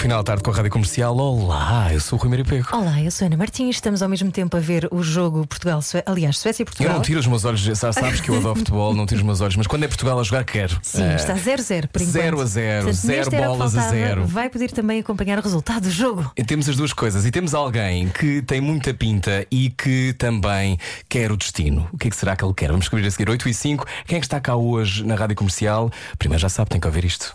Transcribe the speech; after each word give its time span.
final 0.00 0.20
de 0.20 0.24
tarde 0.24 0.42
com 0.42 0.50
a 0.50 0.54
Rádio 0.54 0.70
Comercial. 0.70 1.14
Olá, 1.16 1.92
eu 1.92 2.00
sou 2.00 2.18
o 2.18 2.22
Rui 2.22 2.30
Mário 2.30 2.44
Pego. 2.44 2.68
Olá, 2.72 3.02
eu 3.02 3.10
sou 3.10 3.26
Ana 3.26 3.36
Martins. 3.36 3.76
Estamos 3.76 4.00
ao 4.02 4.08
mesmo 4.08 4.30
tempo 4.32 4.56
a 4.56 4.60
ver 4.60 4.88
o 4.90 5.02
jogo 5.02 5.46
Portugal, 5.46 5.82
Sué... 5.82 6.02
aliás, 6.06 6.38
Suécia 6.38 6.62
e 6.62 6.64
Eu 6.64 6.66
Portugal. 6.66 6.94
não 6.94 7.02
tiro 7.02 7.20
os 7.20 7.26
meus 7.26 7.44
olhos, 7.44 7.60
já 7.60 7.74
sabes 7.92 8.18
que 8.20 8.30
eu 8.30 8.36
adoro 8.38 8.56
futebol, 8.60 8.94
não 8.94 9.04
tiro 9.04 9.20
os 9.20 9.26
meus 9.26 9.42
olhos, 9.42 9.56
mas 9.56 9.66
quando 9.66 9.84
é 9.84 9.88
Portugal 9.88 10.18
a 10.18 10.22
jogar, 10.22 10.44
quero. 10.44 10.78
Sim, 10.82 11.02
Eh, 11.02 11.16
está 11.16 11.34
0-0 11.34 11.88
por 11.88 12.00
enquanto. 12.00 12.12
0 12.12 12.40
a 12.40 12.44
0, 12.46 12.84
Portanto, 12.84 13.00
zero 13.02 13.18
nesta 13.18 13.36
era 13.36 13.48
o 13.48 13.52
que 13.52 13.58
bolas 13.58 13.76
a 13.76 13.80
faltava. 13.82 14.00
zero. 14.00 14.26
Vai 14.26 14.48
poder 14.48 14.70
também 14.70 15.00
acompanhar 15.00 15.38
o 15.38 15.42
resultado 15.42 15.82
do 15.82 15.90
jogo. 15.90 16.32
E 16.34 16.44
temos 16.44 16.66
as 16.68 16.76
duas 16.76 16.92
coisas. 16.94 17.26
E 17.26 17.30
temos 17.30 17.52
alguém 17.54 18.08
que 18.08 18.40
tem 18.42 18.60
muita 18.60 18.94
pinta 18.94 19.46
e 19.50 19.68
que 19.70 20.14
também 20.18 20.78
quer 21.10 21.30
o 21.30 21.36
destino. 21.36 21.86
O 21.92 21.98
que 21.98 22.06
é 22.08 22.10
que 22.10 22.16
será 22.16 22.34
que 22.34 22.42
ele 22.44 22.54
quer? 22.54 22.68
Vamos 22.68 22.84
descobrir 22.84 23.06
a 23.06 23.10
seguir 23.10 23.28
8 23.28 23.48
e 23.48 23.52
5. 23.54 23.86
Quem 24.06 24.16
é 24.16 24.20
que 24.20 24.26
está 24.26 24.40
cá 24.40 24.56
hoje 24.56 25.04
na 25.04 25.14
rádio 25.14 25.36
comercial? 25.36 25.90
Primeiro 26.18 26.40
já 26.40 26.48
sabe, 26.48 26.70
tem 26.70 26.80
que 26.80 26.86
ouvir 26.86 27.04
isto. 27.04 27.34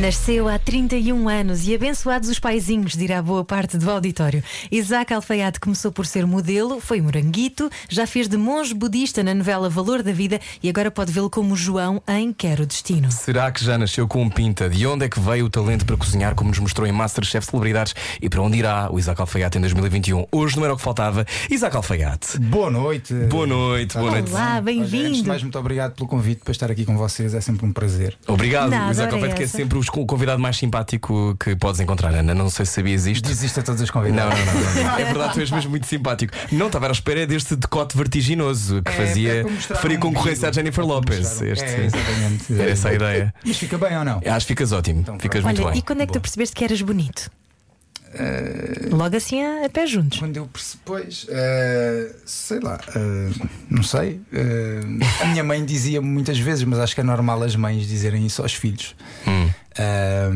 Nasceu 0.00 0.48
há 0.48 0.56
31 0.60 1.28
anos 1.28 1.66
e 1.66 1.74
abençoados 1.74 2.28
os 2.28 2.38
paizinhos, 2.38 2.92
dirá 2.92 3.20
boa 3.20 3.44
parte 3.44 3.76
do 3.76 3.90
auditório. 3.90 4.44
Isaac 4.70 5.12
Alfaiate 5.12 5.58
começou 5.58 5.90
por 5.90 6.06
ser 6.06 6.24
modelo, 6.24 6.80
foi 6.80 7.00
moranguito, 7.00 7.68
já 7.88 8.06
fez 8.06 8.28
de 8.28 8.36
monge 8.36 8.74
budista 8.74 9.24
na 9.24 9.34
novela 9.34 9.68
Valor 9.68 10.04
da 10.04 10.12
Vida 10.12 10.40
e 10.62 10.68
agora 10.68 10.88
pode 10.88 11.10
vê-lo 11.10 11.28
como 11.28 11.56
João 11.56 12.00
em 12.06 12.32
Quero 12.32 12.64
Destino. 12.64 13.10
Será 13.10 13.50
que 13.50 13.64
já 13.64 13.76
nasceu 13.76 14.06
com 14.06 14.30
pinta? 14.30 14.70
De 14.70 14.86
onde 14.86 15.04
é 15.04 15.08
que 15.08 15.18
veio 15.18 15.46
o 15.46 15.50
talento 15.50 15.84
para 15.84 15.96
cozinhar, 15.96 16.32
como 16.36 16.50
nos 16.50 16.60
mostrou 16.60 16.86
em 16.86 16.92
Masterchef 16.92 17.46
Celebridades? 17.50 17.92
E 18.22 18.28
para 18.28 18.40
onde 18.40 18.56
irá 18.56 18.88
o 18.92 19.00
Isaac 19.00 19.20
Alfaiate 19.20 19.58
em 19.58 19.62
2021? 19.62 20.26
Hoje 20.30 20.56
não 20.56 20.64
era 20.64 20.74
o 20.74 20.76
que 20.76 20.82
faltava. 20.82 21.26
Isaac 21.50 21.74
Alfaiate. 21.74 22.38
Boa 22.38 22.70
noite. 22.70 23.12
Boa 23.14 23.48
noite, 23.48 23.98
boa 23.98 24.12
noite. 24.12 24.30
Olá, 24.30 24.40
Olha, 24.40 24.58
antes 24.58 24.90
de 24.90 24.96
bem-vindo. 24.96 25.28
mais, 25.28 25.42
muito 25.42 25.58
obrigado 25.58 25.94
pelo 25.96 26.08
convite 26.08 26.42
para 26.44 26.52
estar 26.52 26.70
aqui 26.70 26.84
com 26.84 26.96
vocês. 26.96 27.34
É 27.34 27.40
sempre 27.40 27.66
um 27.66 27.72
prazer. 27.72 28.16
Obrigado, 28.28 28.70
Nada, 28.70 28.86
o 28.86 28.90
Isaac 28.92 29.12
Alfaiate, 29.12 29.34
que 29.34 29.42
é 29.42 29.44
essa. 29.44 29.56
Os- 29.90 30.02
o 30.02 30.06
convidado 30.06 30.40
mais 30.40 30.56
simpático 30.56 31.36
que 31.38 31.56
podes 31.56 31.80
encontrar, 31.80 32.14
Ana. 32.14 32.34
Não 32.34 32.48
sei 32.50 32.64
se 32.66 32.72
sabias 32.72 33.06
isto. 33.06 33.28
Desiste 33.28 33.60
a 33.60 33.62
todos 33.62 33.80
os 33.82 33.88
Não, 33.88 34.00
convidados. 34.02 34.38
não, 34.38 34.46
não, 34.46 34.54
não, 34.54 34.82
não. 34.84 34.98
É 34.98 35.04
verdade, 35.04 35.34
tu 35.34 35.40
és 35.40 35.50
mesmo 35.50 35.70
muito 35.70 35.86
simpático. 35.86 36.32
Não 36.52 36.66
estava 36.66 36.88
à 36.88 36.92
espera 36.92 37.26
deste 37.26 37.56
decote 37.56 37.96
vertiginoso 37.96 38.82
que 38.82 38.90
É, 38.90 38.94
fazia. 38.94 39.40
é 39.42 39.74
faria 39.76 39.96
um 39.96 40.00
concorrência 40.00 40.48
à. 40.48 40.52
Jennifer 40.52 40.84
É 40.84 40.86
um- 40.86 41.52
Este, 41.52 41.64
É, 41.64 41.84
exatamente. 41.86 42.52
Era 42.60 42.70
essa 42.70 42.88
a 42.88 42.94
ideia. 42.94 43.34
Mas 43.44 43.56
fica 43.56 43.78
bem 43.78 43.96
ou 43.98 44.04
não? 44.04 44.20
Acho 44.26 44.46
que 44.46 44.52
ficas 44.52 44.72
ótimo. 44.72 45.00
Então, 45.00 45.18
ficas 45.18 45.40
pronto. 45.40 45.46
muito 45.56 45.62
Olha, 45.64 45.72
bem. 45.72 45.78
e 45.78 45.82
quando 45.82 46.00
é 46.02 46.06
que 46.06 46.12
tu 46.12 46.20
percebeste 46.20 46.54
que 46.54 46.64
eras 46.64 46.80
bonito? 46.82 47.30
Eh, 48.14 48.88
Logo 48.90 49.14
assim 49.14 49.42
a, 49.44 49.66
a 49.66 49.68
pé 49.68 49.86
juntos. 49.86 50.18
Quando 50.18 50.36
eu 50.38 50.46
percebi, 50.46 50.80
pois, 50.84 51.26
eh, 51.28 52.10
sei 52.24 52.58
lá, 52.60 52.80
eh, 52.96 53.30
não 53.68 53.82
sei. 53.82 54.20
a 55.20 55.26
minha 55.26 55.44
mãe 55.44 55.62
dizia 55.64 56.00
muitas 56.00 56.38
vezes, 56.38 56.64
mas 56.64 56.78
acho 56.78 56.94
que 56.94 57.00
é 57.02 57.04
normal 57.04 57.42
as 57.42 57.54
mães 57.54 57.86
dizerem 57.86 58.24
isso 58.24 58.40
aos 58.40 58.54
filhos. 58.54 58.94
Hum. 59.26 59.50
Eh, 59.78 60.30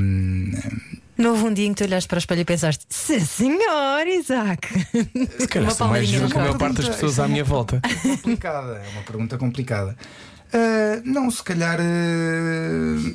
Não 1.19 1.31
houve 1.31 1.45
um 1.45 1.53
dia 1.53 1.67
em 1.67 1.75
que 1.75 1.83
tu 1.83 1.85
olhaste 1.89 2.09
para 2.09 2.17
o 2.17 2.19
espelho 2.19 2.41
e 2.41 2.45
pensaste: 2.45 2.85
Sim, 2.89 3.21
senhor, 3.21 4.07
Isaac. 4.07 4.69
Se 5.39 5.49
calhar 5.49 5.69
Uma 5.69 5.75
sou 5.75 5.89
mais 5.89 6.11
na 6.11 6.29
que 6.29 6.37
a 6.37 6.41
maior 6.41 6.59
parte 6.59 6.77
das 6.77 6.89
pessoas 6.89 7.19
à 7.19 7.29
minha 7.29 7.45
volta. 7.45 7.81
complicada, 8.23 8.83
é 8.85 8.89
uma 8.93 9.03
pergunta 9.03 9.37
complicada. 9.39 9.97
Ah, 10.53 11.01
não, 11.05 11.31
se 11.31 11.43
calhar. 11.43 11.79
ah, 11.81 13.13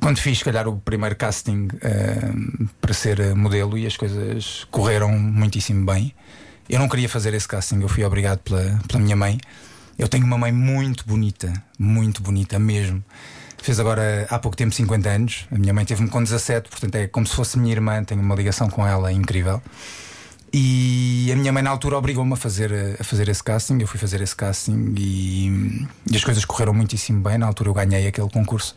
quando 0.00 0.18
fiz, 0.18 0.38
se 0.38 0.44
calhar, 0.44 0.66
o 0.66 0.78
primeiro 0.78 1.14
casting 1.16 1.68
ah, 1.82 2.68
para 2.80 2.94
ser 2.94 3.34
modelo 3.34 3.76
e 3.76 3.86
as 3.86 3.96
coisas 3.96 4.66
correram 4.70 5.10
muitíssimo 5.12 5.84
bem. 5.84 6.14
Eu 6.68 6.78
não 6.78 6.88
queria 6.88 7.08
fazer 7.08 7.34
esse 7.34 7.48
casting, 7.48 7.80
eu 7.80 7.88
fui 7.88 8.04
obrigado 8.04 8.38
pela, 8.38 8.78
pela 8.86 9.02
minha 9.02 9.16
mãe. 9.16 9.38
Eu 9.98 10.08
tenho 10.08 10.24
uma 10.24 10.38
mãe 10.38 10.52
muito 10.52 11.04
bonita, 11.06 11.52
muito 11.78 12.22
bonita 12.22 12.58
mesmo. 12.58 13.04
Fez 13.62 13.78
agora 13.78 14.26
há 14.30 14.38
pouco 14.38 14.56
tempo 14.56 14.74
50 14.74 15.08
anos. 15.08 15.46
A 15.50 15.58
minha 15.58 15.74
mãe 15.74 15.84
teve-me 15.84 16.08
com 16.08 16.22
17, 16.22 16.68
portanto 16.68 16.94
é 16.94 17.06
como 17.06 17.26
se 17.26 17.34
fosse 17.34 17.58
minha 17.58 17.72
irmã. 17.72 18.02
Tenho 18.02 18.20
uma 18.20 18.34
ligação 18.34 18.68
com 18.68 18.86
ela 18.86 19.12
incrível. 19.12 19.60
E 20.52 21.30
a 21.32 21.36
minha 21.36 21.52
mãe 21.52 21.62
na 21.62 21.70
altura 21.70 21.96
obrigou-me 21.96 22.32
a 22.32 22.36
fazer, 22.36 22.72
a 22.98 23.04
fazer 23.04 23.28
esse 23.28 23.42
casting. 23.42 23.78
Eu 23.80 23.86
fui 23.86 24.00
fazer 24.00 24.20
esse 24.20 24.34
casting 24.34 24.94
e, 24.96 25.86
e 26.10 26.16
as 26.16 26.24
coisas 26.24 26.44
correram 26.44 26.74
muitíssimo 26.74 27.22
bem. 27.22 27.38
Na 27.38 27.46
altura 27.46 27.68
eu 27.68 27.74
ganhei 27.74 28.06
aquele 28.06 28.28
concurso. 28.28 28.74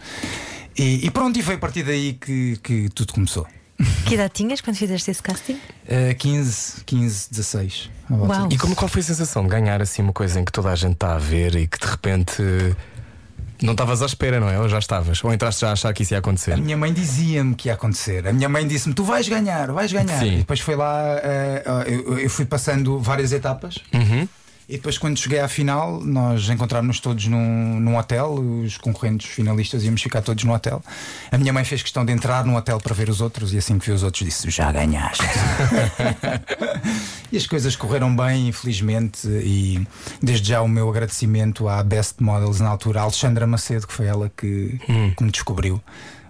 E, 0.78 1.06
e 1.06 1.12
pronto, 1.12 1.40
e 1.40 1.42
foi 1.42 1.56
a 1.56 1.58
partir 1.58 1.84
daí 1.84 2.14
que, 2.14 2.58
que 2.62 2.90
tudo 2.90 3.14
começou. 3.14 3.48
Que 4.06 4.16
idade 4.16 4.34
tinhas 4.34 4.62
quando 4.62 4.76
fizeste 4.76 5.10
esse 5.10 5.24
casting? 5.24 5.54
Uh, 5.54 6.14
15, 6.18 6.84
15, 6.86 7.30
16. 7.32 7.90
à 8.10 8.16
volta 8.16 8.34
Uau. 8.34 8.50
E 8.52 8.58
como, 8.58 8.76
qual 8.76 8.88
foi 8.88 9.02
a 9.02 9.04
sensação 9.04 9.44
de 9.44 9.50
ganhar 9.50 9.82
assim 9.82 10.02
uma 10.02 10.14
coisa 10.14 10.40
em 10.40 10.46
que 10.46 10.52
toda 10.52 10.70
a 10.70 10.76
gente 10.76 10.94
está 10.94 11.16
a 11.16 11.18
ver 11.18 11.56
e 11.56 11.68
que 11.68 11.80
de 11.80 11.88
repente 11.88 12.44
não 13.64 13.72
estavas 13.74 14.02
à 14.02 14.06
espera, 14.06 14.40
não 14.40 14.50
é? 14.50 14.60
Ou 14.60 14.68
já 14.68 14.78
estavas? 14.80 15.24
Ou 15.24 15.34
entraste 15.34 15.62
já 15.62 15.70
a 15.70 15.72
achar 15.74 15.94
que 15.94 16.04
isso 16.04 16.14
ia 16.14 16.20
acontecer? 16.20 16.54
A 16.54 16.58
minha 16.58 16.78
mãe 16.78 16.94
dizia-me 16.94 17.56
que 17.56 17.70
ia 17.70 17.74
acontecer. 17.74 18.28
A 18.28 18.34
minha 18.34 18.50
mãe 18.50 18.68
disse-me: 18.68 18.94
Tu 18.94 19.04
vais 19.04 19.28
ganhar, 19.28 19.72
vais 19.72 19.92
ganhar. 19.92 20.20
Sim. 20.20 20.34
E 20.34 20.38
depois 20.38 20.60
foi 20.60 20.76
lá, 20.76 21.20
eh, 21.24 21.64
eu, 21.88 22.20
eu 22.20 22.30
fui 22.30 22.46
passando 22.46 23.00
várias 23.00 23.32
etapas. 23.32 23.78
Uhum. 23.94 24.28
E 24.74 24.78
depois, 24.78 24.98
quando 24.98 25.20
cheguei 25.20 25.40
à 25.40 25.48
final, 25.48 26.02
nós 26.04 26.50
encontrámos-nos 26.50 27.00
todos 27.00 27.28
num, 27.28 27.80
num 27.80 27.96
hotel. 27.96 28.34
Os 28.34 28.76
concorrentes 28.76 29.30
finalistas 29.30 29.84
íamos 29.84 30.02
ficar 30.02 30.24
todos 30.24 30.44
no 30.44 30.52
hotel. 30.52 30.82
A 31.32 31.38
minha 31.38 31.54
mãe 31.54 31.64
fez 31.64 31.84
questão 31.84 32.04
de 32.04 32.12
entrar 32.12 32.44
no 32.44 32.58
hotel 32.58 32.80
para 32.80 32.92
ver 32.96 33.08
os 33.08 33.22
outros. 33.22 33.54
E 33.54 33.60
assim 33.60 33.78
que 33.78 33.86
viu 33.86 33.94
os 33.94 34.02
outros, 34.02 34.26
disse: 34.26 34.50
Já 34.50 34.72
ganhaste. 34.72 35.24
e 37.32 37.38
as 37.38 37.46
coisas 37.46 37.76
correram 37.76 38.16
bem, 38.16 38.48
infelizmente. 38.48 39.28
E 39.28 39.88
desde 40.20 40.50
já 40.50 40.64
o 40.64 40.68
meu 40.68 40.90
agradecimento 40.90 41.70
à 41.70 41.84
Best 41.84 42.16
Models 42.20 42.60
na 42.60 42.70
altura, 42.70 43.02
a 43.02 43.04
Alexandra 43.04 43.46
Macedo, 43.46 43.86
que 43.86 43.94
foi 43.94 44.08
ela 44.08 44.32
que, 44.36 44.80
que 45.16 45.24
me 45.24 45.30
descobriu. 45.30 45.80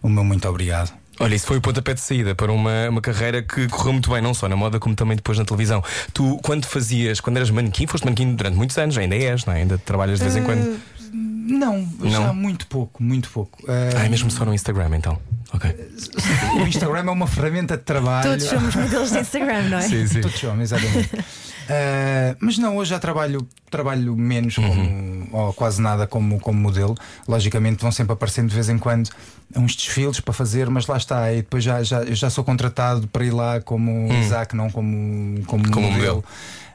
O 0.02 0.10
meu 0.10 0.25
muito 0.25 0.50
obrigado. 0.50 1.03
Olha, 1.19 1.35
isso 1.35 1.46
foi 1.46 1.57
o 1.57 1.62
pontapé 1.62 1.94
de 1.94 2.01
saída 2.01 2.34
para 2.35 2.51
uma, 2.51 2.90
uma 2.90 3.01
carreira 3.01 3.41
que 3.41 3.68
correu 3.69 3.94
muito 3.94 4.09
bem, 4.09 4.22
não 4.22 4.34
só 4.34 4.47
na 4.50 4.56
moda, 4.56 4.79
como 4.79 4.96
também 4.96 5.16
depois 5.16 5.38
na 5.38 5.46
televisão. 5.46 5.84
Tu, 6.13 6.40
quando 6.44 6.66
fazias, 6.66 7.19
quando 7.19 7.38
eras 7.38 7.50
manequim, 7.50 7.85
foste 7.88 8.03
manequim 8.03 8.34
durante 8.35 8.56
muitos 8.57 8.78
anos, 8.78 8.97
ainda 8.97 9.16
és, 9.16 9.46
não 9.46 9.53
é? 9.53 9.57
Ainda 9.57 9.78
trabalhas 9.78 10.19
de 10.19 10.25
vez 10.25 10.35
em 10.35 10.44
quando. 10.44 10.79
Não, 11.13 11.88
já 12.06 12.19
Não? 12.19 12.34
muito 12.34 12.66
pouco, 12.68 13.03
muito 13.03 13.29
pouco. 13.29 13.63
Ah, 13.68 13.97
Ah, 13.97 14.06
é 14.06 14.09
mesmo 14.09 14.31
só 14.31 14.44
no 14.46 14.53
Instagram, 14.53 14.90
então. 14.96 15.19
Ok. 15.53 15.69
O 16.56 16.68
Instagram 16.68 17.00
é 17.07 17.12
uma 17.12 17.28
ferramenta 17.28 17.75
de 17.78 17.84
trabalho. 17.84 18.30
Todos 18.31 18.45
somos 18.45 18.75
modelos 18.75 19.12
de 19.12 19.19
Instagram, 19.19 19.63
não 19.69 19.78
é? 19.78 19.81
Sim, 19.81 20.07
sim. 20.07 20.22
Todos 20.22 20.40
somos, 20.40 20.62
exatamente. 20.72 21.09
Ah, 21.69 22.35
mas 22.40 22.57
não, 22.57 22.78
hoje 22.78 22.90
já 22.91 23.00
trabalho, 23.00 23.47
trabalho 23.69 24.16
menos 24.16 24.56
como, 24.56 25.28
ou 25.31 25.53
quase 25.53 25.81
nada 25.81 26.06
como, 26.07 26.40
como 26.40 26.59
modelo. 26.59 26.96
Logicamente 27.28 27.81
vão 27.81 27.91
sempre 27.91 28.13
aparecendo 28.13 28.50
de 28.50 28.56
vez 28.56 28.69
em 28.69 28.78
quando 28.78 29.09
uns 29.56 29.75
desfiles 29.75 30.19
para 30.19 30.34
fazer, 30.34 30.69
mas 30.69 30.88
lá 30.88 30.97
está. 30.97 31.31
E 31.31 31.38
depois 31.38 31.63
já, 31.63 31.84
já, 31.84 32.03
eu 32.03 32.16
já 32.16 32.29
sou 32.29 32.44
contratado 32.44 33.07
para 33.07 33.25
ir 33.25 33.31
lá 33.31 33.62
como 33.62 34.12
Isaac, 34.13 34.56
não 34.56 34.69
como, 34.69 35.44
como, 35.46 35.63
Como 35.72 35.88
modelo. 35.91 35.97
modelo. 35.97 36.24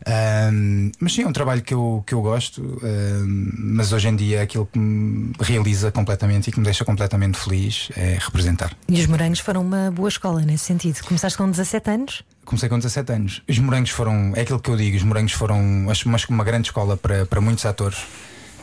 Ahm, 0.06 0.90
mas 1.00 1.12
sim, 1.12 1.22
é 1.22 1.26
um 1.26 1.32
trabalho 1.32 1.60
que 1.60 1.74
eu, 1.74 2.02
que 2.06 2.14
eu 2.14 2.22
gosto, 2.22 2.80
ahm, 2.82 3.50
mas 3.58 3.92
hoje 3.92 4.08
em 4.08 4.16
dia 4.16 4.38
é 4.38 4.42
aquilo 4.42 4.64
que 4.66 4.78
me 4.78 5.32
realiza 5.40 5.90
completamente 5.90 6.48
e 6.48 6.52
que 6.52 6.58
me 6.58 6.64
deixa 6.64 6.84
completamente 6.84 7.36
feliz 7.38 7.90
é 7.96 8.16
representar. 8.20 8.72
E 8.88 8.98
os 9.00 9.06
morangos 9.06 9.40
foram 9.40 9.60
uma 9.60 9.90
boa 9.90 10.08
escola 10.08 10.40
nesse 10.42 10.64
sentido. 10.64 11.02
Começaste 11.04 11.36
com 11.36 11.50
17 11.50 11.90
anos? 11.90 12.22
Comecei 12.48 12.66
com 12.66 12.78
17 12.78 13.12
anos. 13.12 13.42
Os 13.46 13.58
morangos 13.58 13.90
foram, 13.90 14.32
é 14.34 14.40
aquilo 14.40 14.58
que 14.58 14.70
eu 14.70 14.76
digo, 14.76 14.96
os 14.96 15.02
morangos 15.02 15.32
foram 15.32 15.86
acho, 15.90 16.08
mas 16.08 16.24
uma 16.24 16.42
grande 16.42 16.68
escola 16.68 16.96
para, 16.96 17.26
para 17.26 17.42
muitos 17.42 17.66
atores. 17.66 17.98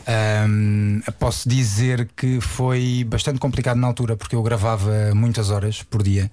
Ahm, 0.08 1.00
posso 1.20 1.48
dizer 1.48 2.08
que 2.16 2.40
foi 2.40 3.04
bastante 3.08 3.38
complicado 3.38 3.76
na 3.76 3.86
altura 3.86 4.16
porque 4.16 4.34
eu 4.34 4.42
gravava 4.42 5.14
muitas 5.14 5.50
horas 5.50 5.84
por 5.84 6.02
dia. 6.02 6.28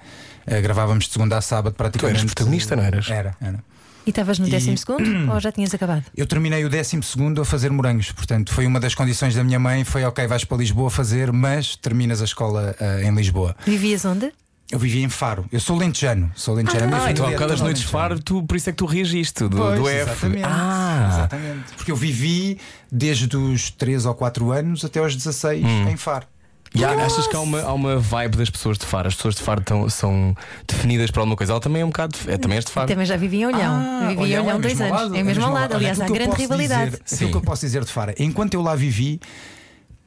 Ah, 0.48 0.60
gravávamos 0.62 1.06
de 1.06 1.12
segunda 1.12 1.38
a 1.38 1.42
sábado 1.42 1.76
praticamente. 1.76 2.18
eras 2.22 2.26
protagonista, 2.26 2.76
não 2.76 2.84
eras? 2.84 3.08
Era, 3.08 3.36
era. 3.40 3.64
E 4.06 4.10
estavas 4.10 4.40
no 4.40 4.48
E- 4.48 4.50
12 4.50 4.76
segundo 4.78 5.32
ou 5.32 5.40
já 5.40 5.52
tinhas 5.52 5.76
acabado? 5.76 6.04
Eu 6.18 6.26
terminei 6.26 6.66
o 6.66 6.70
12 6.72 7.00
a 7.40 7.46
fazer 7.46 7.70
morangos, 7.70 8.12
portanto 8.12 8.52
foi 8.52 8.66
uma 8.66 8.80
das 8.80 8.96
condições 8.96 9.36
da 9.36 9.44
minha 9.44 9.60
mãe: 9.60 9.84
foi 9.84 10.04
ok, 10.04 10.26
vais 10.26 10.44
para 10.44 10.58
Lisboa 10.58 10.90
fazer, 10.90 11.32
mas 11.32 11.76
terminas 11.76 12.20
a 12.20 12.26
escola 12.26 12.76
ah, 12.80 13.04
em 13.04 13.14
Lisboa. 13.14 13.56
Vivias 13.64 14.06
onde? 14.06 14.32
Eu 14.71 14.80
vivia 14.80 15.04
em 15.04 15.10
Faro, 15.10 15.45
eu 15.51 15.60
sou 15.60 15.77
lentejano, 15.77 16.31
sou 16.36 16.56
lentejano. 16.56 16.95
Ah, 16.95 17.12
então 17.12 17.25
há 17.27 17.30
é 17.30 17.33
bocado 17.33 17.54
as 17.54 17.62
noites 17.62 17.83
de 17.83 17.88
faro, 17.88 18.19
tu, 18.19 18.42
por 18.44 18.57
isso 18.57 18.69
é 18.69 18.71
que 18.71 18.77
tu 18.77 18.86
reagiste 18.86 19.44
do, 19.48 19.57
Pois, 19.57 19.80
do 19.80 19.88
F. 19.88 20.01
Exatamente, 20.12 20.44
Ah, 20.45 21.10
exatamente. 21.13 21.74
Porque 21.75 21.92
eu 21.92 21.95
vivi 21.95 22.57
desde 22.92 23.36
os 23.38 23.69
3 23.69 24.06
ou 24.06 24.15
4 24.15 24.51
anos 24.51 24.83
até 24.83 25.00
aos 25.00 25.15
16 25.15 25.63
Hum. 25.63 25.89
em 25.89 25.98
Faro. 25.98 26.25
E 26.74 26.83
há- 26.83 26.89
achas 27.06 27.27
que 27.27 27.36
há 27.36 27.39
uma, 27.39 27.62
há 27.62 27.71
uma 27.71 28.00
vibe 28.00 28.36
das 28.38 28.50
pessoas 28.50 28.80
de 28.80 28.86
Faro? 28.88 29.07
As 29.07 29.13
pessoas 29.13 29.36
de 29.36 29.44
Faro 29.44 29.62
tão- 29.62 29.88
são 29.89 30.36
definidas 30.68 31.12
por 31.12 31.19
alguma 31.19 31.36
coisa. 31.36 31.54
Ela 31.54 31.62
também 31.62 31.83
é 31.83 31.86
um 31.86 31.89
bocado. 31.89 32.18
É, 32.25 32.36
também 32.36 32.56
és 32.56 32.66
de 32.66 32.71
Faro. 32.71 32.88
Também 32.88 33.06
já 33.06 33.16
vivi 33.16 33.42
em 33.42 33.45
Olhão. 33.45 33.59
Ah, 33.75 34.07
vivi 34.07 34.13
em 34.13 34.24
Olhão 34.24 34.45
Olhão 34.45 34.57
é 34.57 34.59
dois 34.59 34.74
mesmo 34.80 34.86
anos. 34.86 35.01
lado, 35.04 35.16
É 35.16 35.24
mesmo 35.24 35.44
ao 35.44 35.50
ao 35.50 35.54
lado. 35.56 35.75
Aliás, 35.75 36.01
há 36.01 36.07
grande 36.07 36.36
rivalidade. 36.36 36.92
Dizer, 36.92 37.01
Sim. 37.06 37.16
aquilo 37.16 37.30
que 37.31 37.38
eu 37.38 37.42
posso 37.42 37.62
dizer 37.63 37.83
de 37.86 37.92
Fara, 37.92 38.16
enquanto 38.18 38.56
eu 38.56 38.62
lá 38.63 38.75
vivi, 38.75 39.19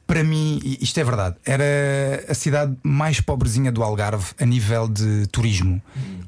para 0.07 0.23
mim, 0.23 0.59
isto 0.81 0.97
é 0.99 1.03
verdade, 1.03 1.35
era 1.45 2.25
a 2.29 2.33
cidade 2.33 2.75
mais 2.81 3.19
pobrezinha 3.19 3.71
do 3.71 3.83
Algarve 3.83 4.31
a 4.39 4.45
nível 4.45 4.87
de 4.87 5.27
turismo. 5.27 5.81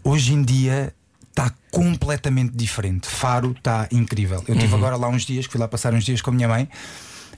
Hoje 0.03 0.33
em 0.33 0.43
dia 0.43 0.93
está 1.29 1.53
completamente 1.71 2.55
diferente. 2.55 3.07
Faro 3.07 3.51
está 3.57 3.87
incrível. 3.91 4.43
Eu 4.47 4.55
estive 4.55 4.75
agora 4.75 4.97
lá 4.97 5.07
uns 5.07 5.23
dias, 5.23 5.45
fui 5.45 5.59
lá 5.59 5.67
passar 5.67 5.93
uns 5.93 6.03
dias 6.03 6.21
com 6.21 6.31
a 6.31 6.33
minha 6.33 6.47
mãe. 6.47 6.67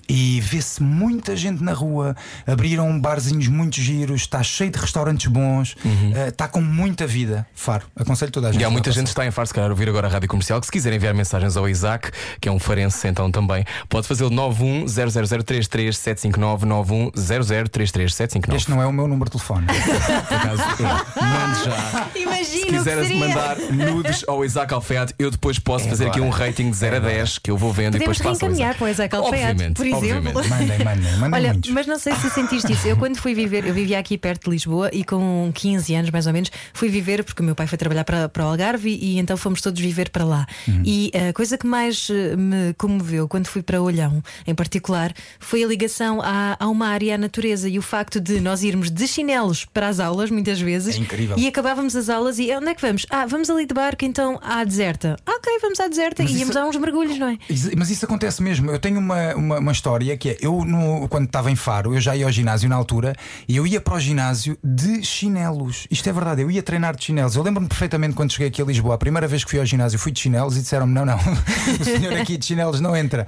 E 0.07 0.39
vê-se 0.41 0.81
muita 0.83 1.35
gente 1.35 1.63
na 1.63 1.73
rua, 1.73 2.15
abriram 2.45 2.99
barzinhos 2.99 3.47
muito 3.47 3.79
giros, 3.79 4.21
está 4.21 4.43
cheio 4.43 4.69
de 4.71 4.79
restaurantes 4.79 5.27
bons, 5.27 5.75
eh, 6.15 6.27
está 6.29 6.47
com 6.47 6.61
muita 6.61 7.05
vida. 7.07 7.45
Faro, 7.55 7.85
aconselho 7.95 8.31
toda 8.31 8.49
a 8.49 8.51
gente. 8.51 8.61
E 8.61 8.65
há 8.65 8.69
muita 8.69 8.91
gente 8.91 9.05
que 9.05 9.09
está 9.11 9.25
em 9.25 9.31
Faro, 9.31 9.47
se 9.47 9.53
calhar, 9.53 9.69
ouvir 9.69 9.87
agora 9.89 10.07
a 10.07 10.09
rádio 10.09 10.27
comercial. 10.27 10.59
Que 10.59 10.65
se 10.65 10.71
quiser 10.71 10.91
enviar 10.93 11.13
mensagens 11.13 11.55
ao 11.57 11.67
Isaac, 11.69 12.11
que 12.39 12.49
é 12.49 12.51
um 12.51 12.59
farense 12.59 13.07
então 13.07 13.31
também, 13.31 13.63
pode 13.89 14.07
fazer 14.07 14.23
o 14.25 14.29
910033759 14.29 16.65
910033759. 16.65 18.55
Este 18.55 18.71
não 18.71 18.81
é 18.81 18.85
o 18.85 18.93
meu 18.93 19.07
número 19.07 19.25
de 19.25 19.31
telefone. 19.31 19.67
Por 19.67 20.35
acaso, 20.35 20.61
é. 20.61 20.83
mande 21.23 21.63
já. 21.65 22.07
Imagina 22.15 22.61
Se 22.61 22.65
quiseres 22.65 23.07
seria. 23.07 23.27
mandar 23.27 23.57
nudes 23.59 24.23
ao 24.27 24.43
Isaac 24.45 24.73
Alfeate, 24.73 25.13
eu 25.17 25.31
depois 25.31 25.57
posso 25.59 25.87
fazer 25.87 26.07
aqui 26.07 26.19
um 26.21 26.29
rating 26.29 26.69
de 26.69 26.75
0 26.77 26.97
a 26.97 26.99
10 26.99 27.39
que 27.39 27.51
eu 27.51 27.57
vou 27.57 27.71
vendo 27.71 27.93
Podemos 27.93 28.17
e 28.17 28.21
depois 28.21 28.21
ao 28.21 28.33
reencaminhar 28.49 28.75
para 28.75 28.85
o 28.85 28.89
Isaac 28.89 29.15
Alfeate, 29.15 29.51
Obviamente, 29.51 29.75
por 29.77 29.85
exemplo. 29.95 30.33
Mandem, 30.49 30.67
mandem, 30.85 31.11
mandem 31.17 31.33
Olha, 31.39 31.53
muitos. 31.53 31.71
mas 31.71 31.87
não 31.87 31.99
sei 31.99 32.13
se 32.15 32.29
sentiste 32.29 32.71
isso. 32.73 32.87
Eu, 32.87 32.97
quando 32.97 33.17
fui 33.17 33.33
viver, 33.33 33.65
eu 33.65 33.73
vivia 33.73 33.99
aqui 33.99 34.17
perto 34.17 34.45
de 34.45 34.51
Lisboa 34.51 34.89
e 34.93 35.03
com 35.03 35.51
15 35.53 35.95
anos 35.95 36.09
mais 36.11 36.27
ou 36.27 36.33
menos 36.33 36.51
fui 36.73 36.89
viver, 36.89 37.23
porque 37.23 37.41
o 37.41 37.45
meu 37.45 37.55
pai 37.55 37.67
foi 37.67 37.77
trabalhar 37.77 38.03
para, 38.03 38.27
para 38.29 38.43
o 38.45 38.47
Algarve 38.49 38.89
e, 38.89 39.15
e 39.15 39.19
então 39.19 39.35
fomos 39.37 39.61
todos 39.61 39.79
viver 39.81 40.09
para 40.09 40.23
lá. 40.25 40.45
E 40.85 41.11
a 41.29 41.33
coisa 41.33 41.57
que 41.57 41.65
mais 41.67 42.07
eh, 42.09 42.35
me 42.35 42.73
comoveu 42.77 43.27
quando 43.27 43.47
fui 43.47 43.61
para 43.61 43.81
Olhão, 43.81 44.23
em 44.47 44.53
particular, 44.55 45.13
foi 45.39 45.63
a 45.63 45.67
ligação 45.67 46.21
à, 46.21 46.55
ao 46.59 46.73
mar 46.73 47.01
e 47.03 47.11
à 47.11 47.17
natureza 47.17 47.67
e 47.69 47.77
o 47.77 47.81
facto 47.81 48.19
de 48.19 48.39
nós 48.39 48.63
irmos 48.63 48.89
de 48.91 49.07
chinelos 49.07 49.65
para 49.65 49.87
as 49.87 49.99
aulas, 49.99 50.29
muitas 50.31 50.59
vezes, 50.59 50.95
É 50.95 50.99
incrível. 50.99 51.37
e 51.37 51.47
acabávamos 51.47 51.95
as 51.95 52.09
aulas 52.09 52.39
e 52.39 52.51
onde 52.55 52.69
é 52.69 52.75
que 52.75 52.81
vamos? 52.81 53.05
Ah, 53.09 53.25
vamos 53.25 53.49
ali 53.49 53.65
de 53.65 53.73
barco 53.73 54.03
então 54.05 54.39
à 54.41 54.63
deserta. 54.63 55.15
Ah, 55.25 55.31
ok, 55.37 55.59
vamos 55.61 55.79
à 55.79 55.87
deserta 55.87 56.23
Mas 56.23 56.31
e 56.31 56.35
íamos 56.35 56.49
isso- 56.49 56.59
a 56.59 56.65
uns 56.67 56.75
mergulhos, 56.77 57.17
não 57.17 57.27
é? 57.27 57.37
Mas 57.77 57.89
isso 57.89 58.05
acontece 58.05 58.41
mesmo. 58.41 58.69
Eu 58.71 58.79
tenho 58.79 58.99
uma, 58.99 59.35
uma, 59.35 59.59
uma 59.59 59.71
história 59.81 60.15
que 60.15 60.29
é: 60.29 60.37
eu, 60.39 60.63
no- 60.63 61.07
quando 61.09 61.25
estava 61.25 61.49
em 61.49 61.55
Faro, 61.55 61.93
eu 61.95 61.99
já 61.99 62.15
ia 62.15 62.25
ao 62.25 62.31
ginásio 62.31 62.69
na 62.69 62.75
altura 62.75 63.15
e 63.47 63.57
eu 63.57 63.65
ia 63.65 63.81
para 63.81 63.95
o 63.95 63.99
ginásio 63.99 64.55
de 64.63 65.03
chinelos. 65.03 65.87
Isto 65.89 66.07
é 66.07 66.13
verdade, 66.13 66.41
eu 66.43 66.51
ia 66.51 66.61
treinar 66.61 66.95
de 66.95 67.03
chinelos. 67.03 67.35
Eu 67.35 67.41
lembro-me 67.43 67.67
perfeitamente 67.67 68.13
quando 68.13 68.31
cheguei 68.31 68.47
aqui 68.47 68.61
a 68.61 68.65
Lisboa, 68.65 68.93
a 68.95 68.97
primeira 68.97 69.27
vez 69.27 69.43
que 69.43 69.49
fui 69.49 69.59
ao 69.59 69.65
ginásio, 69.65 69.97
fui 69.97 70.11
de 70.11 70.19
chinelos 70.19 70.55
e 70.55 70.61
disseram-me: 70.61 70.93
não, 70.93 71.03
não, 71.05 71.17
o 71.81 71.83
senhor 71.83 72.13
aqui 72.13 72.37
de 72.37 72.45
chinelos 72.45 72.79
não 72.79 72.95
entra. 72.95 73.25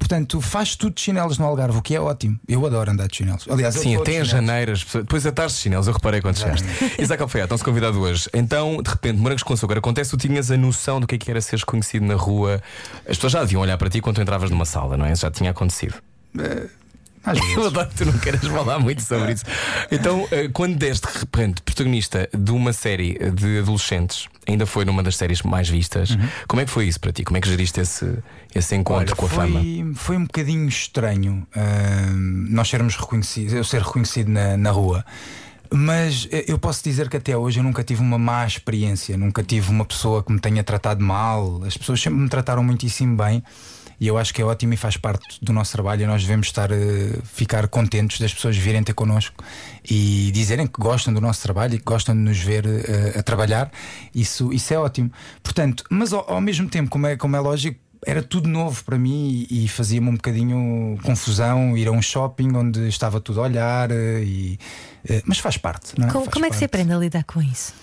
Portanto, 0.00 0.40
faz 0.40 0.74
tudo 0.74 0.94
de 0.96 1.00
chinelos 1.02 1.38
no 1.38 1.44
Algarve, 1.44 1.78
o 1.78 1.82
que 1.82 1.94
é 1.94 2.00
ótimo. 2.00 2.40
Eu 2.48 2.66
adoro 2.66 2.90
andar 2.90 3.06
de 3.06 3.18
chinelos. 3.18 3.44
Aliás, 3.48 3.74
Sim, 3.74 3.94
até 3.94 4.10
em 4.10 4.24
chinelos. 4.24 4.28
janeiro, 4.28 4.72
as 4.72 4.82
pessoas- 4.82 5.04
depois 5.04 5.24
a 5.26 5.30
tarde 5.30 5.52
de 5.52 5.58
chinelos, 5.60 5.86
eu 5.86 5.92
reparei 5.92 6.20
quando 6.20 6.36
chegaste. 6.38 6.66
Isaac 6.98 7.22
Alfeate, 7.22 7.50
nosso 7.50 7.64
convidado 7.64 8.00
hoje. 8.00 8.28
Então, 8.34 8.82
de 8.82 8.90
repente, 8.90 9.18
morangos 9.18 9.42
com 9.44 9.52
açúcar, 9.52 9.78
acontece, 9.78 10.10
tu 10.10 10.16
tinhas 10.16 10.50
a 10.50 10.56
noção 10.56 10.98
do 11.00 11.06
que 11.06 11.14
é 11.14 11.18
que 11.18 11.30
era 11.30 11.40
seres 11.40 11.62
conhecido 11.62 12.04
na 12.06 12.14
rua. 12.14 12.60
As 13.08 13.16
pessoas 13.16 13.34
já 13.34 13.40
deviam 13.40 13.62
olhar 13.62 13.78
para 13.78 13.88
ti 13.88 14.00
quando 14.00 14.16
tu 14.16 14.22
entravas 14.22 14.50
numa 14.50 14.64
sala, 14.64 14.96
não 14.96 15.04
é? 15.06 15.12
Isso 15.12 15.22
já 15.22 15.30
tinha 15.30 15.50
acontecido. 15.52 15.94
Às 17.22 17.38
vezes. 17.38 17.54
Eu 17.54 17.66
adoro 17.66 17.88
que 17.90 17.94
tu 17.96 18.06
não 18.06 18.18
queres 18.18 18.40
falar 18.40 18.78
muito 18.78 19.02
sobre 19.02 19.32
isso. 19.34 19.44
Então, 19.92 20.26
eh, 20.30 20.48
quando 20.50 20.76
deste 20.76 21.06
de 21.12 21.18
repente 21.18 21.60
protagonista 21.60 22.26
de 22.36 22.50
uma 22.50 22.72
série 22.72 23.18
de 23.32 23.58
adolescentes, 23.58 24.26
ainda 24.50 24.66
foi 24.66 24.84
numa 24.84 25.02
das 25.02 25.16
séries 25.16 25.42
mais 25.42 25.68
vistas, 25.68 26.16
como 26.46 26.60
é 26.60 26.64
que 26.64 26.70
foi 26.70 26.86
isso 26.86 27.00
para 27.00 27.12
ti? 27.12 27.24
Como 27.24 27.36
é 27.36 27.40
que 27.40 27.48
geriste 27.48 27.80
esse, 27.80 28.18
esse 28.54 28.74
encontro 28.74 29.06
Olha, 29.06 29.16
com 29.16 29.26
a 29.26 29.28
foi, 29.28 29.52
fama? 29.52 29.94
Foi 29.94 30.16
um 30.16 30.24
bocadinho 30.24 30.68
estranho 30.68 31.46
ahm, 31.54 32.46
nós 32.50 32.68
sermos 32.68 32.96
reconhecidos, 32.96 33.52
eu 33.52 33.64
ser 33.64 33.82
reconhecido 33.82 34.28
na, 34.28 34.56
na 34.56 34.70
rua. 34.70 35.04
Mas 35.72 36.28
eu 36.48 36.58
posso 36.58 36.82
dizer 36.82 37.08
que 37.08 37.16
até 37.16 37.36
hoje 37.36 37.60
eu 37.60 37.62
nunca 37.62 37.84
tive 37.84 38.02
uma 38.02 38.18
má 38.18 38.44
experiência, 38.44 39.16
nunca 39.16 39.40
tive 39.40 39.70
uma 39.70 39.84
pessoa 39.84 40.20
que 40.20 40.32
me 40.32 40.40
tenha 40.40 40.64
tratado 40.64 41.02
mal. 41.02 41.62
As 41.64 41.76
pessoas 41.76 42.00
sempre 42.00 42.18
me 42.18 42.28
trataram 42.28 42.64
muitíssimo 42.64 43.16
bem 43.16 43.40
e 44.00 44.06
eu 44.06 44.16
acho 44.16 44.32
que 44.32 44.40
é 44.40 44.44
ótimo 44.44 44.72
e 44.72 44.76
faz 44.78 44.96
parte 44.96 45.38
do 45.42 45.52
nosso 45.52 45.72
trabalho. 45.72 46.02
E 46.02 46.06
nós 46.06 46.22
devemos 46.22 46.46
estar 46.46 46.72
eh, 46.72 47.18
ficar 47.22 47.68
contentes 47.68 48.18
das 48.18 48.32
pessoas 48.32 48.56
virem 48.56 48.82
ter 48.82 48.94
connosco 48.94 49.44
e 49.88 50.30
dizerem 50.32 50.66
que 50.66 50.80
gostam 50.80 51.12
do 51.12 51.20
nosso 51.20 51.42
trabalho 51.42 51.74
e 51.74 51.78
que 51.78 51.84
gostam 51.84 52.14
de 52.14 52.22
nos 52.22 52.38
ver 52.38 52.64
eh, 52.66 53.18
a 53.18 53.22
trabalhar. 53.22 53.70
Isso, 54.14 54.50
isso 54.54 54.72
é 54.72 54.78
ótimo. 54.78 55.12
Portanto, 55.42 55.84
mas 55.90 56.14
ao, 56.14 56.32
ao 56.32 56.40
mesmo 56.40 56.66
tempo, 56.66 56.88
como 56.88 57.06
é, 57.06 57.16
como 57.16 57.36
é 57.36 57.40
lógico, 57.40 57.78
era 58.06 58.22
tudo 58.22 58.48
novo 58.48 58.82
para 58.84 58.98
mim 58.98 59.46
e, 59.50 59.68
fazia-me 59.68 60.08
um 60.08 60.14
bocadinho 60.14 60.98
confusão 61.02 61.76
ir 61.76 61.86
a 61.86 61.90
um 61.90 62.00
shopping 62.00 62.56
onde 62.56 62.88
estava 62.88 63.20
tudo 63.20 63.40
a 63.40 63.42
olhar 63.42 63.90
eh, 63.90 64.22
e, 64.24 64.58
mas 65.26 65.38
faz 65.38 65.58
parte, 65.58 65.92
não 65.98 66.08
é? 66.08 66.10
Como, 66.10 66.24
Faz 66.24 66.32
como 66.32 66.46
é 66.46 66.50
que 66.50 66.56
se 66.56 66.64
aprende 66.64 66.94
a 66.94 66.96
lidar 66.96 67.24
com 67.24 67.42
isso? 67.42 67.74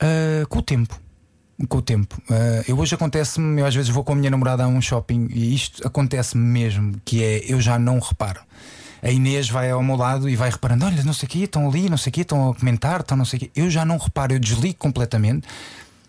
Ah, 0.00 0.44
com 0.48 0.58
o 0.58 0.62
tempo. 0.62 1.03
Com 1.68 1.78
o 1.78 1.82
tempo. 1.82 2.20
Ah, 2.30 2.64
eu 2.66 2.78
hoje 2.78 2.94
acontece-me, 2.94 3.60
eu 3.60 3.66
às 3.66 3.74
vezes 3.74 3.90
vou 3.90 4.02
com 4.02 4.12
a 4.12 4.16
minha 4.16 4.30
namorada 4.30 4.64
a 4.64 4.68
um 4.68 4.80
shopping 4.80 5.28
e 5.32 5.54
isto 5.54 5.86
acontece-me 5.86 6.44
mesmo, 6.44 6.96
que 7.04 7.22
é 7.22 7.44
eu 7.46 7.60
já 7.60 7.78
não 7.78 7.98
reparo. 7.98 8.40
A 9.02 9.10
Inês 9.10 9.50
vai 9.50 9.70
ao 9.70 9.82
meu 9.82 9.96
lado 9.96 10.28
e 10.30 10.34
vai 10.34 10.50
reparando: 10.50 10.86
olha, 10.86 11.02
não 11.04 11.12
sei 11.12 11.26
o 11.26 11.30
quê, 11.30 11.38
estão 11.40 11.68
ali, 11.68 11.90
não 11.90 11.98
sei 11.98 12.10
o 12.10 12.12
quê, 12.12 12.22
estão 12.22 12.50
a 12.50 12.54
comentar, 12.54 13.00
estão 13.00 13.16
não 13.16 13.24
sei 13.26 13.36
o 13.36 13.40
quê. 13.40 13.50
Eu 13.54 13.70
já 13.70 13.84
não 13.84 13.98
reparo, 13.98 14.32
eu 14.32 14.38
desligo 14.38 14.78
completamente. 14.78 15.46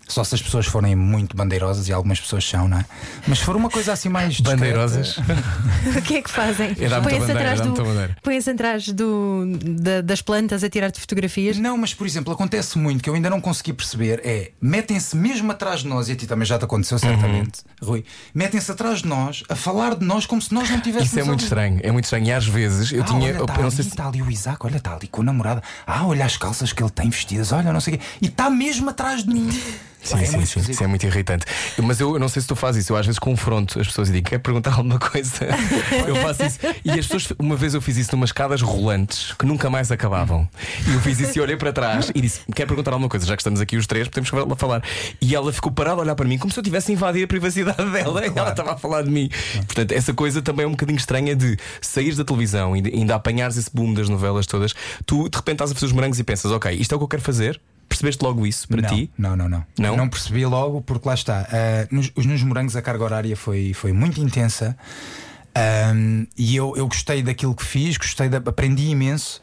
Só 0.08 0.24
se 0.24 0.36
as 0.36 0.42
pessoas 0.42 0.68
forem 0.68 0.96
muito 0.96 1.36
bandeirosas 1.36 1.88
e 1.88 1.92
algumas 1.94 2.20
pessoas 2.20 2.48
são, 2.48 2.68
não 2.68 2.78
é? 2.78 2.86
Mas 3.28 3.40
se 3.40 3.44
for 3.46 3.56
uma 3.56 3.70
coisa 3.72 3.92
assim 3.94 4.08
mais. 4.08 4.34
discreta- 4.36 4.56
Bandeirosas? 4.58 5.18
O 5.98 6.02
que 6.02 6.18
é 6.18 6.22
que 6.22 6.30
fazem? 6.30 6.72
É 6.72 6.90
Põem-se 7.02 7.20
bandeira, 7.20 7.40
atrás, 7.54 7.62
do, 7.62 7.74
põem-se 8.22 8.50
atrás 8.52 8.88
do, 8.90 9.46
da- 9.80 10.02
das 10.02 10.22
plantas 10.22 10.64
a 10.64 10.70
tirar-te 10.70 11.00
fotografias. 11.00 11.58
Não, 11.58 11.78
mas 11.78 11.94
por 11.94 12.06
exemplo, 12.06 12.32
acontece 12.34 12.78
muito 12.78 13.04
que 13.04 13.10
eu 13.10 13.14
ainda 13.16 13.30
não 13.30 13.42
consegui 13.42 13.74
perceber 13.74 14.22
é 14.24 14.52
metem-se 14.62 15.16
mesmo 15.16 15.52
atrás 15.52 15.82
de 15.82 15.88
nós, 15.88 16.08
e 16.10 16.12
a 16.12 16.16
ti 16.16 16.28
também 16.28 16.46
já 16.46 16.58
te 16.60 16.66
aconteceu 16.66 16.98
certamente, 17.00 17.62
Rui, 17.82 18.04
metem-se 18.34 18.72
atrás 18.72 19.00
de 19.02 19.08
nós 19.08 19.44
a 19.50 19.56
falar 19.56 19.96
de 19.96 20.06
nós 20.06 20.26
como 20.26 20.42
se 20.42 20.54
nós 20.54 20.70
não 20.70 20.80
tivéssemos. 20.82 21.10
Isso 21.12 21.20
é 21.20 21.24
muito 21.24 21.40
ali. 21.40 21.44
estranho, 21.46 21.80
é 21.84 21.92
muito 21.92 22.06
estranho. 22.06 22.26
E 22.28 22.32
às 22.32 22.46
vezes 22.46 22.92
eu 22.92 23.02
Ah, 23.02 23.06
tinha. 23.06 23.30
olha, 23.30 23.38
eu, 23.40 23.46
tá 23.46 23.54
não 23.56 23.62
ali, 23.64 23.72
sei 23.76 23.84
se. 23.84 23.90
está 23.90 24.08
ali 24.08 24.22
o 24.22 24.30
Isaac, 24.32 24.58
olha, 24.66 24.78
está 24.78 24.94
ali 24.96 25.08
com 25.08 25.22
a 25.22 25.26
namorada. 25.26 25.64
Ah, 25.88 26.06
olha 26.06 26.26
as 26.26 26.38
calças 26.38 26.72
que 26.74 26.82
ele 26.84 26.92
tem 26.92 27.10
vestidas, 27.10 27.52
olha, 27.52 27.72
não 27.74 27.80
sei 27.82 27.96
o 27.96 27.98
quê. 27.98 28.04
E 28.22 28.28
está 28.28 28.50
mesmo 28.50 28.90
atrás 28.90 29.24
de 29.24 29.34
mim. 29.34 29.50
Sim, 30.06 30.18
Pá, 30.18 30.22
é 30.22 30.26
sim, 30.26 30.46
sim, 30.46 30.72
isso 30.72 30.84
é 30.84 30.88
muito 30.88 31.04
irritante. 31.06 31.46
Mas 31.82 32.00
eu, 32.00 32.14
eu 32.14 32.20
não 32.20 32.30
sei 32.30 32.40
se 32.42 32.48
tu 32.48 32.56
fazes 32.56 32.84
isso. 32.84 32.94
Eu 32.94 32.98
às 32.98 33.06
vezes 33.06 33.18
confronto 33.18 33.80
as 33.80 33.88
pessoas 33.88 34.10
e 34.10 34.14
digo: 34.14 34.30
quer 34.30 34.38
perguntar 34.38 34.74
alguma 34.78 35.00
coisa? 35.00 35.46
eu 36.08 36.16
faço 36.18 36.46
isso. 36.46 36.60
E 36.86 36.92
as 36.92 37.08
pessoas, 37.08 37.34
uma 37.40 37.56
vez 37.56 37.74
eu 37.74 37.82
fiz 37.82 37.98
isso 37.98 38.12
numas 38.14 38.30
escadas 38.30 38.62
rolantes 38.62 39.34
que 39.34 39.46
nunca 39.46 39.68
mais 39.70 39.92
acabavam. 39.92 40.48
E 40.88 40.94
eu 40.94 41.00
fiz 41.02 41.20
isso 41.20 41.40
e 41.40 41.42
olhei 41.42 41.58
para 41.58 41.74
trás 41.74 42.12
e 42.14 42.22
disse: 42.22 42.42
quer 42.54 42.68
perguntar 42.68 42.92
alguma 42.92 43.10
coisa? 43.10 43.26
Já 43.26 43.36
que 43.36 43.42
estamos 43.42 43.60
aqui 43.60 43.78
os 43.78 43.88
três, 43.88 44.08
podemos 44.08 44.30
falar. 44.58 44.84
E 45.20 45.34
ela 45.36 45.52
ficou 45.52 45.72
parada 45.72 46.02
a 46.02 46.04
olhar 46.04 46.16
para 46.16 46.28
mim 46.28 46.38
como 46.38 46.54
se 46.54 46.60
eu 46.60 46.64
tivesse 46.64 46.94
invadido 46.94 47.26
a 47.26 47.28
privacidade 47.28 47.90
dela. 47.90 48.26
E 48.26 48.32
ela 48.36 48.52
estava 48.52 48.74
a 48.74 48.78
falar 48.78 49.02
de 49.02 49.10
mim. 49.10 49.30
Portanto, 49.66 49.92
essa 49.92 50.14
coisa 50.14 50.40
também 50.42 50.66
é 50.66 50.68
um 50.68 50.72
bocadinho 50.72 50.98
estranha 50.98 51.36
de 51.36 51.58
sair 51.82 52.14
da 52.14 52.24
televisão 52.24 52.78
e 52.78 52.84
ainda 52.94 53.16
apanhares 53.16 53.58
esse 53.58 53.72
boom 53.74 53.94
das 53.94 54.08
novelas 54.08 54.46
todas. 54.46 54.76
Tu 55.06 55.30
de 55.30 55.36
repente 55.36 55.56
estás 55.56 55.72
a 55.72 55.74
fazer 55.74 55.88
os 55.88 55.92
morangos 55.92 56.20
e 56.20 56.24
pensas: 56.24 56.52
ok, 56.52 56.72
isto 56.74 56.94
é 56.94 56.96
o 56.96 57.00
que 57.00 57.04
eu 57.04 57.10
quero 57.10 57.24
fazer. 57.24 57.60
Percebeste 57.88 58.24
logo 58.24 58.46
isso 58.46 58.68
para 58.68 58.82
não, 58.82 58.90
ti? 58.90 59.12
Não, 59.18 59.36
não, 59.36 59.48
não. 59.50 59.66
Não? 59.80 59.96
Não 59.98 60.10
percebi 60.10 60.46
logo, 60.46 60.82
porque 60.82 61.08
lá 61.08 61.14
está. 61.14 61.48
ah, 61.52 61.88
nos, 61.92 62.12
os- 62.16 62.26
nos 62.26 62.42
morangos 62.44 62.76
a 62.76 62.82
carga 62.82 63.04
horária 63.04 63.36
foi, 63.38 63.74
foi 63.74 63.94
muito 63.94 64.20
intensa. 64.20 64.76
Ahm, 65.56 66.26
e 66.38 66.56
eu, 66.56 66.74
eu 66.76 66.88
gostei 66.88 67.24
daquilo 67.24 67.56
que 67.56 67.64
fiz, 67.64 67.98
gostei 67.98 68.28
da, 68.28 68.38
aprendi 68.38 68.88
imenso. 68.90 69.40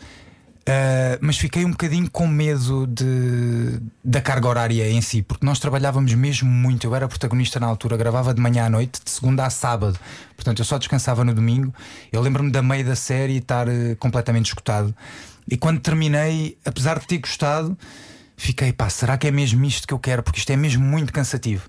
ah, 0.66 1.16
mas 1.22 1.38
fiquei 1.38 1.64
um 1.64 1.70
bocadinho 1.70 2.11
com 2.11 2.26
medo 2.26 2.87
de, 2.87 3.80
da 4.04 4.20
carga 4.20 4.46
horária 4.49 4.90
em 4.90 5.00
si, 5.00 5.22
porque 5.22 5.46
nós 5.46 5.58
trabalhávamos 5.58 6.12
mesmo 6.14 6.50
muito. 6.50 6.87
Eu 6.87 6.94
era 6.94 7.08
protagonista 7.08 7.58
na 7.58 7.66
altura, 7.66 7.96
gravava 7.96 8.34
de 8.34 8.40
manhã 8.40 8.66
à 8.66 8.70
noite, 8.70 9.00
de 9.02 9.11
segunda 9.11 9.46
a 9.46 9.50
sábado. 9.50 9.99
Portanto, 10.37 10.58
eu 10.58 10.64
só 10.64 10.76
descansava 10.78 11.25
no 11.25 11.32
domingo. 11.32 11.72
Eu 12.12 12.20
lembro-me 12.20 12.50
da 12.50 12.61
meio 12.62 12.84
da 12.84 12.96
série 12.96 13.38
estar 13.38 13.66
eh, 13.68 13.94
completamente 13.99 14.46
escutado. 14.46 14.94
E 15.50 15.56
quando 15.56 15.80
terminei, 15.80 16.56
apesar 16.64 16.99
de 16.99 17.06
ter 17.06 17.18
gostado, 17.18 17.76
fiquei, 18.42 18.72
pá, 18.72 18.88
será 18.88 19.16
que 19.16 19.28
é 19.28 19.30
mesmo 19.30 19.64
isto 19.64 19.87
que 19.87 19.94
eu 19.94 19.99
quero? 19.99 20.22
Porque 20.22 20.40
isto 20.40 20.50
é 20.50 20.56
mesmo 20.56 20.84
muito 20.84 21.12
cansativo. 21.12 21.68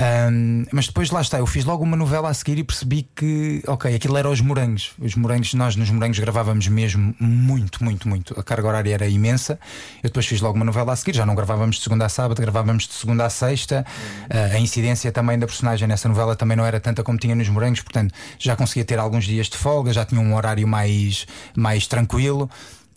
Ahm, 0.00 0.64
mas 0.70 0.86
depois 0.86 1.10
lá 1.10 1.20
está, 1.20 1.38
eu 1.38 1.46
fiz 1.46 1.64
logo 1.64 1.82
uma 1.82 1.96
novela 1.96 2.28
a 2.28 2.34
seguir 2.34 2.58
e 2.58 2.62
percebi 2.62 3.08
que, 3.16 3.62
ok, 3.66 3.92
aquilo 3.94 4.16
era 4.16 4.28
os 4.28 4.40
morangos. 4.40 4.92
Os 4.98 5.16
morangos, 5.16 5.54
nós 5.54 5.74
nos 5.74 5.90
morangos 5.90 6.18
gravávamos 6.20 6.68
mesmo 6.68 7.14
muito, 7.18 7.82
muito, 7.82 8.08
muito. 8.08 8.38
A 8.38 8.42
carga 8.42 8.68
horária 8.68 8.94
era 8.94 9.08
imensa. 9.08 9.58
Eu 10.00 10.08
depois 10.08 10.24
fiz 10.24 10.40
logo 10.40 10.54
uma 10.54 10.64
novela 10.64 10.92
a 10.92 10.96
seguir, 10.96 11.16
já 11.16 11.26
não 11.26 11.34
gravávamos 11.34 11.76
de 11.76 11.82
segunda 11.82 12.06
a 12.06 12.08
sábado, 12.08 12.40
gravávamos 12.40 12.86
de 12.86 12.94
segunda 12.94 13.24
a 13.24 13.30
sexta. 13.30 13.84
Ah, 14.30 14.54
a 14.54 14.58
incidência 14.60 15.10
também 15.10 15.36
da 15.36 15.46
personagem 15.46 15.88
nessa 15.88 16.08
novela 16.08 16.36
também 16.36 16.56
não 16.56 16.64
era 16.64 16.78
tanta 16.78 17.02
como 17.02 17.18
tinha 17.18 17.34
nos 17.34 17.48
morangos, 17.48 17.80
portanto 17.80 18.14
já 18.38 18.54
conseguia 18.54 18.84
ter 18.84 19.00
alguns 19.00 19.24
dias 19.24 19.48
de 19.48 19.56
folga, 19.56 19.92
já 19.92 20.04
tinha 20.04 20.20
um 20.20 20.34
horário 20.34 20.66
mais, 20.66 21.26
mais 21.56 21.88
tranquilo. 21.88 22.48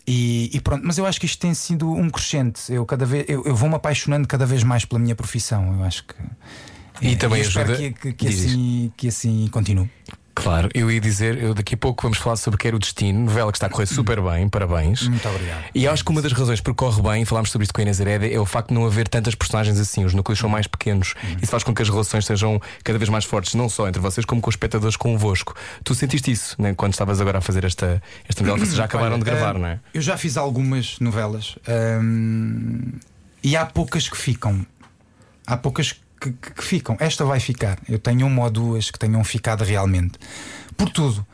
E, 0.08 0.50
e 0.53 0.60
pronto, 0.60 0.84
mas 0.86 0.98
eu 0.98 1.05
acho 1.05 1.20
que 1.20 1.25
isto 1.25 1.39
tem 1.39 1.53
sido 1.53 1.91
um 1.91 2.10
crescente. 2.10 2.72
Eu, 2.74 2.86
cada 2.86 3.05
vez, 3.05 3.25
eu, 3.27 3.43
eu 3.46 3.55
vou-me 3.55 3.75
apaixonando 3.75 4.27
cada 4.27 4.46
vez 4.46 4.63
mais 4.63 4.84
pela 4.86 5.00
minha 5.00 5.15
profissão. 5.15 5.74
Eu 5.77 5.84
acho 5.84 6.03
que. 6.05 6.15
E 7.01 7.15
também 7.15 7.41
eu 7.41 7.48
espero 7.48 7.72
ajuda- 7.72 7.89
que, 7.93 7.93
que, 7.93 8.13
que 8.13 8.27
assim, 8.27 8.91
que 8.98 9.08
assim 9.08 9.48
continue. 9.51 9.89
Claro, 10.42 10.70
eu 10.74 10.90
ia 10.90 11.00
dizer, 11.00 11.38
eu 11.38 11.54
daqui 11.54 11.76
a 11.76 11.78
pouco 11.78 12.02
vamos 12.02 12.18
falar 12.18 12.36
sobre 12.36 12.58
Quero 12.58 12.78
o 12.78 12.80
Destino, 12.80 13.26
novela 13.26 13.52
que 13.52 13.58
está 13.58 13.68
a 13.68 13.70
correr 13.70 13.86
super 13.86 14.20
bem, 14.22 14.50
parabéns. 14.50 15.08
Muito 15.08 15.30
obrigado. 15.30 15.66
E 15.74 15.88
acho 15.88 16.04
que 16.04 16.10
uma 16.10 16.20
das 16.20 16.32
razões 16.32 16.60
por 16.60 16.72
que 16.72 16.78
corre 16.78 17.00
bem, 17.00 17.26
falámos 17.26 17.52
sobre 17.52 17.64
isto 17.64 17.74
com 17.74 17.82
a 17.82 17.84
Inês 17.84 18.00
Hereda, 18.00 18.28
é 18.28 18.40
o 18.40 18.46
facto 18.46 18.70
de 18.70 18.74
não 18.74 18.86
haver 18.86 19.08
tantas 19.08 19.36
personagens 19.36 19.80
assim, 19.80 20.04
os 20.04 20.16
núcleos 20.16 20.40
são 20.40 20.50
mais 20.50 20.66
pequenos. 20.66 21.14
Isso 21.40 21.52
faz 21.52 21.64
com 21.64 21.76
que 21.76 21.82
as 21.84 21.90
relações 21.90 22.26
sejam 22.26 22.60
cada 22.84 22.98
vez 22.98 23.08
mais 23.08 23.24
fortes, 23.24 23.54
não 23.54 23.70
só 23.70 23.88
entre 23.88 24.02
vocês, 24.02 24.26
como 24.26 24.42
com 24.42 24.50
os 24.50 24.56
espectadores 24.56 24.96
convosco. 24.96 25.56
Tu 25.84 25.94
sentiste 25.94 26.32
isso 26.32 26.60
né, 26.60 26.74
quando 26.74 26.94
estavas 26.94 27.22
agora 27.22 27.38
a 27.38 27.42
fazer 27.42 27.64
esta, 27.64 28.02
esta 28.28 28.42
novela? 28.42 28.66
Vocês 28.66 28.76
já 28.76 28.86
acabaram 28.86 29.14
Olha, 29.14 29.24
de 29.24 29.30
gravar, 29.30 29.56
eh, 29.56 29.60
não 29.60 29.68
é? 29.68 29.80
Eu 29.94 30.02
já 30.02 30.18
fiz 30.18 30.38
algumas 30.38 31.00
novelas 31.00 31.56
hum, 32.02 32.94
e 33.44 33.56
há 33.56 33.64
poucas 33.64 34.10
que 34.10 34.18
ficam. 34.18 34.66
Há 35.46 35.56
poucas 35.56 35.92
que, 35.92 36.00
que- 36.22 36.51
que 36.54 36.63
ficam. 36.63 36.96
Esta 37.00 37.25
vai 37.25 37.40
ficar. 37.40 37.80
Eu 37.90 37.98
tenho 38.00 38.28
uma 38.28 38.44
ou 38.44 38.50
duas 38.51 38.92
que 38.92 39.00
tenham 39.00 39.24
ficado 39.24 39.63
realmente. 39.63 40.13
Por 40.78 40.90
tudo. 40.90 41.25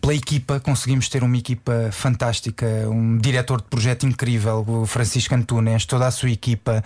Pela 0.00 0.14
equipa, 0.14 0.58
conseguimos 0.60 1.10
ter 1.10 1.22
uma 1.22 1.36
equipa 1.36 1.90
fantástica, 1.92 2.64
um 2.88 3.18
diretor 3.18 3.60
de 3.60 3.68
projeto 3.68 4.06
incrível, 4.06 4.64
o 4.66 4.86
Francisco 4.86 5.34
Antunes, 5.34 5.84
toda 5.84 6.06
a 6.06 6.10
sua 6.10 6.30
equipa, 6.30 6.82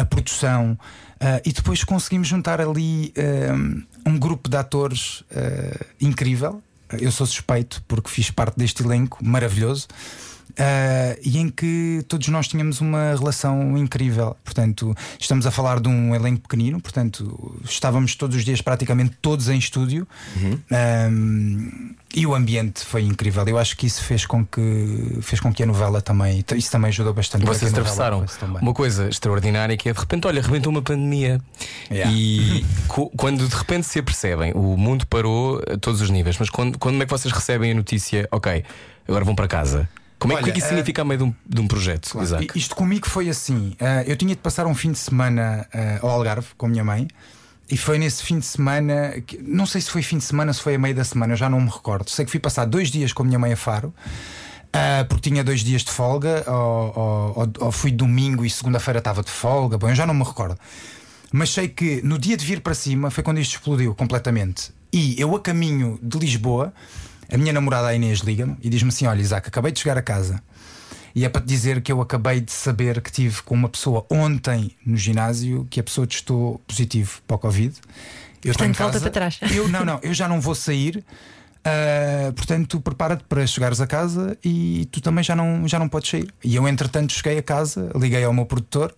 a 0.00 0.04
produção, 0.04 0.78
e 1.44 1.52
depois 1.52 1.82
conseguimos 1.82 2.28
juntar 2.28 2.60
ali 2.60 3.12
um 4.06 4.16
grupo 4.16 4.48
de 4.48 4.56
atores 4.56 5.24
incrível. 6.00 6.62
Eu 6.92 7.10
sou 7.10 7.26
suspeito 7.26 7.82
porque 7.88 8.08
fiz 8.08 8.30
parte 8.30 8.56
deste 8.56 8.84
elenco 8.84 9.18
maravilhoso. 9.24 9.88
Eh, 10.56 11.18
e 11.22 11.38
em 11.38 11.48
que 11.48 12.04
todos 12.08 12.28
nós 12.28 12.48
tínhamos 12.48 12.80
uma 12.80 13.14
relação 13.16 13.76
incrível. 13.76 14.36
Portanto, 14.44 14.94
estamos 15.18 15.46
a 15.46 15.50
falar 15.50 15.80
de 15.80 15.88
um 15.88 16.14
elenco 16.14 16.42
pequenino, 16.42 16.80
portanto, 16.80 17.60
estávamos 17.64 18.14
todos 18.14 18.36
os 18.36 18.44
dias 18.44 18.60
praticamente 18.60 19.16
todos 19.20 19.48
em 19.48 19.58
estúdio. 19.58 20.06
Um, 21.10 21.94
e 22.16 22.26
o 22.26 22.34
ambiente 22.34 22.84
foi 22.84 23.02
incrível. 23.02 23.44
Eu 23.48 23.58
acho 23.58 23.76
que 23.76 23.86
isso 23.86 24.02
fez 24.04 24.24
com 24.24 24.46
que 24.46 25.18
fez 25.20 25.40
com 25.40 25.52
que 25.52 25.64
a 25.64 25.66
novela 25.66 26.00
também 26.00 26.44
isso 26.54 26.70
também 26.70 26.88
ajudou 26.90 27.12
bastante. 27.12 27.42
E 27.42 27.46
vocês 27.46 27.72
atravessaram 27.72 28.24
uma 28.62 28.72
coisa 28.72 29.08
extraordinária 29.08 29.76
que 29.76 29.88
é 29.88 29.92
de 29.92 29.98
repente, 29.98 30.26
olha, 30.26 30.40
arrebentou 30.40 30.70
uma 30.70 30.82
pandemia. 30.82 31.40
Yeah. 31.90 32.12
E 32.14 32.64
quando 33.16 33.48
de 33.48 33.54
repente 33.54 33.86
se 33.86 33.98
apercebem, 33.98 34.52
o 34.54 34.76
mundo 34.76 35.06
parou 35.06 35.60
a 35.68 35.76
todos 35.76 36.00
os 36.00 36.10
níveis, 36.10 36.36
mas 36.38 36.48
quando, 36.48 36.78
quando 36.78 37.02
é 37.02 37.04
que 37.04 37.10
vocês 37.10 37.32
recebem 37.34 37.72
a 37.72 37.74
notícia, 37.74 38.28
ok, 38.30 38.62
agora 39.08 39.24
vão 39.24 39.34
para 39.34 39.48
casa? 39.48 39.88
Como 40.24 40.32
é, 40.34 40.36
que- 40.36 40.42
o 40.42 40.44
que 40.44 40.50
é 40.50 40.52
que 40.54 40.58
isso 40.58 40.66
Olha, 40.68 40.74
eh, 40.74 40.76
significa 40.78 41.02
a 41.02 41.04
meio 41.04 41.18
de 41.18 41.24
um, 41.24 41.34
de 41.46 41.60
um 41.60 41.66
projeto, 41.68 42.10
Claro. 42.10 42.26
Isaac? 42.26 42.58
Isto 42.58 42.74
comigo 42.74 43.08
foi 43.08 43.28
assim. 43.28 43.74
ah, 43.80 44.02
eu 44.06 44.16
tinha 44.16 44.34
de 44.34 44.40
passar 44.40 44.66
um 44.66 44.74
fim 44.74 44.90
de 44.92 44.98
semana 44.98 45.66
ah, 45.72 45.98
ao 46.02 46.10
Algarve 46.10 46.48
com 46.56 46.66
a 46.66 46.68
minha 46.68 46.84
mãe. 46.84 47.08
E 47.70 47.76
foi 47.78 47.96
nesse 47.98 48.22
fim 48.22 48.38
de 48.38 48.44
semana, 48.44 49.14
que- 49.26 49.38
não 49.42 49.64
sei 49.64 49.80
se 49.80 49.90
foi 49.90 50.02
fim 50.02 50.18
de 50.18 50.24
semana, 50.24 50.52
se 50.52 50.60
foi 50.60 50.74
a 50.74 50.78
meio 50.78 50.94
da 50.94 51.02
semana, 51.04 51.32
eu 51.32 51.36
já 51.36 51.48
não 51.48 51.60
me 51.60 51.70
recordo. 51.70 52.10
Sei 52.10 52.24
que 52.24 52.30
fui 52.30 52.38
passar 52.40 52.66
dois 52.66 52.90
dias 52.90 53.10
com 53.12 53.22
a 53.22 53.26
minha 53.26 53.38
mãe 53.38 53.52
a 53.54 53.56
Faro, 53.56 53.94
ah, 54.72 55.04
porque 55.08 55.30
tinha 55.30 55.42
dois 55.42 55.60
dias 55.60 55.82
de 55.82 55.90
folga, 55.90 56.44
ou, 56.46 56.54
ou- 56.54 57.32
ou- 57.38 57.52
ou 57.66 57.72
fui 57.72 57.90
domingo 57.90 58.44
e 58.44 58.50
segunda-feira 58.50 58.98
estava 58.98 59.22
de 59.22 59.30
folga, 59.30 59.78
bom, 59.78 59.88
eu 59.88 59.94
já 59.94 60.06
não 60.06 60.12
me 60.14 60.24
recordo. 60.24 60.58
Mas 61.32 61.50
sei 61.50 61.66
que 61.68 62.00
no 62.02 62.18
dia 62.18 62.36
de 62.36 62.44
vir 62.44 62.60
para 62.60 62.74
cima 62.74 63.10
foi 63.10 63.24
quando 63.24 63.40
isto 63.40 63.52
explodiu 63.56 63.94
completamente. 63.94 64.70
E 64.92 65.20
eu, 65.20 65.34
a 65.34 65.40
caminho 65.40 65.98
de 66.02 66.18
Lisboa, 66.18 66.72
a 67.32 67.36
minha 67.36 67.52
namorada 67.52 67.88
a 67.88 67.94
Inês 67.94 68.20
liga-me 68.20 68.56
e 68.62 68.68
diz-me 68.68 68.88
assim: 68.88 69.06
Olha, 69.06 69.20
Isaac, 69.20 69.48
acabei 69.48 69.72
de 69.72 69.80
chegar 69.80 69.96
a 69.98 70.02
casa. 70.02 70.42
E 71.14 71.24
é 71.24 71.28
para 71.28 71.40
te 71.40 71.46
dizer 71.46 71.80
que 71.80 71.92
eu 71.92 72.00
acabei 72.00 72.40
de 72.40 72.50
saber 72.50 73.00
que 73.00 73.10
tive 73.12 73.40
com 73.42 73.54
uma 73.54 73.68
pessoa 73.68 74.04
ontem 74.10 74.72
no 74.84 74.96
ginásio 74.96 75.64
que 75.70 75.78
a 75.78 75.82
pessoa 75.82 76.06
testou 76.06 76.60
positivo 76.66 77.20
para 77.26 77.36
o 77.36 77.38
Covid. 77.38 77.72
Eu 78.44 78.50
estou 78.50 78.66
Portanto, 78.66 78.76
volta 78.76 78.92
casa. 78.94 79.00
para 79.04 79.10
trás. 79.12 79.40
Eu, 79.54 79.68
não, 79.68 79.84
não, 79.84 80.00
eu 80.02 80.12
já 80.12 80.28
não 80.28 80.40
vou 80.40 80.54
sair. 80.56 81.04
ah, 81.64 82.32
portanto, 82.34 82.80
prepara-te 82.80 83.24
para 83.24 83.46
chegares 83.46 83.80
a 83.80 83.86
casa 83.86 84.36
e 84.44 84.88
tu 84.90 85.00
também 85.00 85.22
já 85.22 85.36
não, 85.36 85.66
já 85.68 85.78
não 85.78 85.88
podes 85.88 86.10
sair. 86.10 86.34
E 86.42 86.56
eu, 86.56 86.66
entretanto, 86.66 87.12
cheguei 87.12 87.38
a 87.38 87.42
casa, 87.42 87.90
liguei 87.94 88.24
ao 88.24 88.32
meu 88.32 88.44
produtor 88.44 88.92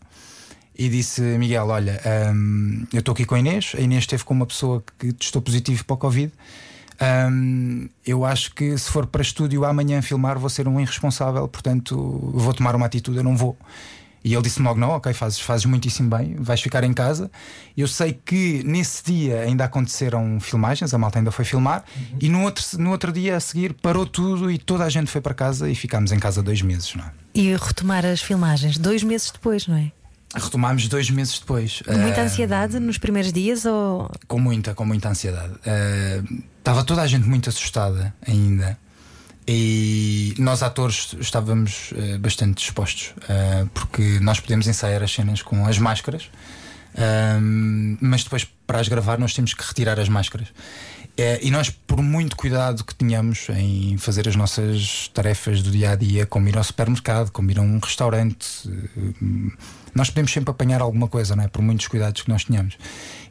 e 0.75 0.89
disse: 0.89 1.21
Miguel, 1.21 1.67
olha, 1.69 2.01
hum, 2.35 2.87
eu 2.93 3.01
estou 3.01 3.13
aqui 3.13 3.25
com 3.27 3.35
a 3.35 3.39
Inês. 3.39 3.73
A 3.77 3.81
Inês 3.81 4.05
esteve 4.05 4.25
com 4.25 4.33
uma 4.33 4.47
pessoa 4.47 4.83
que 4.99 5.13
testou 5.13 5.43
positivo 5.43 5.85
para 5.85 5.95
o 5.95 5.99
Covid. 5.99 6.33
Hum, 7.31 7.89
eu 8.07 8.25
acho 8.25 8.55
que 8.55 8.77
se 8.79 8.91
for 8.91 9.07
para 9.07 9.23
estúdio 9.23 9.65
amanhã 9.65 10.01
filmar, 10.01 10.39
vou 10.39 10.49
ser 10.49 10.67
um 10.67 10.81
irresponsável, 10.81 11.47
portanto 11.47 11.97
vou 12.35 12.55
tomar 12.55 12.75
uma 12.75 12.87
atitude, 12.87 13.19
eu 13.19 13.25
não 13.25 13.37
vou. 13.37 13.57
E 14.27 14.35
ele 14.35 14.43
disse-me 14.43 14.67
logo: 14.67 14.81
não, 14.81 14.89
ok, 14.91 15.13
fazes, 15.13 15.39
fazes 15.39 15.67
muitíssimo 15.67 16.11
bem, 16.11 16.35
vais 16.37 16.61
ficar 16.61 16.83
em 16.83 16.93
casa. 16.93 17.31
Eu 17.77 17.87
sei 17.87 18.13
que 18.13 18.61
nesse 18.65 19.05
dia 19.05 19.43
ainda 19.43 19.65
aconteceram 19.65 20.41
filmagens, 20.41 20.93
a 20.93 20.99
malta 20.99 21.21
ainda 21.21 21.31
foi 21.31 21.45
filmar, 21.45 21.85
e 22.21 22.29
no 22.29 22.43
outro, 22.43 22.65
no 22.77 22.91
outro 22.91 23.13
dia 23.13 23.37
a 23.37 23.41
seguir 23.41 23.75
parou 23.75 24.05
tudo 24.05 24.51
e 24.51 24.59
toda 24.59 24.83
a 24.83 24.89
gente 24.89 25.09
foi 25.09 25.21
para 25.21 25.33
casa 25.33 25.71
e 25.71 25.77
ficámos 25.77 26.11
em 26.11 26.19
casa 26.19 26.43
dois 26.43 26.61
meses, 26.61 26.93
não 26.97 27.05
é? 27.05 27.13
E 27.33 27.55
retomar 27.55 28.05
as 28.05 28.21
filmagens 28.21 28.79
dois 28.79 29.05
meses 29.05 29.31
depois, 29.31 29.69
não 29.69 29.77
é? 29.77 29.93
Retomámos 30.35 30.89
dois 30.89 31.09
meses 31.11 31.39
depois. 31.39 31.83
Muita 31.87 32.21
Ah, 32.21 32.25
ansiedade 32.25 32.79
nos 32.79 32.99
primeiros 32.99 33.33
dias 33.33 33.65
ou 33.65 34.11
Com 34.27 34.39
muita, 34.39 34.75
com 34.75 34.85
muita 34.85 35.09
ansiedade. 35.09 35.55
Estava 36.59 36.83
toda 36.85 37.03
a 37.03 37.07
gente 37.07 37.27
muito 37.27 37.49
assustada 37.49 38.15
ainda. 38.27 38.79
E 39.49 40.35
nós, 40.39 40.63
atores, 40.63 41.15
estávamos 41.21 41.93
eh, 41.97 42.19
bastante 42.19 42.57
dispostos, 42.59 43.15
porque 43.73 44.19
nós 44.21 44.41
podemos 44.41 44.67
ensaiar 44.67 45.03
as 45.05 45.13
cenas 45.13 45.41
com 45.41 45.65
as 45.67 45.79
máscaras, 45.79 46.29
mas 48.01 48.25
depois, 48.25 48.45
para 48.67 48.81
as 48.81 48.89
gravar, 48.89 49.19
nós 49.21 49.33
temos 49.35 49.55
que 49.55 49.63
retirar 49.63 50.01
as 50.01 50.09
máscaras. 50.09 50.49
E 51.41 51.51
nós, 51.51 51.71
por 51.71 52.03
muito 52.03 52.37
cuidado 52.37 52.85
que 52.85 52.95
tenhamos 52.95 53.47
em 53.51 53.97
fazer 53.99 54.29
as 54.29 54.35
nossas 54.35 55.09
tarefas 55.15 55.63
do 55.63 55.71
dia 55.71 55.93
a 55.93 55.95
dia, 55.95 56.27
como 56.27 56.49
ir 56.49 56.59
ao 56.59 56.65
supermercado, 56.65 57.31
como 57.31 57.49
ir 57.51 57.59
a 57.59 57.63
um 57.63 57.79
restaurante, 57.79 58.69
nós 59.97 60.11
podemos 60.11 60.33
sempre 60.33 60.51
apanhar 60.51 60.81
alguma 60.81 61.09
coisa, 61.09 61.35
não 61.35 61.45
é? 61.45 61.49
Por 61.49 61.63
muitos 61.63 61.89
cuidados 61.89 62.23
que 62.23 62.29
nós 62.29 62.45
tenhamos. 62.45 62.77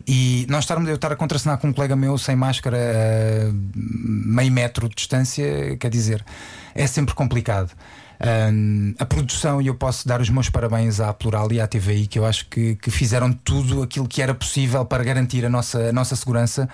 E 0.08 0.46
nós 0.50 0.64
estarmos, 0.64 0.90
eu 0.90 0.96
estar 0.96 1.12
a 1.12 1.16
contracenar 1.16 1.58
com 1.58 1.68
um 1.68 1.74
colega 1.74 1.96
meu 1.96 2.18
sem 2.18 2.36
máscara 2.36 2.78
a 2.78 3.54
meio 3.76 4.52
metro 4.52 4.90
de 4.90 4.96
distância, 4.96 5.78
quer 5.78 5.90
dizer, 5.90 6.24
é 6.74 6.86
sempre 6.88 7.14
complicado. 7.16 7.72
Hum, 8.52 8.94
a 8.98 9.06
produção, 9.06 9.62
e 9.62 9.68
eu 9.68 9.76
posso 9.76 10.08
dar 10.08 10.22
os 10.22 10.30
meus 10.30 10.50
parabéns 10.50 11.00
à 11.00 11.14
Plural 11.14 11.52
e 11.52 11.60
à 11.60 11.68
TVI, 11.68 12.08
que 12.08 12.18
eu 12.18 12.26
acho 12.26 12.48
que, 12.48 12.76
que 12.76 12.90
fizeram 12.90 13.32
tudo 13.32 13.84
aquilo 13.84 14.08
que 14.08 14.22
era 14.22 14.34
possível 14.34 14.86
para 14.86 15.04
garantir 15.04 15.46
a 15.46 15.50
nossa, 15.50 15.90
a 15.90 15.92
nossa 15.92 16.16
segurança. 16.16 16.70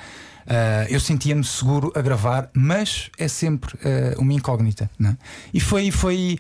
Ah, 0.48 0.86
eu 0.90 1.00
sentia-me 1.00 1.44
seguro 1.44 1.92
a 1.96 2.02
gravar, 2.02 2.50
mas 2.54 3.10
é 3.18 3.28
sempre 3.28 3.78
ah, 3.84 4.16
uma 4.20 4.34
incógnita. 4.34 4.90
É? 5.04 5.16
E 5.54 5.60
foi, 5.60 5.92
foi, 5.92 6.38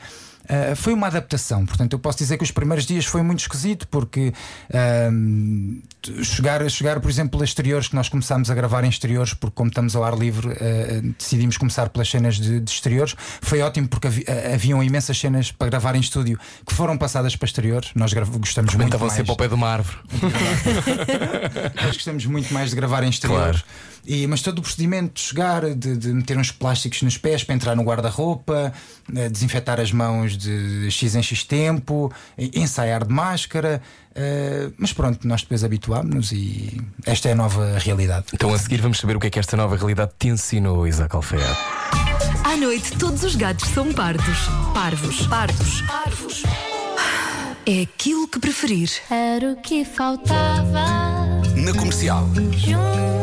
ah, 0.49 0.75
foi 0.75 0.93
uma 0.93 1.07
adaptação. 1.07 1.65
Portanto, 1.65 1.93
eu 1.93 1.99
posso 1.99 2.17
dizer 2.17 2.37
que 2.37 2.43
os 2.43 2.51
primeiros 2.51 2.85
dias 2.85 3.05
foi 3.05 3.21
muito 3.21 3.39
esquisito, 3.39 3.87
porque 3.87 4.33
ahm, 4.73 5.79
chegar, 6.23 6.67
chegar, 6.69 6.99
por 6.99 7.09
exemplo, 7.09 7.41
a 7.41 7.43
exteriores, 7.45 7.87
que 7.87 7.95
nós 7.95 8.09
começámos 8.09 8.49
a 8.49 8.55
gravar 8.55 8.83
em 8.83 8.89
exteriores, 8.89 9.33
porque 9.33 9.55
como 9.55 9.69
estamos 9.69 9.95
ao 9.95 10.03
ar 10.03 10.17
livre, 10.17 10.49
ah, 10.51 11.13
decidimos 11.17 11.57
começar 11.57 11.89
pelas 11.89 12.09
cenas 12.09 12.35
de, 12.37 12.59
de 12.59 12.71
exteriores. 12.71 13.15
Foi 13.41 13.61
ótimo 13.61 13.87
porque 13.87 14.07
havi- 14.07 14.25
haviam 14.53 14.83
imensas 14.83 15.17
cenas 15.17 15.51
para 15.51 15.69
gravar 15.69 15.95
em 15.95 15.99
estúdio 15.99 16.39
que 16.65 16.73
foram 16.73 16.97
passadas 16.97 17.35
para 17.35 17.45
exteriores. 17.45 17.91
Nós 17.95 18.13
gostamos 18.13 18.73
muito 18.75 18.87
Estavam 18.87 19.07
mais. 19.07 19.17
sempre 19.17 19.31
ao 19.31 19.37
pé 19.37 19.47
de 19.47 19.53
uma 19.53 19.67
árvore. 19.69 19.97
Nós 21.75 21.93
gostamos 21.95 22.25
muito 22.25 22.53
mais 22.53 22.69
de 22.69 22.75
gravar 22.75 23.03
em 23.03 23.09
exterior. 23.09 23.39
Claro. 23.39 23.61
E, 24.05 24.25
mas 24.25 24.41
todo 24.41 24.59
o 24.59 24.61
procedimento 24.61 25.13
de 25.15 25.21
chegar, 25.21 25.75
de, 25.75 25.95
de 25.95 26.07
meter 26.13 26.37
uns 26.37 26.51
plásticos 26.51 27.01
nos 27.03 27.17
pés 27.17 27.43
para 27.43 27.53
entrar 27.55 27.75
no 27.75 27.83
guarda-roupa, 27.83 28.73
eh, 29.15 29.29
desinfetar 29.29 29.79
as 29.79 29.91
mãos 29.91 30.35
de 30.37 30.89
X 30.89 31.15
em 31.15 31.21
X 31.21 31.43
tempo, 31.43 32.11
ensaiar 32.37 33.05
de 33.05 33.13
máscara. 33.13 33.81
eh, 34.15 34.69
mas 34.77 34.91
pronto, 34.91 35.27
nós 35.27 35.41
depois 35.41 35.63
habituámos-nos 35.63 36.31
e 36.31 36.81
esta 37.05 37.29
é 37.29 37.31
a 37.33 37.35
nova 37.35 37.77
realidade. 37.77 38.25
Então 38.33 38.53
a 38.53 38.57
seguir 38.57 38.81
vamos 38.81 38.97
saber 38.99 39.15
o 39.15 39.19
que 39.19 39.27
é 39.27 39.29
que 39.29 39.39
esta 39.39 39.55
nova 39.55 39.75
realidade 39.75 40.11
te 40.17 40.27
ensinou, 40.29 40.87
Isaac 40.87 41.15
Alfeia. 41.15 41.45
À 42.43 42.57
noite, 42.57 42.91
todos 42.97 43.23
os 43.23 43.35
gatos 43.35 43.69
são 43.69 43.93
pardos. 43.93 44.37
Parvos. 44.73 45.27
Pardos. 45.27 45.81
Parvos. 45.81 46.43
É 47.65 47.83
aquilo 47.83 48.27
que 48.27 48.39
preferir. 48.39 48.89
Era 49.09 49.51
o 49.53 49.55
que 49.61 49.85
faltava. 49.85 50.85
Na 51.55 51.73
comercial. 51.73 52.27
Juntos. 52.57 53.20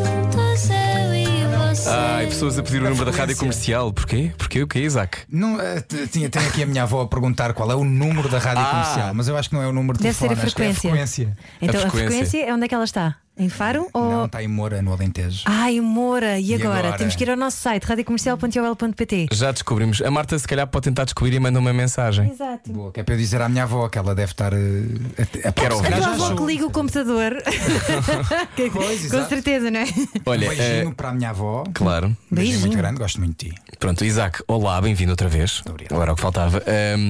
Ai, 1.91 2.27
pessoas 2.27 2.57
a 2.59 2.63
pedir 2.63 2.81
o 2.81 2.89
número 2.89 3.11
da 3.11 3.17
rádio 3.17 3.35
comercial. 3.37 3.91
Porquê? 3.91 4.31
Porquê 4.37 4.61
o 4.63 4.67
quê, 4.67 4.79
Isaac? 4.81 5.19
Não, 5.29 5.59
eh, 5.59 5.81
t- 5.81 6.07
tinha, 6.07 6.29
tenho 6.29 6.47
aqui 6.47 6.63
a 6.63 6.65
minha 6.65 6.83
avó 6.83 7.01
a 7.01 7.07
perguntar 7.07 7.53
qual 7.53 7.71
é 7.71 7.75
o 7.75 7.83
número 7.83 8.29
da 8.29 8.37
rádio 8.37 8.63
Ah. 8.63 8.69
comercial, 8.69 9.13
mas 9.13 9.27
eu 9.27 9.37
acho 9.37 9.49
que 9.49 9.55
não 9.55 9.63
é 9.63 9.67
o 9.67 9.71
número 9.73 9.97
de 9.97 10.03
deve 10.03 10.15
ser 10.15 10.25
a 10.25 10.27
telefone, 10.29 10.47
acho 10.47 10.55
que 10.55 10.61
é 10.61 10.65
frequência. 10.73 10.89
a 10.89 10.91
frequência. 10.91 11.37
Então 11.61 11.75
a 11.79 11.81
frequência. 11.89 12.07
frequência 12.09 12.45
é 12.49 12.53
onde 12.53 12.65
é 12.65 12.67
que 12.67 12.75
ela 12.75 12.83
está? 12.83 13.15
Em 13.39 13.47
Faro? 13.47 13.87
Ou... 13.93 14.11
Não, 14.11 14.25
está 14.25 14.43
em 14.43 14.49
Moura, 14.49 14.81
no 14.81 14.91
Alentejo. 14.91 15.43
Ai, 15.45 15.79
Moura, 15.79 16.37
e, 16.37 16.47
E 16.51 16.55
agora? 16.55 16.79
agora? 16.79 16.97
Temos 16.97 17.15
que 17.15 17.23
ir 17.23 17.29
ao 17.29 17.37
nosso 17.37 17.55
site 17.55 17.85
radiocomercial.ol.pt. 17.85 19.27
Já 19.31 19.51
descobrimos. 19.53 20.01
A 20.01 20.11
Marta, 20.11 20.37
se 20.37 20.45
calhar, 20.45 20.67
pode 20.67 20.83
tentar 20.83 21.05
descobrir 21.05 21.33
e 21.33 21.39
manda 21.39 21.57
uma 21.57 21.71
mensagem. 21.71 22.29
Exato. 22.31 22.69
Boa, 22.71 22.91
que 22.91 22.99
é 22.99 23.03
para 23.03 23.13
eu 23.15 23.17
dizer 23.17 23.41
à 23.41 23.47
minha 23.47 23.63
avó 23.63 23.87
que 23.87 23.97
ela 23.97 24.13
deve 24.13 24.33
estar. 24.33 24.53
Uh, 24.53 24.57
a, 24.57 25.71
a, 25.71 25.73
ouvir. 25.75 25.93
A 25.93 25.97
tua 25.97 26.07
avó 26.09 26.35
que 26.35 26.43
liga 26.45 26.65
o 26.65 26.71
computador. 26.71 27.41
Pois, 28.55 28.71
Com 29.09 29.17
exato. 29.17 29.29
certeza, 29.29 29.71
não 29.71 29.79
é? 29.79 29.85
Olha, 30.25 30.47
Um 30.47 30.55
beijinho 30.55 30.89
eh, 30.89 30.93
para 30.95 31.09
a 31.09 31.13
minha 31.13 31.29
avó. 31.29 31.63
claro. 31.73 32.07
Um 32.07 32.35
beijinho 32.35 32.59
muito 32.59 32.71
Beijinho. 32.71 32.77
grande, 32.77 32.99
gosto 32.99 33.19
muito 33.19 33.45
de 33.45 33.51
ti. 33.51 33.57
Pronto, 33.79 34.03
Isaac, 34.03 34.43
olá, 34.47 34.81
bem-vindo 34.81 35.11
outra 35.11 35.29
vez. 35.29 35.61
Obrigado. 35.67 35.93
Agora 35.93 36.11
é 36.11 36.13
o 36.13 36.15
que 36.15 36.21
faltava. 36.21 36.61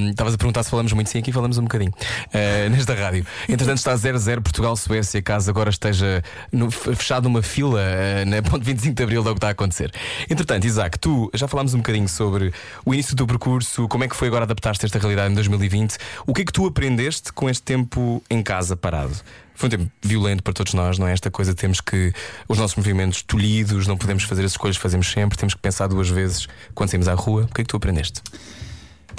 Estavas 0.10 0.34
a 0.36 0.38
perguntar 0.38 0.64
se 0.64 0.70
falamos 0.70 0.94
muito, 0.94 1.10
sim, 1.10 1.20
aqui 1.20 1.32
falamos 1.32 1.58
um 1.58 1.64
bocadinho 1.64 1.92
ah, 2.34 2.70
nesta 2.70 2.94
rádio. 2.94 3.26
Entretanto, 3.48 3.78
está 3.78 3.94
0-0 3.96 4.42
Portugal-Suécia, 4.42 5.22
caso 5.22 5.50
agora 5.50 5.70
esteja 5.70 6.19
no- 6.52 6.70
fechado 6.72 7.26
uma 7.28 7.42
fila 7.42 7.80
ah, 7.82 8.26
na 8.26 8.42
ponte 8.48 8.64
25 8.66 8.96
de 8.96 9.04
Abril, 9.04 9.20
é 9.22 9.30
o 9.30 9.34
que 9.34 9.38
está 9.38 9.48
a 9.48 9.52
acontecer. 9.52 9.92
Entretanto, 10.30 10.66
Isaac, 10.68 10.98
tu 11.00 11.30
já 11.34 11.48
falámos 11.48 11.74
um 11.74 11.78
bocadinho 11.78 12.08
sobre 12.10 12.54
o 12.86 12.94
início 12.94 13.16
do 13.16 13.26
percurso, 13.28 13.88
como 13.88 14.04
é 14.04 14.08
que 14.08 14.16
foi 14.16 14.28
agora 14.28 14.44
adaptar-te 14.46 14.84
a 14.84 14.88
esta 14.88 15.00
realidade 15.00 15.32
em 15.32 15.36
2020. 15.36 15.98
O 16.26 16.34
que 16.34 16.42
é 16.42 16.46
que 16.46 16.54
tu 16.54 16.66
aprendeste 16.66 17.32
com 17.34 17.50
este 17.50 17.64
tempo 17.64 18.24
em 18.30 18.42
casa 18.44 18.76
parado? 18.76 19.16
Foi 19.56 19.68
um 19.68 19.70
tempo 19.72 19.92
violento 20.02 20.42
para 20.42 20.54
todos 20.54 20.74
nós, 20.74 20.98
não 20.98 21.06
é? 21.06 21.12
Esta 21.12 21.30
coisa 21.30 21.54
temos 21.54 21.82
que. 21.82 22.14
Os 22.48 22.58
nossos 22.58 22.78
movimentos 22.78 23.22
tolhidos, 23.24 23.88
não 23.88 23.98
podemos 23.98 24.24
fazer 24.24 24.46
as 24.46 24.52
escolhas 24.52 24.78
que 24.78 24.82
fazemos 24.82 25.12
sempre, 25.12 25.38
temos 25.38 25.54
que 25.54 25.60
pensar 25.60 25.88
duas 25.88 26.08
vezes 26.10 26.48
quando 26.74 26.90
saímos 26.90 27.10
à 27.10 27.14
rua. 27.14 27.44
O 27.44 27.54
que 27.54 27.60
é 27.60 27.64
que 27.66 27.68
tu 27.68 27.76
aprendeste? 27.76 28.22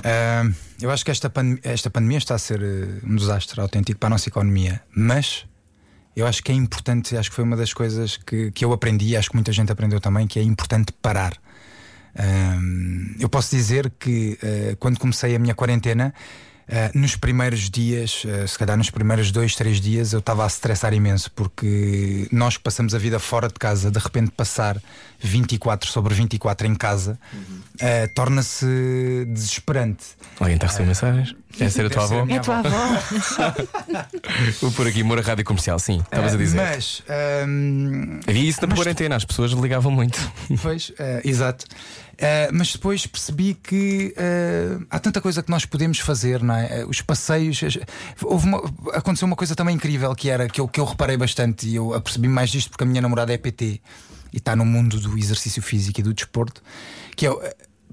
Ah, 0.02 0.44
eu 0.80 0.90
acho 0.90 1.04
que 1.04 1.10
esta, 1.10 1.28
pandem- 1.28 1.58
esta 1.62 1.90
pandemia 1.90 2.16
está 2.18 2.34
a 2.34 2.38
ser 2.38 2.62
eh, 2.62 2.86
um 3.04 3.16
desastre 3.16 3.60
autêntico 3.60 3.98
para 4.00 4.06
a 4.06 4.10
nossa 4.10 4.30
economia, 4.30 4.80
mas 4.96 5.44
eu 6.14 6.26
acho 6.26 6.42
que 6.42 6.52
é 6.52 6.54
importante, 6.54 7.16
acho 7.16 7.30
que 7.30 7.36
foi 7.36 7.44
uma 7.44 7.56
das 7.56 7.72
coisas 7.72 8.16
que, 8.16 8.50
que 8.50 8.64
eu 8.64 8.72
aprendi, 8.72 9.16
acho 9.16 9.30
que 9.30 9.36
muita 9.36 9.52
gente 9.52 9.70
aprendeu 9.70 10.00
também, 10.00 10.26
que 10.26 10.38
é 10.38 10.42
importante 10.42 10.92
parar. 11.00 11.34
Ah, 12.14 12.58
eu 13.18 13.28
posso 13.28 13.54
dizer 13.54 13.92
que 13.98 14.38
eh, 14.42 14.76
quando 14.80 14.98
comecei 14.98 15.34
a 15.34 15.38
minha 15.38 15.54
quarentena, 15.54 16.12
eh, 16.72 16.88
nos 16.94 17.16
primeiros 17.16 17.68
dias, 17.68 18.22
eh, 18.24 18.46
se 18.46 18.56
calhar 18.56 18.76
nos 18.76 18.90
primeiros 18.90 19.32
dois, 19.32 19.56
três 19.56 19.80
dias, 19.80 20.12
eu 20.12 20.20
estava 20.20 20.44
a 20.44 20.46
estressar 20.46 20.94
imenso, 20.94 21.28
porque 21.32 22.28
nós 22.30 22.56
que 22.56 22.62
passamos 22.62 22.94
a 22.94 22.98
vida 22.98 23.18
fora 23.18 23.48
de 23.48 23.54
casa, 23.54 23.90
de 23.90 23.98
repente 23.98 24.30
passar 24.30 24.80
24 25.18 25.90
sobre 25.90 26.14
24 26.14 26.68
em 26.68 26.76
casa, 26.76 27.18
eh, 27.80 28.06
torna-se 28.14 29.26
desesperante. 29.30 30.04
Alguém 30.38 30.54
está 30.54 30.66
a 30.66 30.70
receber 30.70 30.86
mensagens? 30.86 31.34
É 31.58 31.68
ser 31.68 31.86
a 31.86 31.90
tua 31.90 32.04
avó? 32.04 32.24
minha 32.24 32.36
É 32.36 32.38
a 32.38 32.42
tua 32.42 32.58
avó. 32.58 33.52
Vou 34.60 34.70
por 34.70 34.86
aqui, 34.86 35.02
Moura 35.02 35.22
Rádio 35.22 35.44
Comercial, 35.44 35.80
sim, 35.80 35.98
estavas 35.98 36.34
a 36.34 36.36
dizer. 36.36 36.56
Mas, 36.56 37.02
ahm, 37.08 38.20
Havia 38.28 38.48
isso 38.48 38.64
na 38.64 38.76
quarentena, 38.76 39.16
as 39.16 39.24
pessoas 39.24 39.50
ligavam 39.50 39.90
muito. 39.90 40.20
Pois, 40.62 40.92
exato. 41.24 41.66
Eh, 42.22 42.50
mas 42.52 42.72
depois 42.72 43.06
percebi 43.06 43.54
que 43.54 44.12
eh, 44.14 44.76
há 44.90 44.98
tanta 44.98 45.22
coisa 45.22 45.42
que 45.42 45.50
nós 45.50 45.64
podemos 45.64 45.98
fazer, 46.00 46.42
não 46.42 46.54
é? 46.54 46.80
Eh, 46.80 46.84
Os 46.84 47.00
passeios. 47.00 47.62
as- 47.64 47.78
Houve 48.22 48.46
uma- 48.46 48.62
aconteceu 48.92 49.26
uma 49.26 49.36
coisa 49.36 49.54
também 49.56 49.74
incrível 49.74 50.14
que 50.14 50.28
era 50.28 50.46
que 50.46 50.60
eu, 50.60 50.68
que 50.68 50.78
eu 50.78 50.84
reparei 50.84 51.16
bastante 51.16 51.66
e 51.66 51.76
eu 51.76 51.94
apercebi 51.94 52.28
mais 52.28 52.50
disto 52.50 52.68
porque 52.70 52.84
a 52.84 52.86
minha 52.86 53.00
namorada 53.00 53.32
é 53.32 53.38
PT 53.38 53.80
e 54.32 54.36
está 54.36 54.54
no 54.54 54.66
mundo 54.66 55.00
do 55.00 55.16
exercício 55.16 55.62
físico 55.62 55.98
e 56.00 56.02
do 56.02 56.12
desporto, 56.12 56.62
que 57.16 57.26
é. 57.26 57.30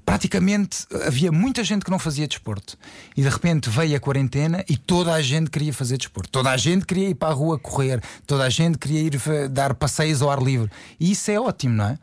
Praticamente 0.04 0.86
havia 1.06 1.30
muita 1.30 1.62
gente 1.62 1.84
que 1.84 1.90
não 1.90 1.98
fazia 1.98 2.26
desporto 2.26 2.78
e 3.14 3.20
de 3.20 3.28
repente 3.28 3.68
veio 3.68 3.94
a 3.94 4.00
quarentena 4.00 4.64
e 4.66 4.74
toda 4.74 5.12
a 5.12 5.20
gente 5.20 5.50
queria 5.50 5.70
fazer 5.70 5.98
desporto, 5.98 6.30
toda 6.30 6.50
a 6.50 6.56
gente 6.56 6.86
queria 6.86 7.10
ir 7.10 7.14
para 7.14 7.28
a 7.28 7.32
rua 7.34 7.58
correr, 7.58 8.02
toda 8.26 8.42
a 8.44 8.48
gente 8.48 8.78
queria 8.78 9.00
ir 9.02 9.18
dar 9.50 9.74
passeios 9.74 10.22
ao 10.22 10.30
ar 10.30 10.40
livre 10.42 10.70
e 10.98 11.10
isso 11.10 11.30
é 11.30 11.38
ótimo, 11.38 11.74
não 11.74 11.84
é? 11.90 11.98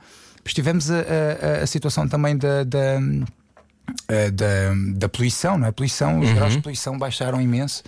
Depois 0.45 0.53
tivemos 0.53 0.91
a, 0.91 0.95
a- 0.99 1.63
a 1.63 1.67
situação 1.67 2.07
também 2.07 2.37
da, 2.37 2.63
da, 2.63 2.99
da, 4.31 4.73
da 4.95 5.09
poluição, 5.09 5.57
não 5.57 5.67
é? 5.67 5.71
Poluição, 5.71 6.19
os 6.19 6.31
graus 6.33 6.53
de 6.53 6.61
poluição 6.61 6.97
baixaram 6.99 7.41
imenso 7.41 7.81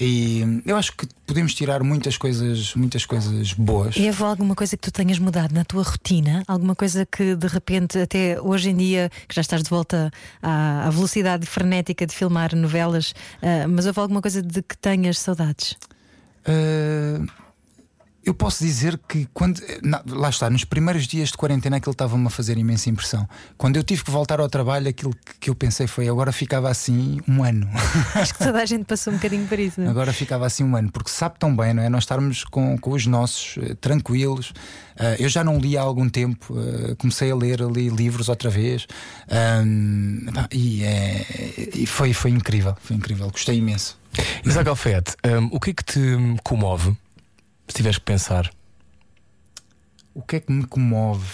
e 0.00 0.62
eu 0.64 0.76
acho 0.76 0.92
que 0.96 1.06
podemos 1.26 1.52
tirar 1.54 1.82
muitas 1.82 2.16
coisas, 2.16 2.74
muitas 2.74 3.04
coisas 3.04 3.52
boas. 3.52 3.96
E 3.96 4.06
houve 4.06 4.22
alguma 4.22 4.54
coisa 4.54 4.76
que 4.76 4.82
tu 4.82 4.92
tenhas 4.92 5.18
mudado 5.18 5.52
na 5.52 5.64
tua 5.64 5.82
rotina? 5.82 6.42
Alguma 6.46 6.74
coisa 6.74 7.04
que 7.04 7.34
de 7.34 7.46
repente, 7.46 7.98
até 7.98 8.40
hoje 8.40 8.70
em 8.70 8.76
dia, 8.76 9.10
que 9.28 9.34
já 9.34 9.40
estás 9.42 9.62
de 9.62 9.68
volta 9.68 10.10
à, 10.42 10.86
à 10.86 10.90
velocidade 10.90 11.44
frenética 11.46 12.06
de 12.06 12.14
filmar 12.14 12.54
novelas, 12.54 13.12
ah, 13.42 13.66
mas 13.68 13.84
houve 13.86 14.00
alguma 14.00 14.22
coisa 14.22 14.40
de 14.40 14.62
que 14.62 14.76
tenhas 14.78 15.18
saudades? 15.18 15.76
Uh, 16.46 17.26
eu 18.28 18.34
posso 18.34 18.62
dizer 18.64 18.98
que 19.08 19.26
quando 19.32 19.60
na- 19.82 20.02
lá 20.06 20.28
está, 20.30 20.48
nos 20.50 20.64
primeiros 20.64 21.06
dias 21.06 21.30
de 21.30 21.36
quarentena 21.36 21.76
aquilo 21.78 21.92
estava-me 21.92 22.26
a 22.26 22.30
fazer 22.30 22.56
imensa 22.58 22.90
impressão. 22.90 23.28
Quando 23.56 23.76
eu 23.76 23.82
tive 23.82 24.04
que 24.04 24.10
voltar 24.10 24.38
ao 24.40 24.48
trabalho, 24.48 24.88
aquilo 24.88 25.12
que, 25.14 25.34
que 25.40 25.50
eu 25.50 25.54
pensei 25.54 25.86
foi 25.86 26.08
agora 26.08 26.30
ficava 26.32 26.68
assim 26.70 27.20
um 27.26 27.42
ano. 27.42 27.68
Acho 28.14 28.34
que 28.34 28.44
toda 28.44 28.60
a 28.62 28.66
gente 28.66 28.84
passou 28.84 29.12
um 29.12 29.16
bocadinho 29.16 29.46
por 29.46 29.58
isso. 29.58 29.80
não 29.80 29.88
é? 29.88 29.90
Agora 29.90 30.12
ficava 30.12 30.46
assim 30.46 30.64
um 30.64 30.76
ano, 30.76 30.90
porque 30.92 31.10
sabe 31.10 31.36
tão 31.38 31.54
bem, 31.56 31.72
não 31.74 31.82
é? 31.82 31.88
Nós 31.88 32.02
estarmos 32.04 32.44
com, 32.44 32.76
com 32.78 32.90
os 32.90 33.06
nossos 33.06 33.56
eh, 33.62 33.74
tranquilos. 33.80 34.52
Ah, 34.98 35.14
eu 35.18 35.28
já 35.28 35.42
não 35.44 35.58
li 35.58 35.78
há 35.78 35.82
algum 35.82 36.08
tempo, 36.08 36.54
ah, 36.58 36.94
comecei 36.98 37.30
a 37.30 37.36
ler 37.36 37.62
ali 37.62 37.88
livros 37.88 38.28
outra 38.28 38.50
vez 38.50 38.86
pá, 40.34 40.48
e, 40.52 40.82
é- 40.84 41.24
e 41.74 41.86
foi, 41.86 42.12
foi 42.12 42.30
incrível, 42.30 42.76
foi 42.82 42.96
incrível, 42.96 43.30
gostei 43.30 43.56
imenso. 43.58 43.98
Isaac 44.44 44.68
Alfete, 44.68 45.14
hum, 45.24 45.48
o 45.52 45.60
que 45.60 45.70
é 45.70 45.74
que 45.74 45.84
te 45.84 46.00
comove? 46.42 46.96
Se 47.68 47.74
tiveres 47.76 47.98
que 47.98 48.04
pensar, 48.04 48.50
O 50.14 50.22
que 50.22 50.36
é 50.36 50.40
que 50.40 50.52
me 50.52 50.64
comove? 50.66 51.24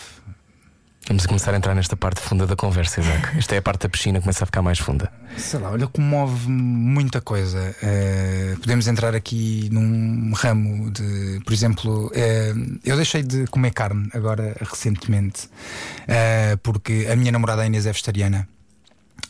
vamos 1.07 1.27
começar 1.27 1.53
a 1.53 1.57
entrar 1.59 1.75
nesta 1.75 1.97
parte 1.97 2.21
funda 2.21 2.47
da 2.47 2.57
conversa, 2.57 3.01
Isaac. 3.01 3.39
Esta 3.39 3.55
é 3.55 3.59
a 3.59 3.63
parte 3.63 3.83
da 3.83 3.89
piscina, 3.91 4.21
começa 4.21 4.43
a 4.43 4.47
ficar 4.47 4.63
mais 4.63 4.79
funda. 4.79 5.13
Sei 5.37 5.59
lá, 5.61 5.71
olha, 5.71 5.87
comove 5.87 6.49
muita 6.49 7.21
coisa. 7.21 7.75
Eh, 7.83 8.57
podemos 8.61 8.87
entrar 8.89 9.15
aqui 9.15 9.69
num 9.71 10.33
ramo 10.35 10.91
de, 10.91 11.41
por 11.45 11.53
exemplo, 11.53 12.11
eh, 12.15 12.55
eu 12.85 12.97
deixei 12.97 13.23
de 13.23 13.47
comer 13.49 13.73
carne 13.73 14.09
agora 14.15 14.57
recentemente, 14.61 15.49
eh, 16.09 16.57
porque 16.63 17.07
a 17.11 17.17
minha 17.17 17.31
namorada 17.33 17.63
a 17.63 17.67
Inês 17.67 17.85
é 17.87 17.93
vegetariana. 17.93 18.49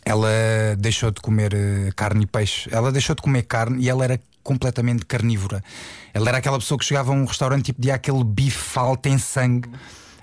Ela 0.04 0.30
deixou 0.78 1.10
de 1.10 1.20
comer 1.20 1.52
carne 1.96 2.24
e 2.24 2.26
peixe. 2.26 2.68
Ela 2.72 2.92
deixou 2.92 3.14
de 3.16 3.22
comer 3.22 3.42
carne 3.42 3.82
e 3.82 3.88
ela 3.88 4.04
era 4.04 4.20
completamente 4.44 5.04
carnívora. 5.04 5.64
Ela 6.12 6.28
era 6.28 6.38
aquela 6.38 6.59
pessoa 6.59 6.78
que 6.78 6.85
chegava 6.85 7.11
a 7.11 7.14
um 7.14 7.24
restaurante 7.24 7.70
e 7.70 7.72
pedia 7.72 7.94
aquele 7.94 8.22
bife 8.22 8.57
falta 8.57 9.09
em 9.09 9.18
sangue. 9.18 9.68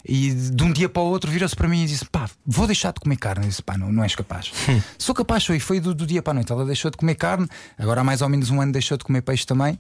E 0.03 0.31
de 0.31 0.63
um 0.63 0.71
dia 0.71 0.89
para 0.89 1.01
o 1.01 1.05
outro 1.05 1.29
virou-se 1.29 1.55
para 1.55 1.67
mim 1.67 1.84
e 1.84 1.88
disse: 1.88 2.05
Pá, 2.05 2.29
vou 2.45 2.65
deixar 2.65 2.91
de 2.91 2.99
comer 2.99 3.17
carne. 3.17 3.45
Eu 3.45 3.49
disse: 3.49 3.62
Pá, 3.62 3.77
não, 3.77 3.91
não 3.91 4.03
és 4.03 4.15
capaz. 4.15 4.51
Sou 4.97 5.13
capaz, 5.13 5.43
sou. 5.43 5.55
E 5.55 5.60
foi 5.60 5.79
do, 5.79 5.93
do 5.93 6.07
dia 6.07 6.21
para 6.21 6.31
a 6.31 6.34
noite. 6.36 6.51
Ela 6.51 6.65
deixou 6.65 6.89
de 6.89 6.97
comer 6.97 7.15
carne, 7.15 7.47
agora 7.77 8.01
há 8.01 8.03
mais 8.03 8.21
ou 8.21 8.29
menos 8.29 8.49
um 8.49 8.62
ano 8.62 8.71
deixou 8.71 8.97
de 8.97 9.03
comer 9.03 9.21
peixe 9.21 9.45
também. 9.45 9.77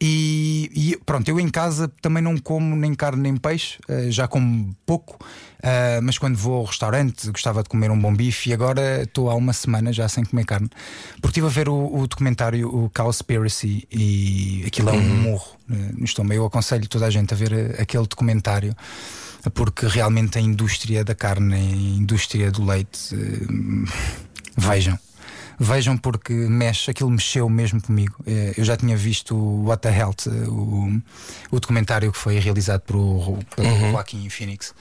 E, 0.00 0.70
e 0.74 0.98
pronto, 1.06 1.26
eu 1.28 1.40
em 1.40 1.48
casa 1.48 1.90
também 2.02 2.22
não 2.22 2.36
como 2.36 2.76
nem 2.76 2.94
carne 2.94 3.22
nem 3.22 3.36
peixe, 3.36 3.78
eh, 3.88 4.10
já 4.10 4.28
como 4.28 4.76
pouco, 4.84 5.18
eh, 5.62 6.00
mas 6.02 6.18
quando 6.18 6.36
vou 6.36 6.56
ao 6.56 6.64
restaurante 6.64 7.30
gostava 7.30 7.62
de 7.62 7.68
comer 7.70 7.90
um 7.90 7.98
bom 7.98 8.14
bife 8.14 8.50
e 8.50 8.52
agora 8.52 9.04
estou 9.04 9.30
há 9.30 9.34
uma 9.34 9.54
semana 9.54 9.92
já 9.94 10.06
sem 10.06 10.22
comer 10.22 10.44
carne. 10.44 10.68
Porque 11.14 11.28
estive 11.28 11.46
a 11.46 11.50
ver 11.50 11.68
o, 11.70 11.96
o 11.96 12.06
documentário, 12.06 12.68
o 12.68 12.90
Cowspiracy, 12.90 13.88
e 13.90 14.64
aquilo 14.66 14.90
é 14.90 14.92
um 14.92 15.22
morro 15.22 15.56
eh, 15.70 15.74
no 15.96 16.04
estômago. 16.04 16.34
Eu 16.34 16.44
aconselho 16.44 16.86
toda 16.88 17.06
a 17.06 17.10
gente 17.10 17.32
a 17.32 17.36
ver 17.36 17.80
aquele 17.80 18.06
documentário. 18.06 18.76
Porque 19.54 19.86
realmente 19.86 20.38
a 20.38 20.40
indústria 20.40 21.04
da 21.04 21.14
carne, 21.14 21.54
a 21.54 21.58
indústria 21.58 22.50
do 22.50 22.64
leite, 22.64 23.14
vejam. 24.56 24.98
Vejam 25.58 25.96
porque 25.96 26.32
mexe, 26.32 26.90
aquilo 26.90 27.10
mexeu 27.10 27.48
mesmo 27.48 27.80
comigo. 27.80 28.14
Eh, 28.26 28.54
Eu 28.56 28.64
já 28.64 28.76
tinha 28.76 28.96
visto 28.96 29.34
o 29.34 29.64
What 29.66 29.82
the 29.82 29.96
Health, 29.96 30.26
eh, 30.26 30.48
o, 30.48 31.00
o 31.50 31.60
documentário 31.60 32.12
que 32.12 32.18
foi 32.18 32.38
realizado 32.38 32.82
pelo, 32.82 33.38
pelo 33.56 33.90
Joaquim 33.92 34.28
Phoenix. 34.28 34.74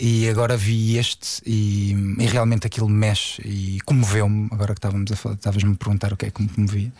E 0.00 0.28
agora 0.30 0.56
vi 0.56 0.96
este 0.96 1.42
e, 1.44 1.92
e 2.18 2.26
realmente 2.26 2.66
aquilo 2.66 2.88
mexe 2.88 3.42
e 3.44 3.78
comoveu-me. 3.84 4.48
Agora 4.50 4.72
que 4.72 4.78
estávamos 4.78 5.12
a 5.12 5.16
falar, 5.16 5.34
estavas-me 5.34 5.72
a 5.72 5.76
perguntar 5.76 6.12
o 6.12 6.16
que 6.16 6.26
é 6.26 6.30
que 6.30 6.40
me 6.42 6.48
comovia. 6.48 6.90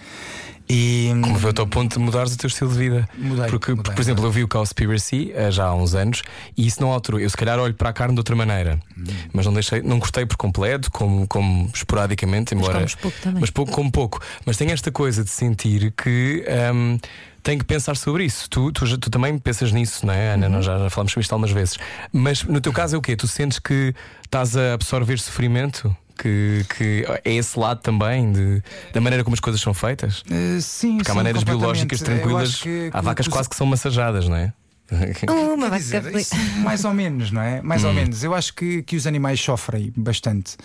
E, 0.69 1.09
Como 1.23 1.35
veio 1.37 1.55
ao 1.59 1.67
ponto 1.67 1.99
de 1.99 2.05
mudares 2.05 2.33
o 2.33 2.39
teu 2.39 2.47
estilo 2.47 2.71
de 2.71 2.79
vida? 2.79 3.09
Mudei, 3.19 3.47
porque, 3.51 3.75
mudei, 3.75 3.93
por 3.93 4.01
exemplo, 4.01 4.23
mudei. 4.23 4.29
eu 4.29 4.33
vi 4.33 4.45
o 4.45 4.49
Cowspiracy 4.49 5.33
eh, 5.35 5.51
já 5.51 5.65
há 5.65 5.75
uns 5.75 5.95
anos 5.95 6.23
e 6.57 6.65
isso 6.67 6.81
não 6.81 6.93
alterou. 6.93 7.19
Eu 7.21 7.29
se 7.29 7.37
calhar 7.37 7.59
olho 7.59 7.75
para 7.75 7.89
a 7.89 7.93
carne 7.93 8.15
de 8.15 8.21
outra 8.21 8.37
maneira, 8.37 8.79
Hum. 8.97 9.05
mas 9.33 9.47
não 9.47 9.53
deixei, 9.55 9.83
não 9.83 9.99
gostei 9.99 10.25
por 10.27 10.37
completo, 10.37 10.89
como, 10.91 11.27
como 11.27 11.69
esporadicamente, 11.75 12.55
embora. 12.55 12.75
comes 12.75 12.95
pouco 12.95 13.19
também. 13.21 13.41
Mas 13.41 13.51
pouco 13.51 13.73
como 13.73 13.91
pouco. 13.91 14.21
Mas 14.47 14.57
tenho 14.59 14.71
esta 14.71 14.93
coisa 14.93 15.25
de 15.25 15.31
sentir 15.31 15.93
que. 15.93 16.45
hum, 16.73 16.99
tenho 17.43 17.59
que 17.59 17.65
pensar 17.65 17.97
sobre 17.97 18.25
isso. 18.25 18.49
Tu, 18.51 18.73
tu, 18.73 18.99
tu 18.99 19.11
também 19.11 19.39
pensas 19.39 19.73
nisso, 19.73 20.07
não 20.07 20.13
é, 20.15 20.35
Ana? 20.35 20.47
Uhum. 20.47 20.53
Nós 20.55 20.65
já, 20.65 20.79
já 20.79 20.91
falamos 20.91 21.13
sobre 21.13 21.23
isto 21.23 21.33
algumas 21.33 21.51
vezes. 21.51 21.79
Mas 22.13 22.43
no 22.45 22.61
teu 22.61 22.73
caso 22.73 22.95
é 22.97 22.99
o 22.99 23.03
quê? 23.03 23.17
Tu 23.17 23.27
sentes 23.29 23.59
que 23.59 23.95
estás 24.25 24.57
a 24.57 24.75
absorver 24.75 25.19
sofrimento? 25.19 25.95
Que, 26.19 26.67
que 26.77 27.07
é 27.25 27.33
esse 27.35 27.59
lado 27.59 27.81
também 27.81 28.31
de, 28.31 28.63
da 28.93 29.01
maneira 29.01 29.25
como 29.25 29.33
as 29.33 29.41
coisas 29.41 29.59
são 29.59 29.73
feitas? 29.73 30.23
eh, 30.31 30.61
sim, 30.61 30.99
Porque 30.99 31.11
há 31.11 31.15
sim, 31.15 31.17
maneiras 31.19 31.43
biológicas 31.43 32.01
tranquilas. 32.03 32.57
que- 32.61 32.91
há 32.93 33.01
vacas 33.01 33.27
que- 33.27 33.33
quase 33.33 33.49
que 33.49 33.57
são 33.57 33.67
massajadas, 33.67 34.29
não 34.29 34.37
é? 34.37 34.53
Uma 35.55 35.71
dizer, 35.71 36.03
feliz. 36.03 36.33
isso 36.33 36.37
mais 36.61 36.85
ou 36.85 36.93
menos, 36.93 37.31
não 37.31 37.41
é? 37.41 37.63
Mais 37.63 37.85
ou 37.85 37.93
menos. 37.93 38.23
Eu 38.25 38.35
acho 38.35 38.55
que, 38.55 38.83
que 38.83 38.97
os 38.97 39.07
animais 39.07 39.41
sofrem 39.41 39.93
bastante. 39.97 40.57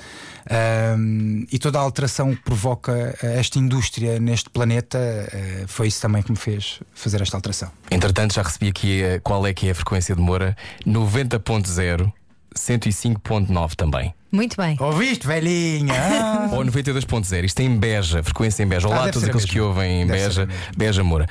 Ahm, 0.49 1.45
e 1.51 1.59
toda 1.59 1.77
a 1.79 1.81
alteração 1.81 2.35
que 2.35 2.41
provoca 2.41 3.15
esta 3.21 3.59
indústria 3.59 4.19
neste 4.19 4.49
planeta 4.49 4.97
eh, 4.97 5.65
foi 5.67 5.87
isso 5.87 6.01
também 6.01 6.21
que 6.23 6.31
me 6.31 6.37
fez 6.37 6.79
fazer 6.93 7.21
esta 7.21 7.37
alteração. 7.37 7.71
Entretanto, 7.91 8.33
já 8.33 8.41
recebi 8.41 8.69
aqui 8.69 9.01
eh, 9.03 9.19
qual 9.19 9.45
é 9.45 9.53
que 9.53 9.67
é 9.67 9.71
a 9.71 9.75
frequência 9.75 10.15
de 10.15 10.21
Moura: 10.21 10.55
90.0, 10.85 12.11
105.9 12.55 13.75
também. 13.75 14.13
Muito 14.31 14.57
bem. 14.57 14.75
Ouviste, 14.79 15.25
velhinha? 15.25 15.93
Ah. 15.93 16.49
Ou 16.53 16.63
92.0, 16.65 17.43
isto 17.45 17.59
é 17.59 17.63
em 17.63 17.77
Beja, 17.77 18.21
frequência 18.21 18.63
em 18.63 18.67
Beja. 18.67 18.87
Ah, 18.87 18.89
Olá 18.91 18.97
a 18.97 19.05
deve 19.05 19.13
todos 19.13 19.23
a 19.23 19.31
aqueles 19.31 19.45
mesma. 19.45 19.53
que 19.53 19.61
ouvem 19.61 20.01
em 20.01 20.07
Deve 20.07 20.23
Beja, 20.27 20.43
a. 20.43 20.77
Beja 20.77 21.03
Moura. 21.03 21.27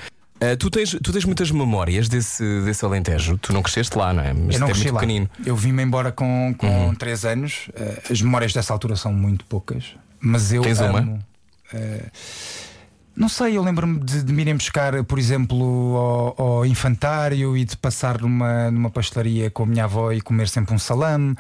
Ah, 0.53 0.57
tu, 0.57 0.71
tens, 0.71 0.91
tu 1.03 1.13
tens 1.13 1.25
muitas 1.25 1.51
memórias 1.51 2.09
desse, 2.09 2.43
desse 2.63 2.85
Alentejo. 2.85 3.39
Tu 3.39 3.53
não 3.53 3.63
cresceste 3.63 3.97
lá, 3.97 4.13
não 4.13 4.23
é? 4.23 4.33
Mas 4.33 4.55
Eu 4.55 4.61
não 4.61 4.67
é 4.69 4.71
cresci 4.71 4.85
muito 4.85 4.95
lá. 4.95 5.01
pequenino. 5.01 5.31
Eu 5.47 5.57
vim-me 5.57 5.83
embora 5.83 6.11
com, 6.13 6.55
com 6.59 6.95
3 6.95 7.25
anos. 7.25 7.69
Eh, 7.75 8.03
as 8.11 8.21
memórias 8.21 8.53
dessa 8.53 8.73
altura 8.73 8.97
são 8.97 9.13
muito 9.13 9.45
poucas. 9.45 9.95
Mas 10.21 10.53
eu 10.53 10.63
Tens 10.63 10.81
uma? 10.81 10.99
amo. 11.01 11.19
eh, 11.73 12.05
não 13.17 13.29
sei, 13.29 13.57
eu 13.57 13.63
lembro-me 13.63 14.01
de, 14.01 14.25
de 14.25 14.33
me 14.33 14.43
irem 14.43 14.57
buscar, 14.57 15.05
por 15.05 15.21
exemplo, 15.21 16.35
ao, 16.37 16.43
ao 16.59 16.67
infantário 16.67 17.57
e 17.57 17.65
de 17.65 17.77
passar 17.77 18.21
numa, 18.21 18.73
numa 18.73 18.91
pastelaria 18.91 19.49
com 19.51 19.63
a 19.63 19.67
minha 19.67 19.85
avó 19.85 20.11
e 20.11 20.21
comer 20.21 20.49
sempre 20.49 20.75
um 20.75 20.79
salame. 20.81 21.37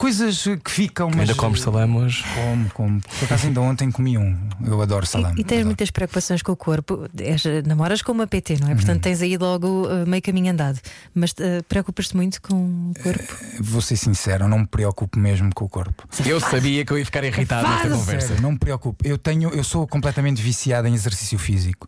Coisas 0.00 0.44
que 0.64 0.70
ficam. 0.70 1.10
mas- 1.10 1.20
Ainda 1.20 1.34
comes 1.34 1.60
salame 1.60 1.98
hoje? 1.98 2.24
Como, 2.34 2.70
como. 2.70 3.00
Por 3.02 3.24
acaso 3.26 3.46
ainda 3.48 3.60
ontem 3.60 3.90
comi 3.90 4.16
um. 4.16 4.34
Eu 4.64 4.80
adoro 4.80 5.04
salame. 5.04 5.34
E, 5.36 5.42
e 5.42 5.44
tens 5.44 5.58
adoro. 5.58 5.66
muitas 5.66 5.90
preocupações 5.90 6.40
com 6.40 6.52
o 6.52 6.56
corpo. 6.56 7.06
És, 7.18 7.42
namoras 7.66 8.00
com 8.00 8.10
uma 8.10 8.26
PT, 8.26 8.56
não 8.62 8.70
é? 8.70 8.74
Portanto, 8.74 9.02
tens 9.02 9.20
aí 9.20 9.36
logo 9.36 9.86
uh, 9.86 10.06
meio 10.06 10.22
caminho 10.22 10.52
andado. 10.52 10.80
Mas 11.14 11.32
uh, 11.32 11.62
preocupas-te 11.68 12.16
muito 12.16 12.40
com 12.40 12.54
o 12.54 12.94
corpo? 13.02 13.36
Vou 13.60 13.82
ser 13.82 13.98
sincero, 13.98 14.48
não 14.48 14.60
me 14.60 14.66
preocupo 14.66 15.18
mesmo 15.18 15.50
com 15.54 15.66
o 15.66 15.68
corpo. 15.68 16.08
Eu 16.24 16.40
sabia 16.40 16.82
que 16.82 16.94
eu 16.94 16.98
ia 16.98 17.04
ficar 17.04 17.22
irritado 17.22 17.68
nesta 17.68 17.90
conversa. 17.90 18.28
Sério, 18.28 18.42
não 18.42 18.52
me 18.52 18.58
preocupe. 18.58 19.06
Eu 19.06 19.18
tenho, 19.18 19.50
eu 19.50 19.62
sou 19.62 19.86
completamente 19.86 20.40
viciado 20.40 20.88
em 20.88 20.94
exercício 20.94 21.38
físico. 21.38 21.86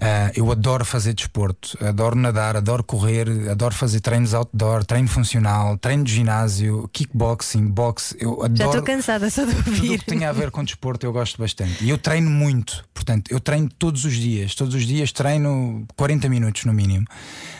Ah, 0.00 0.30
eu 0.34 0.50
adoro 0.50 0.84
fazer 0.84 1.12
desporto, 1.12 1.76
adoro 1.84 2.16
nadar, 2.16 2.56
adoro 2.56 2.82
correr, 2.82 3.28
adoro 3.50 3.74
fazer 3.74 4.00
treinos 4.00 4.32
outdoor, 4.32 4.82
treino 4.84 5.08
funcional, 5.08 5.76
treino 5.76 6.02
de 6.04 6.14
ginásio, 6.14 6.88
kickboxing, 6.92 7.66
boxe. 7.66 8.16
Eu 8.18 8.38
Já 8.40 8.44
adoro 8.46 8.68
estou 8.68 8.82
cansada 8.82 9.28
só 9.28 9.44
de 9.44 9.54
tudo 9.54 9.68
o 9.68 9.74
ouvir. 9.74 9.98
que 9.98 10.06
tem 10.06 10.24
a 10.24 10.32
ver 10.32 10.50
com 10.50 10.64
desporto, 10.64 11.04
eu 11.04 11.12
gosto 11.12 11.36
bastante. 11.38 11.84
E 11.84 11.90
eu 11.90 11.98
treino 11.98 12.30
muito, 12.30 12.82
portanto, 12.94 13.30
eu 13.30 13.38
treino 13.40 13.68
todos 13.78 14.04
os 14.04 14.14
dias. 14.14 14.54
Todos 14.54 14.74
os 14.74 14.86
dias 14.86 15.12
treino 15.12 15.86
40 15.96 16.28
minutos 16.28 16.64
no 16.64 16.72
mínimo. 16.72 17.06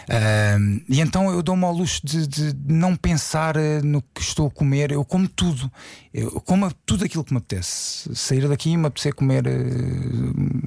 Ah, 0.08 0.56
e 0.88 1.00
então 1.00 1.30
eu 1.30 1.42
dou-me 1.42 1.64
ao 1.64 1.72
luxo 1.72 2.00
de, 2.04 2.26
de 2.26 2.54
não 2.72 2.96
pensar 2.96 3.56
eh, 3.56 3.80
no 3.82 4.02
que 4.02 4.20
estou 4.20 4.46
a 4.46 4.50
comer. 4.50 4.92
Eu 4.92 5.04
como 5.04 5.28
tudo. 5.28 5.70
Eu 6.12 6.40
como 6.40 6.70
tudo 6.84 7.04
aquilo 7.04 7.22
que 7.24 7.32
me 7.32 7.38
apetece. 7.38 8.14
Sair 8.14 8.48
daqui 8.48 8.76
me 8.76 8.86
apetecer 8.86 9.14
comer 9.14 9.46
eh, 9.46 9.50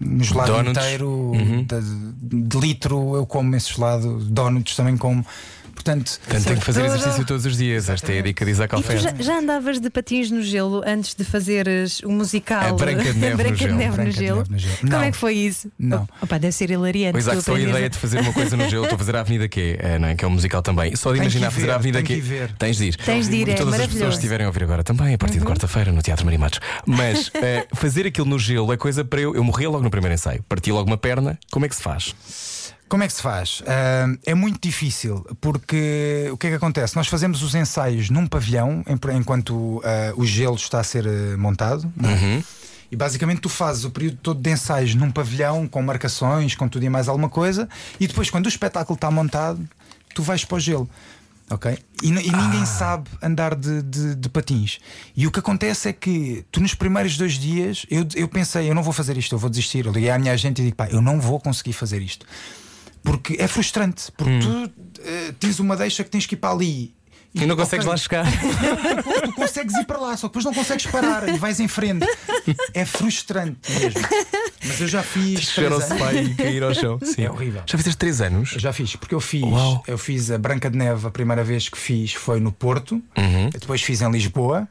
um 0.06 0.24
gelado 0.24 0.52
Donuts. 0.54 0.70
inteiro 0.84 1.10
Uhum. 1.10 1.66
de, 1.66 2.42
de 2.44 2.60
litro. 2.60 3.16
Eu 3.16 3.26
como 3.26 3.56
esse 3.56 3.74
gelado. 3.74 4.20
Donuts 4.20 4.76
também 4.76 4.98
como. 4.98 5.26
Portanto, 5.74 6.20
Portanto, 6.20 6.44
tenho 6.46 6.60
que 6.60 6.66
fazer 6.66 6.86
exercício 6.86 7.26
todos 7.26 7.46
os 7.46 7.58
dias. 7.58 7.90
Esta 7.90 8.12
é 8.14 8.20
a 8.20 8.22
dica 8.22 8.46
de 8.46 8.52
Isaac 8.52 8.74
Alferro. 8.76 9.00
já, 9.00 9.14
já 9.20 9.40
andavas 9.40 9.80
de 9.80 9.90
patins 9.90 10.32
no 10.32 10.42
gelo 10.42 10.82
antes 10.86 11.14
de 11.16 11.24
fazeres 11.24 12.00
o 12.02 12.10
musical 12.10 12.68
A 12.70 12.74
Branca 12.74 13.04
de 13.14 13.14
Neve 13.20 13.32
no 13.32 13.38
Branca 13.38 13.56
de 13.56 13.64
gelo. 13.64 13.76
Neve 13.78 13.90
no 13.90 13.96
Branca 13.96 14.12
de 14.12 14.18
gelo? 14.18 14.38
Neve 14.38 14.52
no 14.52 14.58
gelo. 14.60 14.78
Como 14.78 14.92
Não. 14.92 15.02
é 15.02 15.12
que 15.12 15.18
foi 15.18 15.34
isso? 15.34 15.72
Não. 15.78 16.08
Opa, 16.22 16.38
deve 16.38 16.52
ser 16.54 16.70
hilariante. 16.72 17.18
Isaac, 17.20 17.38
tu 17.38 17.44
só 17.44 17.56
a 17.56 17.60
ideia 17.60 17.90
de 17.90 17.98
fazer 17.98 18.20
uma 18.20 18.34
coisa 18.34 18.56
no 18.56 18.70
gelo, 18.70 18.84
estou 18.84 18.96
a 18.96 19.00
fazer 19.00 19.16
a 19.16 19.20
Avenida 19.22 19.48
Q, 19.50 19.78
é, 19.80 20.00
não 20.00 20.08
é? 20.08 20.16
que 20.16 20.24
é 20.24 20.28
um 20.28 20.32
musical 20.32 20.62
também. 20.62 20.96
Só 20.96 21.10
de 21.12 21.16
Tem 21.18 21.24
imaginar 21.24 21.52
fazer 21.52 21.66
ver, 21.66 21.72
a 21.72 21.76
Avenida 21.76 21.98
tem 22.00 22.06
Q. 22.06 22.14
que 22.14 22.20
ir 22.20 22.22
ver. 22.22 22.52
Tens 22.54 22.78
de 22.78 22.86
ir. 22.86 22.96
Tens 22.96 23.28
de 23.30 23.36
ir, 23.36 23.48
E 23.48 23.52
é 23.52 23.56
todas 23.56 23.80
as 23.80 23.88
pessoas 23.88 24.14
estiverem 24.16 24.46
a 24.46 24.50
ouvir 24.50 24.64
agora 24.64 24.84
também, 24.84 25.14
a 25.14 25.18
partir 25.18 25.40
de 25.40 25.46
quarta-feira, 25.46 25.92
no 25.92 26.02
Teatro 26.02 26.26
Marimatos. 26.26 26.60
Mas 26.86 27.30
eh, 27.36 27.68
fazer 27.74 28.06
aquilo 28.08 28.28
no 28.28 28.40
gelo 28.40 28.72
é 28.72 28.78
coisa 28.78 29.04
para 29.04 29.20
eu. 29.20 29.36
Eu 29.36 29.44
morri 29.44 29.68
logo 29.68 29.84
no 29.84 29.90
primeiro 29.90 30.14
ensaio. 30.14 30.44
Parti 30.48 30.72
logo 30.72 30.88
uma 30.90 30.98
perna. 30.98 31.38
Como 31.52 31.66
é 31.66 31.70
que 31.70 31.76
se 31.76 31.82
faz? 31.84 32.14
Como 32.94 33.02
é 33.02 33.08
que 33.08 33.14
se 33.14 33.24
faz? 33.24 33.64
Ah, 33.66 34.06
é 34.24 34.36
muito 34.36 34.60
difícil, 34.62 35.26
porque 35.42 36.30
o 36.32 36.38
que 36.38 36.46
é 36.46 36.50
que 36.52 36.56
acontece? 36.58 36.96
Nós 36.96 37.08
fazemos 37.08 37.42
os 37.42 37.56
ensaios 37.56 38.12
num 38.12 38.28
pavilhão 38.28 38.86
enquanto 39.18 39.82
ah, 39.84 40.14
o 40.16 40.24
gelo 40.24 40.54
está 40.56 40.80
a 40.80 40.84
ser 40.84 41.08
ah, 41.08 41.36
montado. 41.36 41.92
é? 42.04 42.44
E 42.92 42.96
basicamente 42.96 43.42
tu 43.42 43.50
fazes 43.50 43.84
o 43.84 43.90
período 43.90 44.18
todo 44.22 44.40
de 44.40 44.48
ensaios 44.52 44.94
num 44.94 45.10
pavilhão, 45.10 45.68
com 45.68 45.82
marcações, 45.82 46.54
com 46.54 46.68
tudo 46.70 46.86
e 46.86 46.90
mais 46.92 47.08
alguma 47.08 47.30
coisa, 47.30 47.68
e 48.00 48.06
depois, 48.06 48.30
quando 48.30 48.46
o 48.46 48.48
espetáculo 48.50 48.94
está 48.94 49.10
montado, 49.10 49.68
tu 50.14 50.22
vais 50.22 50.46
para 50.46 50.58
o 50.58 50.60
gelo. 50.60 50.88
Ok? 51.50 51.76
E, 52.04 52.08
e 52.10 52.12
ninguém 52.12 52.64
sabe 52.68 53.10
andar 53.24 53.56
de, 53.56 53.82
de- 53.82 54.14
de 54.14 54.30
patins. 54.30 54.78
E 55.18 55.26
o 55.26 55.32
que 55.32 55.40
acontece 55.40 55.90
é 55.90 55.94
que 55.94 56.46
tu, 56.52 56.62
nos 56.62 56.76
primeiros 56.76 57.18
dois 57.18 57.34
dias, 57.40 57.88
eu, 57.90 58.06
eu 58.14 58.28
pensei, 58.28 58.70
eu 58.70 58.76
não 58.76 58.84
vou 58.84 58.94
fazer 58.94 59.18
isto, 59.18 59.34
eu 59.34 59.40
vou 59.40 59.50
desistir. 59.50 59.84
Eu 59.88 59.92
liguei 59.92 60.12
à 60.12 60.20
minha 60.20 60.32
agente 60.32 60.62
e 60.62 60.66
digo, 60.66 60.76
pá, 60.78 60.88
eu 60.92 61.02
não 61.02 61.20
vou 61.20 61.40
conseguir 61.40 61.74
fazer 61.74 62.00
isto. 62.04 62.24
Porque 63.04 63.36
é 63.40 63.48
frustrante, 63.48 64.12
porque 64.16 64.40
tu 64.40 64.72
eh, 65.02 65.34
tens 65.40 65.60
uma 65.60 65.76
deixa 65.76 66.04
que 66.04 66.10
tens 66.10 66.26
que 66.26 66.36
ir 66.36 66.38
para 66.38 66.52
ali. 66.52 66.96
E 67.36 67.46
não 67.48 67.56
consegues 67.56 67.86
lá 67.86 67.98
chegar. 67.98 68.26
Tu 69.24 69.34
consegues 69.34 69.74
ir 69.76 69.86
para 69.86 69.98
lá, 69.98 70.16
só 70.16 70.28
que 70.28 70.34
depois 70.34 70.46
não 70.46 70.54
consegues 70.54 70.86
parar 70.86 71.28
e 71.28 71.38
vais 71.40 71.60
em 71.60 71.68
frente. 71.68 72.06
É 72.76 72.86
frustrante 72.86 73.72
mesmo. 73.72 74.00
Mas 74.64 74.80
eu 74.80 74.88
já 74.88 75.02
fiz. 75.02 75.40
Chegar 75.42 75.72
ao 75.74 75.80
três 75.80 75.92
anos. 75.92 76.04
sofá 76.06 76.14
e 76.14 76.36
cair 76.36 76.64
ao 76.64 76.74
chão. 76.76 77.00
Sim. 77.04 77.24
É 77.24 77.32
horrível. 77.32 77.64
Já 77.66 77.76
fizeste 77.78 77.98
3 77.98 78.22
anos? 78.22 78.54
Eu 78.54 78.60
já 78.60 78.72
fiz, 78.72 78.96
porque 78.96 79.16
eu 79.16 79.20
fiz, 79.20 79.42
Uau. 79.44 79.84
eu 79.88 79.98
fiz 79.98 80.30
a 80.30 80.38
Branca 80.38 80.70
de 80.70 80.78
Neve, 80.78 81.08
a 81.08 81.10
primeira 81.10 81.44
vez 81.44 81.68
que 81.70 81.78
fiz 81.78 82.14
foi 82.14 82.40
no 82.40 82.52
Porto, 82.52 83.02
Uhum. 83.18 83.50
depois 83.50 83.82
fiz 83.82 84.02
em 84.04 84.12
Lisboa. 84.12 84.68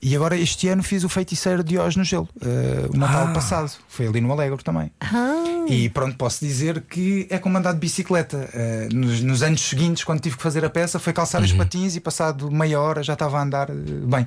E 0.00 0.14
agora 0.16 0.36
este 0.36 0.68
ano 0.68 0.82
fiz 0.82 1.02
o 1.04 1.08
Feiticeiro 1.08 1.62
de 1.64 1.76
Oz 1.76 1.94
no 1.96 2.04
Gelo, 2.04 2.28
eh, 2.40 2.86
o 2.94 2.96
Natal 2.96 3.26
Ah. 3.28 3.32
passado. 3.32 3.70
Foi 3.88 4.06
ali 4.06 4.20
no 4.20 4.30
Alegre 4.32 4.62
também. 4.62 4.90
Ah, 5.00 5.57
E 5.68 5.88
pronto, 5.88 6.16
posso 6.16 6.44
dizer 6.44 6.80
que 6.88 7.26
é 7.30 7.38
como 7.38 7.58
andar 7.58 7.72
de 7.72 7.78
bicicleta. 7.78 8.48
Eh, 8.52 8.88
nos, 8.92 9.20
nos 9.20 9.42
anos 9.42 9.60
seguintes, 9.60 10.02
quando 10.04 10.20
tive 10.20 10.36
que 10.36 10.42
fazer 10.42 10.64
a 10.64 10.70
peça, 10.70 10.98
foi 10.98 11.12
calçar 11.12 11.38
Uhum. 11.40 11.44
os 11.46 11.52
patins 11.52 11.94
e 11.96 12.00
passado 12.00 12.50
meia 12.50 12.80
hora 12.80 13.02
já 13.02 13.12
estava 13.12 13.38
a 13.38 13.42
andar 13.42 13.70
eh, 13.70 13.74
bem. 13.74 14.26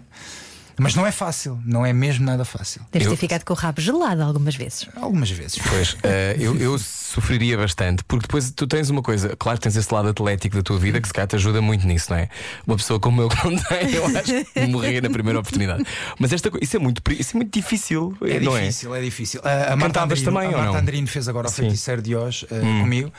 Mas 0.82 0.96
não 0.96 1.06
é 1.06 1.12
fácil, 1.12 1.60
não 1.66 1.86
é 1.86 1.94
mesmo 1.94 2.26
nada 2.26 2.44
fácil. 2.44 2.82
deves 2.92 3.06
Eu- 3.06 3.12
ter 3.12 3.18
ficado 3.20 3.44
com 3.44 3.54
o 3.54 3.56
rabo 3.56 3.80
gelado 3.80 4.24
algumas 4.24 4.56
vezes. 4.56 4.88
Algumas 4.96 5.30
vezes. 5.30 5.60
Pois, 5.70 5.96
eh, 6.02 6.36
eu, 6.40 6.58
eu 6.58 6.80
sofreria 6.80 7.56
bastante, 7.58 8.04
porque 8.06 8.24
depois 8.26 8.50
tu 8.52 8.66
tens 8.66 8.90
uma 8.90 9.02
coisa, 9.04 9.36
claro 9.38 9.58
que 9.60 9.64
tens 9.64 9.76
esse 9.76 9.94
lado 9.94 10.10
atlético 10.10 10.56
da 10.56 10.64
tua 10.64 10.80
vida 10.80 11.00
que 11.00 11.08
se 11.08 11.14
calhar 11.14 11.28
te 11.28 11.36
ajuda 11.36 11.62
muito 11.62 11.86
nisso, 11.86 12.08
não 12.10 12.18
é? 12.18 12.30
Uma 12.66 12.78
pessoa 12.78 13.00
como 13.00 13.22
eu 13.22 13.30
que 13.30 13.36
não 13.48 13.56
tem, 13.58 13.92
eu 13.94 14.06
acho 14.06 14.46
que 14.54 14.62
morrer 14.68 15.02
na 15.02 15.10
primeira 15.10 15.40
oportunidade. 15.40 15.84
Mas 16.18 16.32
esta 16.34 16.50
coisa, 16.50 16.64
isso 16.64 16.76
é 16.78 16.80
muito, 16.80 17.02
isso 17.12 17.36
é 17.36 17.38
muito 17.38 17.54
difícil, 17.54 18.18
É 18.22 18.40
não 18.40 18.58
difícil, 18.58 18.96
é, 18.96 19.02
difícil. 19.02 19.42
A, 19.44 19.74
a 19.74 19.76
Marta 19.76 20.02
Andrino, 20.04 20.26
também 20.26 20.48
a 20.48 20.52
ou 20.52 20.58
Marta? 20.64 20.78
Andrino 20.80 21.08
fez 21.08 21.28
agora 21.28 21.48
o 21.48 21.52
Sim. 21.52 21.62
Hum. 21.64 21.66
Feiticeiro 21.66 22.02
de 22.02 22.16
Oz 22.16 22.46
eh, 22.50 22.60
comigo. 22.82 23.12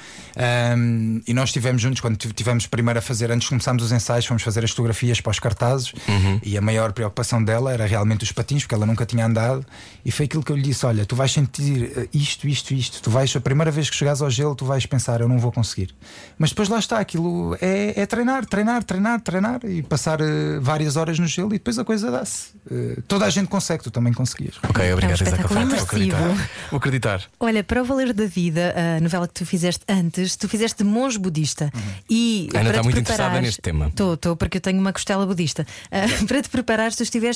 Um, 0.77 1.21
e 1.27 1.35
nós 1.35 1.51
estivemos 1.51 1.81
juntos 1.81 2.01
quando 2.01 2.17
tivemos 2.17 2.67
primeiro 2.67 2.99
a 2.99 3.03
fazer, 3.03 3.31
antes 3.31 3.45
de 3.45 3.49
começarmos 3.51 3.85
os 3.85 3.93
ensaios, 3.93 4.25
fomos 4.27 4.43
fazer 4.43 4.65
as 4.65 4.71
fotografias 4.71 5.21
para 5.21 5.31
os 5.31 5.39
cartazes. 5.39 5.93
Uhum. 6.09 6.41
E 6.43 6.57
a 6.57 6.61
maior 6.61 6.93
preocupação 6.93 7.43
dela 7.53 7.73
era 7.73 7.87
realmente 7.87 8.25
os 8.25 8.33
patins, 8.33 8.63
porque 8.63 8.75
ela 8.75 8.87
nunca 8.87 9.05
tinha 9.05 9.27
andado. 9.27 9.65
E 10.05 10.11
foi 10.11 10.25
aquilo 10.27 10.43
que 10.43 10.51
eu 10.51 10.57
lhe 10.57 10.63
disse: 10.63 10.85
Olha, 10.87 11.05
tu 11.05 11.15
vais 11.15 11.31
sentir 11.31 11.93
eh, 11.97 12.09
isto, 12.13 12.49
isto, 12.49 12.73
isto. 12.73 13.03
Tu 13.03 13.11
vais, 13.11 13.35
a 13.37 13.41
primeira 13.41 13.71
vez 13.71 13.91
que 13.91 13.97
chegares 13.97 14.23
ao 14.23 14.31
gelo, 14.31 14.55
tu 14.55 14.65
vais 14.65 14.87
pensar: 14.87 15.21
Eu 15.21 15.29
não 15.29 15.39
vou 15.39 15.53
conseguir. 15.53 15.95
Mas 16.39 16.51
depois 16.51 16.69
lá 16.69 16.79
está, 16.79 16.99
aquilo 16.99 17.57
é, 17.61 18.01
é 18.01 18.07
treinar, 18.07 18.47
treinar, 18.47 18.83
treinar, 18.83 19.21
treinar 19.21 19.61
e 19.65 19.83
passar 19.83 20.21
eh, 20.21 20.59
várias 20.61 20.97
horas 20.97 21.19
no 21.19 21.27
gelo 21.27 21.49
e 21.49 21.59
depois 21.59 21.79
a 21.79 21.85
coisa 21.85 22.11
dá-se. 22.11 22.53
Eh, 22.71 22.99
toda 23.07 23.27
a 23.27 23.31
gente 23.31 23.49
consegue, 23.49 23.83
tu 23.85 23.91
também 23.91 24.13
conseguias. 24.13 24.55
Ok, 24.69 24.93
obrigado, 24.93 25.21
É 25.21 25.25
um 25.25 25.29
Isaac 25.29 25.43
Vou 25.43 25.63
acreditar. 25.63 26.21
imersivo. 26.21 26.49
Vou 26.71 26.79
acreditar. 26.79 27.23
Olha, 27.39 27.63
para 27.63 27.83
o 27.83 27.85
Valer 27.85 28.13
da 28.13 28.27
Vida, 28.27 28.75
a 28.97 29.01
novela 29.01 29.29
que 29.29 29.35
tu 29.35 29.47
fizeste 29.47 29.85
antes, 29.89 30.37
tu 30.37 30.49
fizeste 30.49 30.83
de 30.83 30.89
monge 30.89 31.19
budista. 31.19 31.71
E 32.09 32.49
Ana 32.55 32.61
para 32.61 32.71
está 32.71 32.81
te 32.81 32.85
muito 32.85 32.99
interessada 33.01 33.41
neste 33.41 33.61
tema. 33.61 33.89
Estou, 33.89 34.15
estou, 34.15 34.37
porque 34.37 34.57
eu 34.57 34.61
tenho 34.61 34.81
uma 34.81 34.93
costela 34.93 35.27
budista. 35.27 35.67
Ah, 35.91 36.07
para 36.27 36.43
te 36.43 36.49
preparares, 36.49 36.97
tu 36.97 37.03
estiveste 37.03 37.32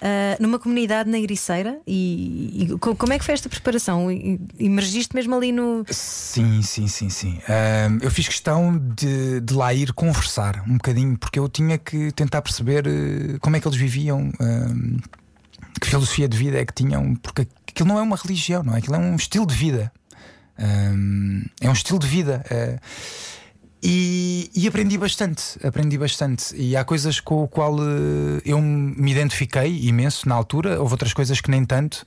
ah, 0.00 0.36
numa 0.40 0.58
comunidade 0.58 1.08
na 1.10 1.18
Ericeira 1.18 1.78
e, 1.86 2.64
e 2.72 2.78
co- 2.78 2.94
como 2.96 3.12
é 3.12 3.18
que 3.18 3.24
foi 3.24 3.34
esta 3.34 3.48
preparação? 3.48 4.08
Emergiste 4.58 5.14
mesmo 5.14 5.34
ali 5.34 5.52
no. 5.52 5.84
Sim, 5.90 6.60
sim, 6.62 6.88
sim, 6.88 7.08
sim. 7.10 7.38
Eu 8.00 8.10
fiz 8.10 8.26
questão 8.28 8.78
de, 8.96 9.40
de 9.40 9.54
lá 9.54 9.72
ir 9.72 9.92
conversar 9.92 10.62
um 10.68 10.74
bocadinho, 10.74 11.16
porque 11.18 11.38
eu 11.38 11.48
tinha 11.48 11.78
que 11.78 12.12
tentar 12.12 12.42
perceber 12.42 12.86
eh, 12.86 13.38
como 13.40 13.56
é 13.56 13.60
que 13.60 13.66
eles 13.68 13.78
viviam, 13.78 14.30
que 15.80 15.88
filosofia 15.88 16.28
de 16.28 16.36
vida 16.36 16.58
é 16.58 16.64
que 16.64 16.72
tinham, 16.74 17.14
porque 17.16 17.46
aquilo 17.68 17.88
não 17.88 17.98
é 17.98 18.02
uma 18.02 18.16
religião, 18.16 18.62
não 18.62 18.74
é? 18.74 18.78
Aquilo 18.78 18.96
é 18.96 18.98
um 18.98 19.16
estilo 19.16 19.46
de 19.46 19.54
vida. 19.54 19.92
É 21.60 21.68
um 21.68 21.72
estilo 21.72 21.98
de 21.98 22.06
vida. 22.08 22.44
E, 23.82 24.50
e 24.54 24.66
aprendi 24.66 24.98
bastante, 24.98 25.58
aprendi 25.64 25.96
bastante. 25.96 26.54
E 26.56 26.76
há 26.76 26.84
coisas 26.84 27.20
com 27.20 27.44
o 27.44 27.48
qual 27.48 27.76
eh, 27.78 28.42
eu 28.44 28.60
me 28.60 29.12
identifiquei 29.12 29.86
imenso 29.86 30.28
na 30.28 30.34
altura, 30.34 30.80
houve 30.80 30.94
outras 30.94 31.12
coisas 31.12 31.40
que 31.40 31.50
nem 31.50 31.64
tanto. 31.64 32.04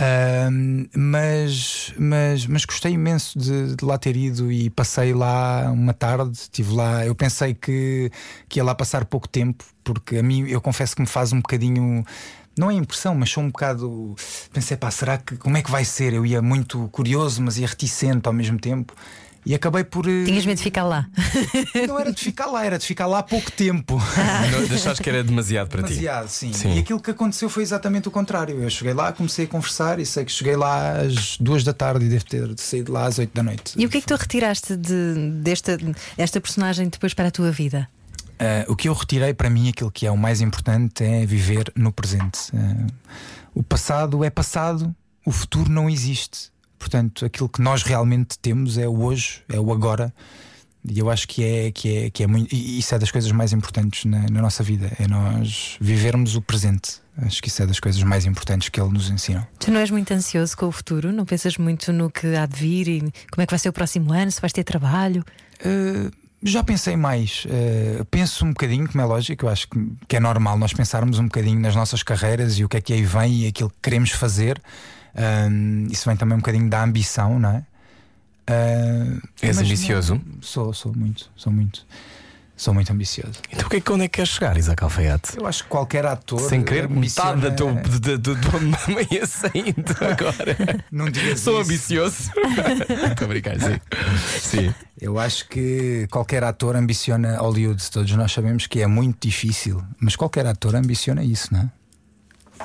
Ahm, 0.00 0.86
mas, 0.96 1.92
mas, 1.98 2.46
mas 2.46 2.64
gostei 2.64 2.92
imenso 2.92 3.36
de, 3.36 3.74
de 3.74 3.84
lá 3.84 3.98
ter 3.98 4.16
ido 4.16 4.50
e 4.50 4.70
passei 4.70 5.12
lá 5.12 5.70
uma 5.72 5.92
tarde. 5.92 6.32
Estive 6.32 6.72
lá. 6.72 7.04
Eu 7.06 7.14
pensei 7.14 7.54
que, 7.54 8.10
que 8.48 8.58
ia 8.60 8.64
lá 8.64 8.74
passar 8.74 9.04
pouco 9.04 9.28
tempo, 9.28 9.64
porque 9.82 10.18
a 10.18 10.22
mim 10.22 10.46
eu 10.48 10.60
confesso 10.60 10.94
que 10.94 11.02
me 11.02 11.08
faz 11.08 11.32
um 11.32 11.38
bocadinho. 11.38 12.04
Não 12.56 12.70
é 12.70 12.74
impressão, 12.74 13.14
mas 13.14 13.30
sou 13.30 13.42
um 13.42 13.48
bocado. 13.48 14.16
Pensei, 14.52 14.76
pá, 14.76 14.90
será 14.90 15.18
que. 15.18 15.36
Como 15.36 15.56
é 15.56 15.62
que 15.62 15.70
vai 15.70 15.84
ser? 15.84 16.12
Eu 16.12 16.24
ia 16.26 16.40
muito 16.42 16.88
curioso, 16.92 17.42
mas 17.42 17.58
ia 17.58 17.66
reticente 17.66 18.26
ao 18.26 18.32
mesmo 18.32 18.58
tempo. 18.58 18.94
E 19.48 19.54
acabei 19.54 19.82
por. 19.82 20.06
eh, 20.06 20.24
Tinhas 20.26 20.44
medo 20.44 20.58
de 20.58 20.62
ficar 20.62 20.84
lá. 20.84 21.08
Não 21.88 21.98
era 21.98 22.12
de 22.12 22.20
ficar 22.22 22.46
lá, 22.46 22.66
era 22.66 22.78
de 22.78 22.84
ficar 22.84 23.06
lá 23.06 23.22
pouco 23.22 23.50
tempo. 23.50 23.98
Não, 24.52 24.66
Deixaste 24.66 25.02
que 25.02 25.08
era 25.08 25.24
demasiado 25.24 25.68
para 25.68 25.82
ti. 25.82 25.88
Demasiado, 25.88 26.28
sim. 26.28 26.52
Sim. 26.52 26.74
E 26.76 26.80
aquilo 26.80 27.00
que 27.00 27.10
aconteceu 27.10 27.48
foi 27.48 27.62
exatamente 27.62 28.06
o 28.06 28.10
contrário. 28.10 28.62
Eu 28.62 28.68
cheguei 28.68 28.92
lá, 28.92 29.10
comecei 29.10 29.46
a 29.46 29.48
conversar 29.48 29.98
e 29.98 30.04
sei 30.04 30.26
que 30.26 30.32
cheguei 30.32 30.54
lá 30.54 31.00
às 31.00 31.38
duas 31.38 31.64
da 31.64 31.72
tarde 31.72 32.04
e 32.04 32.08
devo 32.10 32.26
ter 32.26 32.46
saído 32.58 32.92
lá 32.92 33.06
às 33.06 33.18
oito 33.18 33.34
da 33.34 33.42
noite. 33.42 33.72
E 33.74 33.86
o 33.86 33.88
que 33.88 33.96
é 33.96 34.00
que 34.02 34.06
tu 34.06 34.14
retiraste 34.16 34.76
de, 34.76 35.30
desta 35.42 35.78
esta 36.18 36.38
personagem 36.42 36.86
depois 36.90 37.14
para 37.14 37.28
a 37.28 37.30
tua 37.30 37.50
vida? 37.50 37.88
Ah, 38.38 38.66
o 38.68 38.76
que 38.76 38.86
eu 38.86 38.92
retirei 38.92 39.32
para 39.32 39.48
mim, 39.48 39.70
aquilo 39.70 39.90
que 39.90 40.06
é 40.06 40.10
o 40.10 40.16
mais 40.18 40.42
importante, 40.42 41.02
é 41.02 41.24
viver 41.24 41.72
no 41.74 41.90
presente. 41.90 42.38
Ah, 42.54 42.86
o 43.54 43.62
passado 43.62 44.22
é 44.22 44.28
passado, 44.28 44.94
o 45.24 45.32
futuro 45.32 45.70
não 45.70 45.88
existe. 45.88 46.50
Portanto, 46.78 47.24
aquilo 47.24 47.48
que 47.48 47.60
nós 47.60 47.82
realmente 47.82 48.38
temos 48.38 48.78
é 48.78 48.86
o 48.86 49.02
hoje, 49.02 49.42
é 49.48 49.58
o 49.58 49.72
agora. 49.72 50.12
E 50.88 50.98
eu 50.98 51.10
acho 51.10 51.26
que 51.26 51.44
é, 51.44 51.70
que 51.70 51.96
é, 51.96 52.10
que 52.10 52.22
é 52.22 52.26
muito. 52.26 52.54
E 52.54 52.78
isso 52.78 52.94
é 52.94 52.98
das 52.98 53.10
coisas 53.10 53.30
mais 53.32 53.52
importantes 53.52 54.04
na, 54.04 54.22
na 54.30 54.40
nossa 54.40 54.62
vida, 54.62 54.90
é 54.98 55.06
nós 55.06 55.76
vivermos 55.80 56.36
o 56.36 56.42
presente. 56.42 57.00
Acho 57.20 57.42
que 57.42 57.48
isso 57.48 57.62
é 57.62 57.66
das 57.66 57.80
coisas 57.80 58.02
mais 58.04 58.24
importantes 58.24 58.68
que 58.68 58.80
ele 58.80 58.90
nos 58.90 59.10
ensinou. 59.10 59.44
Tu 59.58 59.72
não 59.72 59.80
és 59.80 59.90
muito 59.90 60.12
ansioso 60.14 60.56
com 60.56 60.66
o 60.66 60.72
futuro? 60.72 61.12
Não 61.12 61.26
pensas 61.26 61.58
muito 61.58 61.92
no 61.92 62.08
que 62.08 62.28
há 62.36 62.46
de 62.46 62.56
vir 62.56 62.88
e 62.88 63.00
como 63.00 63.42
é 63.42 63.46
que 63.46 63.50
vai 63.50 63.58
ser 63.58 63.68
o 63.68 63.72
próximo 63.72 64.12
ano? 64.12 64.30
Se 64.30 64.40
vais 64.40 64.52
ter 64.52 64.62
trabalho? 64.62 65.24
Uh, 65.60 66.12
já 66.42 66.62
pensei 66.62 66.96
mais. 66.96 67.44
Uh, 67.44 68.04
penso 68.04 68.44
um 68.44 68.50
bocadinho, 68.50 68.88
como 68.88 69.02
é 69.02 69.04
lógico, 69.04 69.46
eu 69.46 69.48
acho 69.50 69.68
que, 69.68 69.92
que 70.06 70.16
é 70.16 70.20
normal 70.20 70.56
nós 70.56 70.72
pensarmos 70.72 71.18
um 71.18 71.24
bocadinho 71.24 71.58
nas 71.58 71.74
nossas 71.74 72.04
carreiras 72.04 72.56
e 72.58 72.64
o 72.64 72.68
que 72.68 72.76
é 72.76 72.80
que 72.80 72.92
aí 72.92 73.02
vem 73.02 73.42
e 73.42 73.46
aquilo 73.48 73.68
que 73.68 73.76
queremos 73.82 74.10
fazer. 74.10 74.62
Um, 75.18 75.86
isso 75.90 76.08
vem 76.08 76.16
também 76.16 76.34
um 76.36 76.40
bocadinho 76.40 76.68
da 76.70 76.82
ambição, 76.82 77.38
não 77.38 77.50
é? 77.50 77.64
Uh, 78.50 79.20
És 79.42 79.58
ambicioso? 79.58 80.14
não- 80.14 80.40
sou, 80.42 80.72
sou 80.72 80.94
muito, 80.94 81.30
sou 81.36 81.52
muito. 81.52 81.84
Sou 82.56 82.74
muito 82.74 82.92
ambicioso. 82.92 83.34
Então 83.52 83.68
o 83.68 83.70
que 83.70 83.76
é 83.76 83.80
que 83.80 83.92
onde 83.92 84.02
é 84.02 84.08
que 84.08 84.16
queres 84.16 84.30
chegar, 84.32 84.56
Isaac 84.56 84.82
Alfaiate? 84.82 85.38
Eu 85.38 85.46
acho 85.46 85.62
que 85.62 85.68
qualquer 85.70 86.04
ator. 86.04 86.40
Sem 86.40 86.64
querer, 86.64 86.86
ambiciona- 86.86 87.36
metade 87.36 87.40
da 87.42 87.50
tua, 87.52 87.72
da, 87.72 88.16
da 88.16 88.40
tua 88.40 88.60
mãe 88.94 89.06
ia 89.12 89.24
saindo 89.28 89.94
agora. 90.02 90.84
Não 90.90 91.08
digas 91.08 91.38
Sou 91.38 91.60
isso. 91.60 91.70
ambicioso. 91.70 92.32
Estou 93.12 93.26
a 93.26 93.28
brincar, 93.28 93.60
sim. 93.60 93.78
Sim. 94.40 94.74
Eu 95.00 95.20
acho 95.20 95.48
que 95.48 96.08
qualquer 96.10 96.42
ator 96.42 96.74
ambiciona 96.74 97.36
Hollywood. 97.38 97.80
Todos 97.92 98.10
nós 98.16 98.32
sabemos 98.32 98.66
que 98.66 98.80
é 98.82 98.88
muito 98.88 99.28
difícil, 99.28 99.80
mas 100.00 100.16
qualquer 100.16 100.44
ator 100.44 100.74
ambiciona 100.74 101.22
isso, 101.22 101.54
não 101.54 101.60
é? 101.60 101.70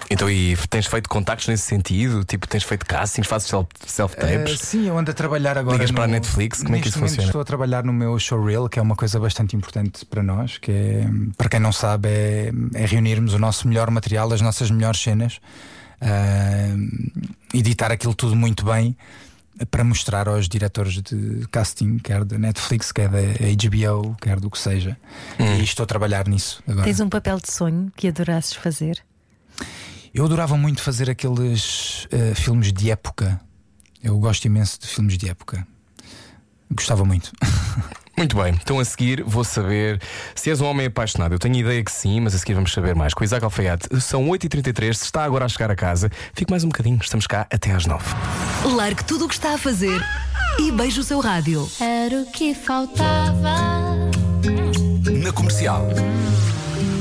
Então, 0.09 0.29
e 0.29 0.55
tens 0.69 0.85
feito 0.85 1.09
contactos 1.09 1.47
nesse 1.47 1.63
sentido? 1.63 2.23
Tipo, 2.23 2.47
tens 2.47 2.63
feito 2.63 2.85
castings, 2.85 3.27
fazes 3.27 3.47
self- 3.47 3.67
Uh, 3.83 3.87
self-tapes? 3.89 4.59
sim, 4.59 4.87
eu 4.87 4.97
ando 4.97 5.11
a 5.11 5.13
trabalhar 5.13 5.57
agora. 5.57 5.77
Ligas 5.77 5.91
para 5.91 6.03
a 6.03 6.07
no- 6.07 6.13
Netflix? 6.13 6.61
Como 6.61 6.75
é 6.75 6.79
que 6.79 6.85
neste 6.85 6.89
isso 6.89 6.97
momento 6.99 7.09
funciona? 7.11 7.29
Estou 7.29 7.41
a 7.41 7.45
trabalhar 7.45 7.83
no 7.83 7.93
meu 7.93 8.17
showreel, 8.19 8.69
que 8.69 8.77
é 8.79 8.81
uma 8.81 8.95
coisa 8.95 9.19
bastante 9.19 9.55
importante 9.55 10.05
para 10.05 10.21
nós. 10.21 10.57
Que 10.57 10.71
é, 10.71 11.05
para 11.37 11.49
quem 11.49 11.59
não 11.59 11.71
sabe, 11.71 12.09
é, 12.09 12.51
é 12.75 12.85
reunirmos 12.85 13.33
o 13.33 13.39
nosso 13.39 13.67
melhor 13.67 13.89
material, 13.89 14.31
as 14.33 14.41
nossas 14.41 14.69
melhores 14.69 14.99
cenas, 15.01 15.39
uh, 16.01 17.27
editar 17.53 17.91
aquilo 17.91 18.13
tudo 18.13 18.35
muito 18.35 18.65
bem 18.65 18.95
para 19.69 19.83
mostrar 19.83 20.27
aos 20.27 20.49
diretores 20.49 20.93
de 21.01 21.47
casting, 21.51 21.99
quer 21.99 22.23
da 22.25 22.37
Netflix, 22.39 22.91
quer 22.91 23.07
da 23.09 23.19
HBO, 23.19 24.15
quer 24.19 24.39
do 24.39 24.49
que 24.49 24.57
seja. 24.57 24.97
Hum. 25.39 25.57
E 25.59 25.63
estou 25.63 25.83
a 25.83 25.87
trabalhar 25.87 26.27
nisso 26.27 26.61
agora. 26.67 26.83
Tens 26.85 26.99
um 26.99 27.09
papel 27.09 27.39
de 27.39 27.51
sonho 27.51 27.91
que 27.95 28.07
adorasses 28.07 28.53
fazer? 28.53 29.03
Eu 30.13 30.25
adorava 30.25 30.55
muito 30.55 30.81
fazer 30.81 31.09
aqueles 31.09 32.07
eh, 32.11 32.33
filmes 32.35 32.71
de 32.71 32.91
época. 32.91 33.41
Eu 34.03 34.17
gosto 34.19 34.45
imenso 34.45 34.79
de 34.79 34.87
filmes 34.87 35.17
de 35.17 35.29
época. 35.29 35.65
Gostava 36.71 37.03
muito. 37.03 37.31
Muito 38.15 38.37
bem, 38.37 38.53
então 38.61 38.79
a 38.79 38.85
seguir 38.85 39.23
vou 39.23 39.43
saber 39.43 39.99
se 40.35 40.51
és 40.51 40.61
um 40.61 40.65
homem 40.65 40.85
apaixonado. 40.85 41.33
Eu 41.33 41.39
tenho 41.39 41.55
ideia 41.55 41.83
que 41.83 41.91
sim, 41.91 42.21
mas 42.21 42.35
a 42.35 42.37
seguir 42.37 42.53
vamos 42.53 42.71
saber 42.71 42.93
mais. 42.93 43.11
Com 43.11 43.21
o 43.21 43.23
Isaac 43.23 43.43
Alfaiate, 43.43 43.87
são 43.99 44.27
8h33, 44.27 44.93
se 44.93 45.05
está 45.05 45.23
agora 45.23 45.45
a 45.45 45.49
chegar 45.49 45.71
a 45.71 45.75
casa, 45.75 46.11
fique 46.31 46.51
mais 46.51 46.63
um 46.63 46.67
bocadinho, 46.69 46.99
estamos 47.01 47.25
cá 47.25 47.47
até 47.51 47.71
às 47.71 47.87
9 47.87 48.05
Largue 48.75 49.03
tudo 49.03 49.25
o 49.25 49.27
que 49.27 49.33
está 49.33 49.55
a 49.55 49.57
fazer 49.57 49.99
e 50.59 50.71
beije 50.71 50.99
o 50.99 51.03
seu 51.03 51.19
rádio. 51.19 51.67
Era 51.79 52.21
o 52.21 52.25
que 52.31 52.53
faltava. 52.53 53.57
Na 55.23 55.31
comercial. 55.31 55.87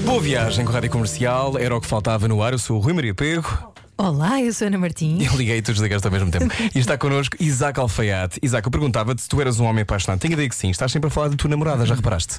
Boa 0.05 0.21
viagem 0.21 0.65
com 0.65 0.71
a 0.71 0.75
Rádio 0.75 0.91
Comercial, 0.91 1.57
era 1.59 1.75
o 1.77 1.81
que 1.81 1.87
faltava 1.87 2.27
no 2.29 2.43
ar. 2.43 2.53
Eu 2.53 2.59
sou 2.59 2.77
o 2.77 2.81
Rui 2.81 2.93
Maria 2.93 3.15
Pego. 3.15 3.73
Olá, 3.97 4.41
eu 4.43 4.53
sou 4.53 4.67
a 4.67 4.69
Ana 4.69 4.79
Martins. 4.79 5.25
Eu 5.25 5.37
liguei 5.37 5.59
e 5.59 5.63
tu 5.63 5.73
desligaste 5.73 6.07
ao 6.07 6.13
mesmo 6.13 6.31
tempo. 6.31 6.47
E 6.75 6.79
está 6.79 6.99
connosco 6.99 7.37
Isaac 7.41 7.79
Alfaiate. 7.79 8.39
Isaac, 8.43 8.67
eu 8.67 8.71
perguntava-te 8.71 9.23
se 9.23 9.29
tu 9.29 9.41
eras 9.41 9.61
um 9.61 9.65
homem 9.65 9.83
apaixonado. 9.83 10.19
Tenho 10.21 10.33
ideia 10.33 10.49
que 10.49 10.57
sim, 10.57 10.71
estás 10.71 10.91
sempre 10.91 11.09
a 11.09 11.11
falar 11.11 11.29
da 11.29 11.37
tua 11.37 11.49
namorada, 11.51 11.87
já 11.87 11.95
reparaste? 11.95 12.39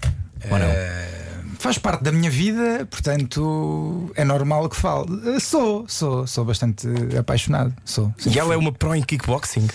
Ou 0.49 0.59
não? 0.59 0.67
Faz 1.59 1.77
parte 1.77 2.03
da 2.03 2.11
minha 2.11 2.29
vida, 2.29 2.85
portanto 2.91 4.11
é 4.15 4.25
normal 4.25 4.67
que 4.67 4.75
fale. 4.75 5.07
Eh, 5.35 5.39
Sou, 5.39 5.85
sou, 5.87 6.27
sou 6.27 6.43
bastante 6.43 6.85
apaixonado. 7.17 7.73
Sou. 7.85 8.13
E 8.25 8.37
ela 8.37 8.53
é 8.53 8.57
uma 8.57 8.71
pro 8.73 8.93
em 8.93 9.01
kickboxing. 9.01 9.67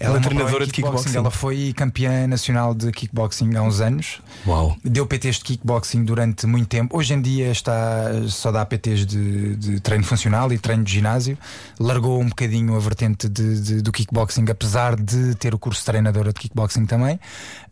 Ela 0.00 0.14
Ela 0.14 0.16
é 0.16 0.18
uma 0.18 0.28
treinadora 0.28 0.66
de 0.66 0.72
kickboxing. 0.72 1.16
Ela 1.18 1.30
foi 1.30 1.74
campeã 1.76 2.26
nacional 2.26 2.74
de 2.74 2.90
kickboxing 2.90 3.54
há 3.54 3.62
uns 3.62 3.80
anos. 3.82 4.22
Uau. 4.46 4.74
Deu 4.82 5.06
PTs 5.06 5.36
de 5.36 5.44
kickboxing 5.44 6.04
durante 6.04 6.46
muito 6.46 6.68
tempo. 6.68 6.96
Hoje 6.96 7.12
em 7.12 7.20
dia 7.20 7.50
está 7.50 8.06
só 8.28 8.50
dá 8.50 8.64
PTs 8.64 9.04
de, 9.04 9.56
de 9.56 9.80
treino 9.80 10.02
funcional 10.04 10.50
e 10.52 10.58
treino 10.58 10.82
de 10.84 10.90
ginásio. 10.92 11.36
Largou 11.78 12.18
um 12.18 12.28
bocadinho 12.30 12.74
a 12.74 12.78
vertente 12.78 13.28
de- 13.28 13.60
de- 13.60 13.82
do 13.82 13.92
kickboxing, 13.92 14.46
apesar 14.50 14.96
de 14.96 15.34
ter 15.34 15.54
o 15.54 15.58
curso 15.58 15.80
de 15.80 15.86
treinadora 15.86 16.32
de 16.32 16.40
kickboxing 16.40 16.86
também. 16.86 17.20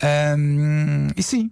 Ahm, 0.03 1.09
e 1.17 1.23
sim, 1.23 1.51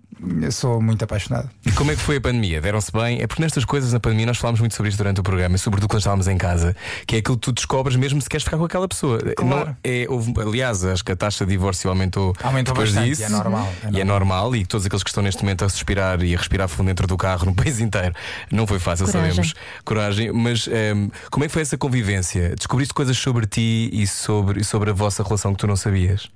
sou 0.51 0.81
muito 0.81 1.03
apaixonado. 1.05 1.51
E 1.65 1.73
como 1.73 1.91
é 1.91 1.95
que 1.97 2.01
foi 2.01 2.17
a 2.17 2.21
pandemia? 2.21 2.61
Deram-se 2.61 2.93
bem? 2.93 3.21
É 3.21 3.27
porque 3.27 3.43
nestas 3.43 3.65
coisas 3.65 3.93
na 3.93 4.01
pandemia 4.01 4.27
nós 4.27 4.39
falámos 4.39 4.61
muito 4.61 4.75
sobre 4.75 4.89
isto 4.91 4.99
durante 4.99 5.21
o 5.21 5.23
programa, 5.23 5.57
e 5.57 5.59
sobretudo 5.59 5.89
quando 5.89 6.01
estávamos 6.01 6.29
em 6.29 6.37
casa, 6.39 6.77
que 7.07 7.17
é 7.17 7.19
aquilo 7.19 7.37
que 7.37 7.43
tu 7.43 7.53
descobres 7.53 7.97
mesmo 7.97 8.21
se 8.21 8.29
queres 8.29 8.45
ficar 8.45 8.57
com 8.59 8.65
aquela 8.65 8.89
pessoa. 8.89 9.19
Claro. 9.37 9.67
Não, 9.71 9.77
é, 9.85 10.07
houve- 10.09 10.33
aliás, 10.41 10.66
acho 10.67 11.05
que 11.05 11.13
a 11.13 11.17
taxa 11.17 11.45
de 11.47 11.53
divórcio 11.53 11.89
aumentou, 11.91 12.35
Aumentou 12.43 12.75
depois 12.75 12.91
bastante, 12.93 13.09
disso. 13.11 13.23
e 13.23 13.25
é 13.25 13.29
normal, 13.29 13.73
é 13.85 13.91
E 13.97 14.01
é 14.01 14.05
normal, 14.05 14.57
e 14.57 14.65
todos 14.67 14.87
aqueles 14.87 15.03
que 15.03 15.11
estão 15.11 15.23
neste 15.23 15.43
momento 15.43 15.65
a 15.65 15.69
suspirar 15.69 16.23
e 16.23 16.35
a 16.35 16.39
respirar 16.39 16.69
fundo 16.69 16.87
dentro 16.89 17.07
do 17.07 17.17
carro 17.17 17.47
no 17.47 17.55
país 17.57 17.79
inteiro. 17.81 18.15
Não 18.51 18.67
foi 18.67 18.79
fácil, 18.79 19.07
Coragem. 19.07 19.31
sabemos. 19.33 19.55
Coragem, 19.85 20.33
mas 20.33 20.67
ehm, 20.69 21.09
como 21.31 21.45
é 21.45 21.49
que 21.49 21.53
foi 21.53 21.63
essa 21.63 21.77
convivência? 21.79 22.55
Descobriste 22.57 22.93
coisas 22.95 23.17
sobre 23.17 23.47
ti 23.47 23.91
e 23.93 24.07
sobre, 24.07 24.61
e 24.61 24.65
sobre 24.65 24.91
a 24.91 24.93
vossa 24.93 25.23
relação 25.23 25.53
que 25.53 25.59
tu 25.59 25.67
não 25.67 25.77
sabias? 25.77 26.29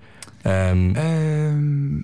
Ehm, 0.44 0.92
Ahm, 0.96 2.02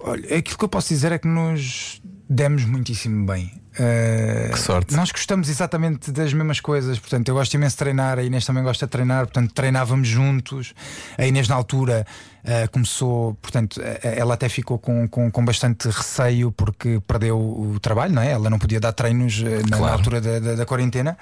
olha, 0.00 0.36
aquilo 0.38 0.58
que 0.58 0.64
eu 0.64 0.68
posso 0.68 0.88
dizer 0.88 1.12
é 1.12 1.18
que 1.18 1.28
nos 1.28 2.00
demos 2.28 2.64
muitíssimo 2.64 3.26
bem. 3.26 3.52
Ah, 3.78 4.50
Que 4.52 4.58
sorte. 4.58 4.94
Nós 4.94 5.10
gostamos 5.10 5.48
exatamente 5.48 6.10
das 6.12 6.32
mesmas 6.32 6.60
coisas. 6.60 6.98
Portanto, 6.98 7.28
eu 7.28 7.34
gosto 7.34 7.54
imenso 7.54 7.74
de 7.74 7.78
treinar, 7.78 8.18
a 8.18 8.22
Inês 8.22 8.44
também 8.44 8.62
gosta 8.62 8.86
de 8.86 8.90
treinar, 8.90 9.26
portanto, 9.26 9.52
treinávamos 9.52 10.06
juntos. 10.08 10.74
A 11.18 11.26
Inês, 11.26 11.48
na 11.48 11.54
altura, 11.56 12.06
ah, 12.44 12.68
começou, 12.68 13.34
portanto, 13.42 13.80
ah, 13.82 13.98
ela 14.08 14.34
até 14.34 14.48
ficou 14.48 14.78
com, 14.78 15.08
com, 15.08 15.30
com 15.30 15.44
bastante 15.44 15.88
receio 15.88 16.52
porque 16.52 17.00
perdeu 17.06 17.38
o 17.38 17.78
trabalho, 17.80 18.12
não 18.14 18.22
é? 18.22 18.30
Ela 18.30 18.48
não 18.50 18.58
podia 18.58 18.78
dar 18.80 18.92
treinos 18.92 19.40
na, 19.42 19.50
na 19.70 19.76
Claro. 19.78 19.92
altura 19.94 20.20
da, 20.20 20.38
da, 20.38 20.54
da 20.54 20.66
quarentena. 20.66 21.16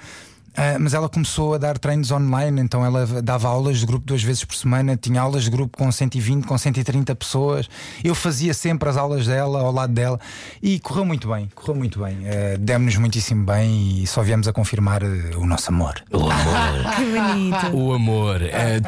Ah, 0.55 0.77
mas 0.79 0.93
ela 0.93 1.09
começou 1.09 1.55
a 1.55 1.57
dar 1.57 1.77
treinos 1.77 2.11
online, 2.11 2.61
então 2.61 2.85
ela 2.85 3.05
dava 3.21 3.47
aulas 3.47 3.79
de 3.79 3.85
grupo 3.85 4.05
duas 4.05 4.21
vezes 4.21 4.45
por 4.45 4.55
semana, 4.55 4.95
tinha 4.95 5.19
aulas 5.19 5.43
de 5.43 5.49
grupo 5.49 5.77
com 5.77 5.91
120, 5.91 6.45
com 6.45 6.57
130 6.57 7.15
pessoas. 7.15 7.67
Eu 8.03 8.13
fazia 8.13 8.53
sempre 8.53 8.87
as 8.87 8.95
aulas 8.95 9.25
dela 9.25 9.61
ao 9.61 9.71
lado 9.71 9.93
dela 9.93 10.19
e 10.61 10.79
correu 10.79 11.05
muito 11.05 11.27
bem, 11.27 11.49
correu 11.55 11.75
muito 11.75 11.99
bem. 12.03 12.17
Uh, 12.19 12.57
Demos-nos 12.59 12.97
muitíssimo 12.97 13.45
bem 13.45 14.03
e 14.03 14.07
só 14.07 14.21
viemos 14.21 14.47
a 14.47 14.53
confirmar 14.53 15.01
eh, 15.01 15.35
o 15.35 15.45
nosso 15.45 15.69
amor. 15.69 16.03
o 16.11 16.29
amor. 16.29 16.93
Que 16.93 17.05
bonito. 17.05 17.75
O 17.75 17.93
amor. 17.93 18.39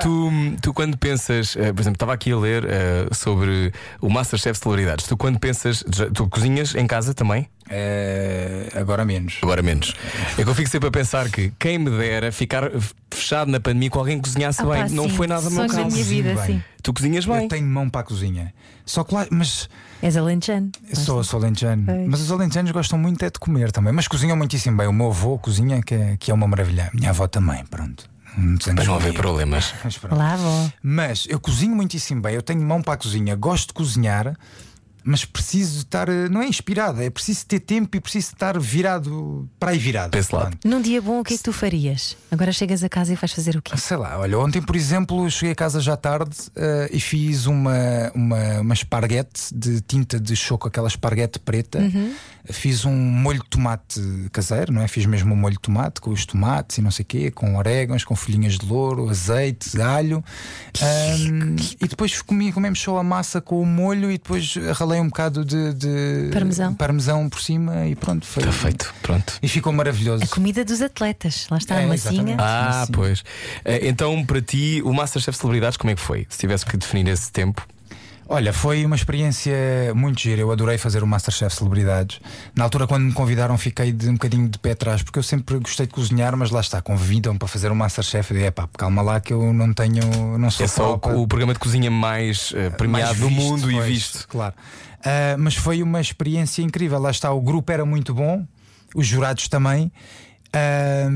Tu, 0.01 0.31
tu, 0.61 0.73
quando 0.73 0.97
pensas, 0.97 1.53
por 1.53 1.61
exemplo, 1.81 1.93
estava 1.93 2.13
aqui 2.13 2.31
a 2.31 2.37
ler 2.37 2.63
sobre 3.11 3.73
o 3.99 4.09
Masterchef 4.09 4.59
Celebridades. 4.59 5.07
Tu, 5.07 5.17
quando 5.17 5.39
pensas, 5.39 5.83
tu 6.13 6.29
cozinhas 6.29 6.75
em 6.75 6.85
casa 6.85 7.13
também? 7.13 7.47
Eh, 7.69 8.69
agora 8.75 9.03
menos. 9.03 9.37
Agora 9.41 9.61
menos. 9.61 9.93
É 10.37 10.43
que 10.43 10.49
eu 10.49 10.53
fico 10.55 10.69
sempre 10.69 10.87
a 10.89 10.91
pensar 10.91 11.29
que 11.29 11.51
quem 11.59 11.77
me 11.79 11.89
dera 11.89 12.31
ficar 12.31 12.69
fechado 13.11 13.49
na 13.49 13.59
pandemia 13.59 13.89
com 13.89 13.99
alguém 13.99 14.17
que 14.17 14.23
cozinhasse 14.29 14.61
Ah, 14.61 14.65
bem. 14.65 14.83
pá, 14.83 14.89
não 14.89 15.05
sim. 15.09 15.15
foi 15.15 15.27
nada 15.27 15.49
meu 15.49 15.67
caso. 15.67 15.85
minha 15.87 16.03
vida, 16.03 16.35
sim. 16.45 16.53
bem. 16.53 16.63
Tu 16.83 16.93
cozinhas 16.93 17.25
Eu 17.25 17.33
bem. 17.33 17.47
tenho 17.47 17.65
mão 17.67 17.89
para 17.89 18.01
a 18.01 18.03
cozinha. 18.03 18.53
Só 18.85 19.03
que 19.03 19.15
lá, 19.15 19.25
mas 19.31 19.67
És 20.01 20.15
alentejano. 20.15 20.71
eu 20.89 20.95
sou, 20.95 21.23
sou 21.23 21.39
alentejano. 21.39 21.85
Mas 22.07 22.21
os 22.21 22.31
alentejanos 22.31 22.71
gostam 22.71 22.99
muito 22.99 23.23
é 23.25 23.29
de 23.31 23.39
comer 23.39 23.71
também. 23.71 23.91
Mas 23.91 24.07
cozinham 24.07 24.37
muitíssimo 24.37 24.77
bem. 24.77 24.87
O 24.87 24.93
meu 24.93 25.07
avô 25.07 25.39
cozinha, 25.39 25.81
que 25.81 25.95
é, 25.95 26.17
que 26.19 26.29
é 26.29 26.33
uma 26.33 26.47
maravilha. 26.47 26.91
Minha 26.93 27.09
avó 27.09 27.27
também, 27.27 27.65
pronto. 27.65 28.07
Para 28.75 28.83
não 28.83 28.95
haver 28.95 29.13
problemas. 29.13 29.73
Mas 29.83 29.97
pronto. 29.97 30.15
Lá 30.19 30.35
vou. 30.35 30.71
Mas 30.83 31.25
eu 31.29 31.39
cozinho 31.39 31.73
muitíssimo 31.75 32.21
bem, 32.21 32.35
eu 32.35 32.41
tenho 32.41 32.61
mão 32.61 32.81
para 32.81 32.95
a 32.95 32.97
cozinha, 32.97 33.33
gosto 33.35 33.67
de 33.69 33.73
cozinhar, 33.73 34.35
mas 35.05 35.23
preciso 35.23 35.81
estar, 35.81 36.09
eh, 36.09 36.27
não 36.27 36.41
é 36.41 36.47
inspirado, 36.47 36.99
é 36.99 37.11
preciso 37.11 37.45
ter 37.45 37.59
tempo 37.59 37.95
e 37.95 37.99
preciso 37.99 38.33
estar 38.33 38.59
virado 38.59 39.47
para 39.59 39.71
aí 39.71 39.77
virado. 39.77 40.09
Para 40.09 40.19
esse 40.19 40.33
lado. 40.33 40.57
Num 40.65 40.81
dia 40.81 40.99
bom, 40.99 41.19
o 41.19 41.23
que 41.23 41.35
é 41.35 41.37
que 41.37 41.43
tu 41.43 41.53
farias? 41.53 42.17
Agora 42.31 42.51
chegas 42.51 42.83
a 42.83 42.89
casa 42.89 43.13
e 43.13 43.15
vais 43.15 43.31
fazer 43.31 43.55
o 43.55 43.61
quê? 43.61 43.77
Sei 43.77 43.95
lá, 43.95 44.17
olha, 44.17 44.39
ontem, 44.39 44.63
por 44.63 44.75
exemplo, 44.75 45.29
cheguei 45.29 45.51
a 45.51 45.55
casa 45.55 45.79
já 45.79 45.95
tarde 45.95 46.35
eh, 46.55 46.89
e 46.91 46.99
fiz 46.99 47.45
uma, 47.45 48.11
uma, 48.15 48.61
uma 48.61 48.73
esparguete 48.73 49.53
de 49.53 49.79
tinta 49.81 50.19
de 50.19 50.35
choco, 50.35 50.67
aquela 50.67 50.87
esparguete 50.87 51.37
preta. 51.37 51.79
Fiz 52.47 52.85
um 52.85 52.93
molho 52.95 53.41
de 53.41 53.49
tomate 53.49 53.99
caseiro, 54.31 54.71
não 54.71 54.81
é? 54.81 54.87
Fiz 54.87 55.05
mesmo 55.05 55.33
um 55.33 55.37
molho 55.37 55.55
de 55.55 55.61
tomate 55.61 55.99
com 55.99 56.11
os 56.11 56.25
tomates 56.25 56.77
e 56.77 56.81
não 56.81 56.91
sei 56.91 57.03
o 57.03 57.05
quê, 57.05 57.31
com 57.31 57.55
orégãos, 57.55 58.03
com 58.03 58.15
folhinhas 58.15 58.57
de 58.57 58.65
louro, 58.65 59.09
azeite, 59.09 59.81
alho. 59.81 60.23
Ahm, 60.79 61.55
e 61.81 61.87
depois 61.87 62.21
comi, 62.21 62.51
comemos 62.51 62.79
só 62.79 62.97
a 62.97 63.03
massa 63.03 63.41
com 63.41 63.59
o 63.59 63.65
molho 63.65 64.11
e 64.11 64.17
depois 64.17 64.55
ralei 64.73 64.94
um 65.01 65.07
bocado 65.07 65.43
de, 65.45 65.73
de 65.73 66.29
Parmesão. 66.31 66.73
parmesão 66.73 67.29
por 67.29 67.41
cima 67.41 67.85
e 67.87 67.95
pronto, 67.95 68.25
foi. 68.25 68.43
Está 68.43 68.51
feito, 68.53 68.93
pronto. 69.01 69.33
E 69.41 69.47
ficou 69.47 69.71
maravilhoso. 69.73 70.23
A 70.23 70.27
comida 70.27 70.63
dos 70.65 70.81
atletas. 70.81 71.47
Lá 71.49 71.57
está 71.57 71.79
É, 71.79 71.83
a 71.85 71.87
massinha. 71.87 72.37
Ah, 72.39 72.83
sim. 72.85 72.91
pois. 72.93 73.23
Eh, 73.63 73.87
Então, 73.87 74.25
para 74.25 74.41
ti, 74.41 74.81
o 74.83 74.93
Masterchef 74.93 75.37
Celebridades, 75.37 75.77
como 75.77 75.91
é 75.91 75.95
que 75.95 76.01
foi? 76.01 76.25
Se 76.29 76.37
tivesse 76.39 76.65
que 76.65 76.75
definir 76.77 77.07
esse 77.09 77.31
tempo. 77.31 77.65
Olha, 78.27 78.51
foi 78.51 78.83
uma 78.85 78.95
experiência 78.95 79.53
muito 79.93 80.19
gira. 80.19 80.41
Eu 80.41 80.51
adorei 80.51 80.77
fazer 80.79 81.03
o 81.03 81.07
Masterchef 81.07 81.55
Celebridades. 81.55 82.19
Na 82.55 82.63
altura, 82.63 82.87
quando 82.87 83.03
me 83.03 83.13
convidaram, 83.13 83.55
fiquei 83.57 83.91
de 83.91 84.09
um 84.09 84.13
bocadinho 84.13 84.49
de 84.49 84.57
pé 84.57 84.71
atrás, 84.71 85.03
porque 85.03 85.19
eu 85.19 85.23
sempre 85.23 85.59
gostei 85.59 85.85
de 85.85 85.93
cozinhar, 85.93 86.35
mas 86.35 86.49
lá 86.49 86.59
está, 86.59 86.81
convidam 86.81 87.37
para 87.37 87.47
fazer 87.47 87.71
o 87.71 87.75
Masterchef. 87.75 88.31
Eu 88.31 88.37
digo, 88.37 88.47
"Epá, 88.47 88.67
calma 88.75 89.01
lá 89.03 89.19
que 89.19 89.31
eu 89.31 89.53
não 89.53 89.71
tenho. 89.73 90.37
Não 90.39 90.49
sou 90.49 90.63
É 90.63 90.67
só 90.67 90.97
copa." 90.97 91.09
o, 91.13 91.21
o 91.21 91.27
programa 91.27 91.53
de 91.53 91.59
cozinha 91.59 91.91
mais 91.91 92.51
eh, 92.55 92.71
premiado 92.71 93.09
mais 93.09 93.19
do 93.19 93.27
visto, 93.27 93.41
mundo 93.41 93.71
e 93.71 93.75
pois, 93.75 93.87
visto. 93.87 94.27
Claro. 94.27 94.55
Ah, 95.03 95.35
mas 95.37 95.53
foi 95.55 95.83
uma 95.83 96.01
experiência 96.01 96.63
incrível. 96.63 96.97
Lá 96.99 97.11
está, 97.11 97.31
o 97.31 97.39
grupo 97.41 97.71
era 97.71 97.85
muito 97.85 98.11
bom, 98.13 98.43
os 98.95 99.05
jurados 99.05 99.47
também. 99.47 99.91
Ah, 100.51 101.07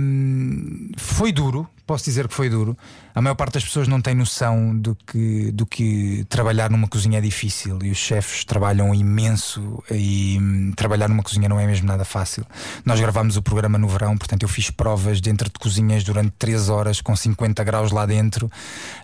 foi 0.97 1.31
duro, 1.31 1.67
posso 1.89 2.05
dizer 2.05 2.27
que 2.27 2.35
foi 2.35 2.49
duro. 2.51 2.77
A 3.15 3.19
maior 3.21 3.33
parte 3.33 3.55
das 3.55 3.63
pessoas 3.63 3.87
não 3.87 3.99
tem 3.99 4.13
noção 4.13 4.77
do 4.77 4.95
que, 4.95 5.51
do 5.51 5.65
que 5.65 6.23
trabalhar 6.29 6.69
numa 6.69 6.87
cozinha 6.87 7.17
é 7.17 7.21
difícil 7.21 7.79
e 7.81 7.89
os 7.89 7.97
chefes 7.97 8.45
trabalham 8.45 8.93
imenso 8.93 9.83
e 9.89 10.37
hum, 10.39 10.71
trabalhar 10.75 11.09
numa 11.09 11.23
cozinha 11.23 11.49
não 11.49 11.59
é 11.59 11.65
mesmo 11.65 11.87
nada 11.87 12.05
fácil. 12.05 12.45
Nós 12.85 12.99
gravámos 12.99 13.37
o 13.37 13.41
programa 13.41 13.79
no 13.79 13.87
verão, 13.87 14.15
portanto 14.15 14.43
eu 14.43 14.49
fiz 14.49 14.69
provas 14.69 15.19
dentro 15.19 15.49
de 15.49 15.57
cozinhas 15.59 16.03
durante 16.03 16.31
3 16.37 16.69
horas 16.69 17.01
com 17.01 17.15
50 17.15 17.63
graus 17.63 17.91
lá 17.91 18.05
dentro. 18.05 18.51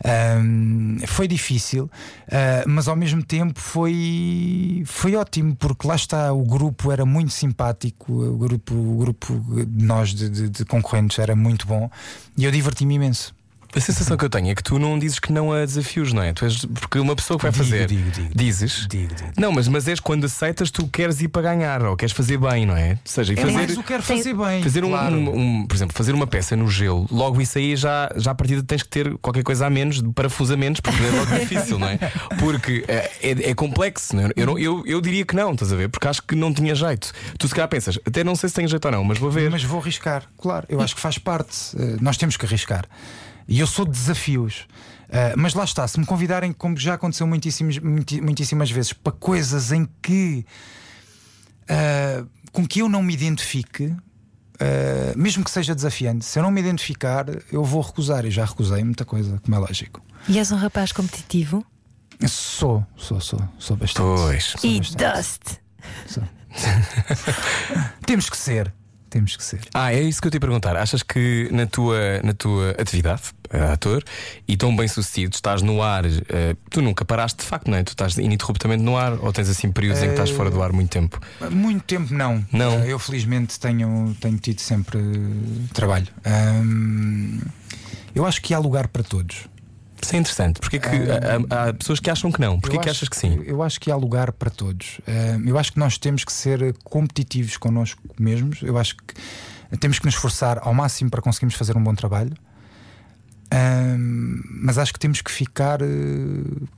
Hum, 0.05 0.97
foi 1.07 1.27
difícil, 1.27 1.89
ah, 2.31 2.63
mas 2.67 2.87
ao 2.87 2.95
mesmo 2.95 3.23
tempo 3.23 3.59
foi, 3.59 4.83
foi 4.85 5.15
ótimo 5.15 5.55
porque 5.55 5.87
lá 5.87 5.95
está, 5.95 6.31
o 6.31 6.43
grupo 6.43 6.91
era 6.91 7.03
muito 7.03 7.31
simpático, 7.33 8.13
o 8.13 8.37
grupo, 8.37 8.75
o 8.75 8.97
grupo 8.99 9.33
de 9.65 9.83
nós 9.83 10.09
de, 10.13 10.29
de- 10.29 10.49
de 10.49 10.65
concorrentes 10.65 11.17
era 11.17 11.35
muito 11.35 11.65
bom 11.65 11.89
e 12.37 12.45
eu 12.45 12.51
diverti-me 12.75 12.93
imenso. 12.95 13.44
A 13.73 13.79
sensação 13.79 14.15
que 14.17 14.23
eu 14.25 14.29
tenho 14.29 14.49
é 14.49 14.55
que 14.55 14.63
tu 14.63 14.77
não 14.79 14.97
dizes 14.97 15.19
que 15.19 15.31
não 15.31 15.51
a 15.51 15.59
desafios, 15.65 16.11
não 16.13 16.21
é? 16.23 16.33
Tu 16.33 16.45
és, 16.45 16.65
porque 16.65 16.99
uma 16.99 17.15
pessoa 17.15 17.37
que 17.37 17.43
vai 17.43 17.51
Digo, 17.51 17.63
fazer. 17.63 17.87
digo, 17.87 18.11
digo. 18.11 18.29
dizes? 18.33 18.87
Digo, 18.89 19.13
digo. 19.15 19.29
Não, 19.37 19.51
mas, 19.51 19.67
mas 19.67 19.87
és 19.87 19.99
quando 19.99 20.25
aceitas, 20.25 20.71
tu 20.71 20.87
queres 20.87 21.21
ir 21.21 21.27
para 21.27 21.41
ganhar 21.41 21.83
ou 21.83 21.95
queres 21.97 22.13
fazer 22.13 22.37
bem, 22.37 22.65
não 22.65 22.75
é? 22.77 22.91
Ou 22.91 22.97
seja, 23.03 23.33
e 23.33 23.37
É 23.37 23.41
fazer. 23.41 23.53
mais 23.53 23.77
o 23.77 23.83
quero 23.83 24.03
fazer 24.03 24.33
bem. 24.33 24.63
Fazer 24.63 24.83
um, 24.85 24.89
claro. 24.89 25.15
um- 25.15 25.37
um- 25.61 25.67
por 25.67 25.75
exemplo, 25.75 25.95
fazer 25.95 26.13
uma 26.13 26.25
peça 26.27 26.55
no 26.55 26.67
gelo, 26.69 27.05
logo 27.11 27.41
isso 27.41 27.57
aí 27.57 27.75
já, 27.75 28.09
já 28.15 28.31
a 28.31 28.35
partir 28.35 28.55
de 28.57 28.63
tens 28.63 28.83
que 28.83 28.89
ter 28.89 29.17
qualquer 29.17 29.43
coisa 29.43 29.65
a 29.65 29.69
menos, 29.69 30.01
de 30.01 30.09
parafuso 30.09 30.53
a 30.53 30.57
menos, 30.57 30.79
porque 30.79 31.01
é 31.03 31.09
logo 31.11 31.25
difícil, 31.39 31.77
não 31.79 31.87
é? 31.89 31.97
Porque 32.39 32.83
é, 32.87 33.11
é- 33.21 33.49
é 33.51 33.53
complexo, 33.55 34.15
não 34.15 34.23
é? 34.27 34.29
eu, 34.35 34.57
eu, 34.57 34.83
eu 34.85 35.01
diria 35.01 35.25
que 35.25 35.35
não, 35.35 35.51
estás 35.53 35.73
a 35.73 35.75
ver? 35.75 35.89
Porque 35.89 36.07
acho 36.07 36.21
que 36.23 36.35
não 36.35 36.53
tinha 36.53 36.73
jeito. 36.75 37.11
Tu 37.37 37.47
se 37.47 37.53
calhar 37.53 37.67
pensas, 37.67 37.99
até 38.05 38.23
não 38.23 38.35
sei 38.35 38.47
se 38.49 38.55
tenho 38.55 38.67
jeito 38.67 38.85
ou 38.85 38.91
não, 38.91 39.03
mas 39.03 39.17
vou 39.17 39.29
ver. 39.29 39.49
Mas 39.51 39.63
vou 39.63 39.79
arriscar, 39.81 40.23
claro. 40.37 40.65
Eu 40.69 40.79
acho 40.81 40.95
que 40.95 41.01
faz 41.01 41.17
parte. 41.17 41.55
Eh, 41.77 41.97
nós 42.01 42.15
temos 42.17 42.37
que 42.37 42.45
arriscar. 42.45 42.85
E 43.47 43.59
eu 43.59 43.67
sou 43.67 43.85
de 43.85 43.91
desafios. 43.91 44.67
Eh, 45.09 45.33
mas 45.37 45.53
lá 45.53 45.63
está, 45.63 45.87
se 45.87 45.99
me 45.99 46.05
convidarem, 46.05 46.51
como 46.51 46.75
já 46.77 46.95
aconteceu 46.95 47.27
muitíssimos, 47.27 47.77
muiti- 47.79 48.19
muitíssimas 48.21 48.71
vezes, 48.71 48.91
para 48.93 49.11
coisas 49.13 49.71
em 49.71 49.87
que 50.01 50.45
eh, 51.67 52.23
com 52.51 52.65
que 52.67 52.79
eu 52.81 52.89
não 52.89 53.03
me 53.03 53.13
identifique, 53.13 53.95
eh, 54.59 55.13
mesmo 55.15 55.43
que 55.43 55.51
seja 55.51 55.75
desafiante, 55.75 56.25
se 56.25 56.39
eu 56.39 56.43
não 56.43 56.49
me 56.51 56.59
identificar, 56.61 57.25
eu 57.51 57.63
vou 57.63 57.81
recusar. 57.81 58.25
E 58.25 58.31
já 58.31 58.45
recusei 58.45 58.83
muita 58.83 59.05
coisa, 59.05 59.39
como 59.43 59.55
é 59.55 59.59
lógico. 59.59 60.01
E 60.27 60.39
és 60.39 60.51
um 60.51 60.55
rapaz 60.57 60.91
competitivo? 60.91 61.63
Sou, 62.27 62.85
sou, 62.95 63.19
sou, 63.19 63.39
sou 63.59 63.75
bastante. 63.77 64.05
Pois. 64.05 64.43
Sou 64.57 64.69
e 64.71 64.77
bastante. 64.79 65.17
dust. 65.17 65.41
Sou. 66.07 66.23
temos 68.05 68.29
que 68.29 68.37
ser. 68.37 68.73
Temos 69.15 69.37
que 69.37 69.43
ser. 69.45 69.61
Ah, 69.73 69.93
é 69.93 70.01
isso 70.01 70.21
que 70.21 70.27
eu 70.27 70.31
te 70.31 70.33
ia 70.33 70.41
perguntar. 70.41 70.75
Achas 70.75 71.01
que 71.01 71.47
na 71.49 71.65
tua, 71.65 72.19
na 72.21 72.33
tua 72.33 72.71
atividade, 72.71 73.21
eh, 73.49 73.71
ator, 73.71 74.03
e 74.45 74.57
tão 74.57 74.75
bem 74.75 74.89
sucedido, 74.89 75.35
estás 75.35 75.61
no 75.61 75.81
ar, 75.81 76.03
eh, 76.05 76.53
tu 76.69 76.81
nunca 76.81 77.05
paraste 77.05 77.41
de 77.41 77.45
facto, 77.45 77.71
não 77.71 77.77
é? 77.77 77.83
Tu 77.83 77.91
estás 77.91 78.17
ininterruptamente 78.17 78.83
no 78.83 78.97
ar 78.97 79.13
ou 79.13 79.31
tens 79.31 79.47
assim 79.47 79.71
períodos 79.71 80.03
em 80.03 80.07
que 80.07 80.11
estás 80.11 80.31
fora 80.31 80.51
do 80.51 80.61
ar 80.61 80.73
muito 80.73 80.89
tempo? 80.89 81.17
Muito 81.49 81.85
tempo 81.85 82.13
não. 82.13 82.45
Não? 82.51 82.83
Eu 82.83 82.99
felizmente 82.99 83.57
tenho, 83.57 84.13
tenho 84.19 84.37
tido 84.37 84.59
sempre 84.59 84.99
trabalho. 85.73 86.07
Hum, 86.27 87.39
eu 88.13 88.25
acho 88.25 88.41
que 88.41 88.53
há 88.53 88.59
lugar 88.59 88.89
para 88.89 89.01
todos. 89.01 89.47
Isso 90.05 90.15
é 90.15 90.19
interessante. 90.19 90.59
Porque 90.59 90.77
é 90.77 90.79
que 90.79 90.87
há, 91.49 91.69
há 91.69 91.73
pessoas 91.73 91.99
que 91.99 92.11
acham 92.11 92.31
que 92.31 92.39
não? 92.39 92.59
Porquê 92.59 92.77
que 92.77 92.89
acho 92.89 92.99
achas 92.99 93.09
que 93.09 93.17
sim? 93.17 93.41
Eu 93.43 93.63
acho 93.63 93.79
que 93.79 93.89
há 93.89 93.95
lugar 93.95 94.31
para 94.31 94.51
todos. 94.51 95.01
Eu 95.43 95.57
acho 95.57 95.73
que 95.73 95.79
nós 95.79 95.97
temos 95.97 96.23
que 96.23 96.31
ser 96.31 96.75
competitivos 96.83 97.57
connosco 97.57 98.01
mesmos. 98.19 98.61
Eu 98.61 98.77
acho 98.77 98.95
que 98.97 99.15
temos 99.79 99.97
que 99.97 100.05
nos 100.05 100.13
esforçar 100.13 100.59
ao 100.61 100.75
máximo 100.75 101.09
para 101.09 101.23
conseguirmos 101.23 101.55
fazer 101.55 101.75
um 101.75 101.83
bom 101.83 101.95
trabalho. 101.95 102.33
Hum, 103.51 104.41
mas 104.61 104.77
acho 104.77 104.93
que 104.93 104.99
temos 104.99 105.21
que 105.21 105.31
ficar 105.31 105.81
eh, 105.81 105.85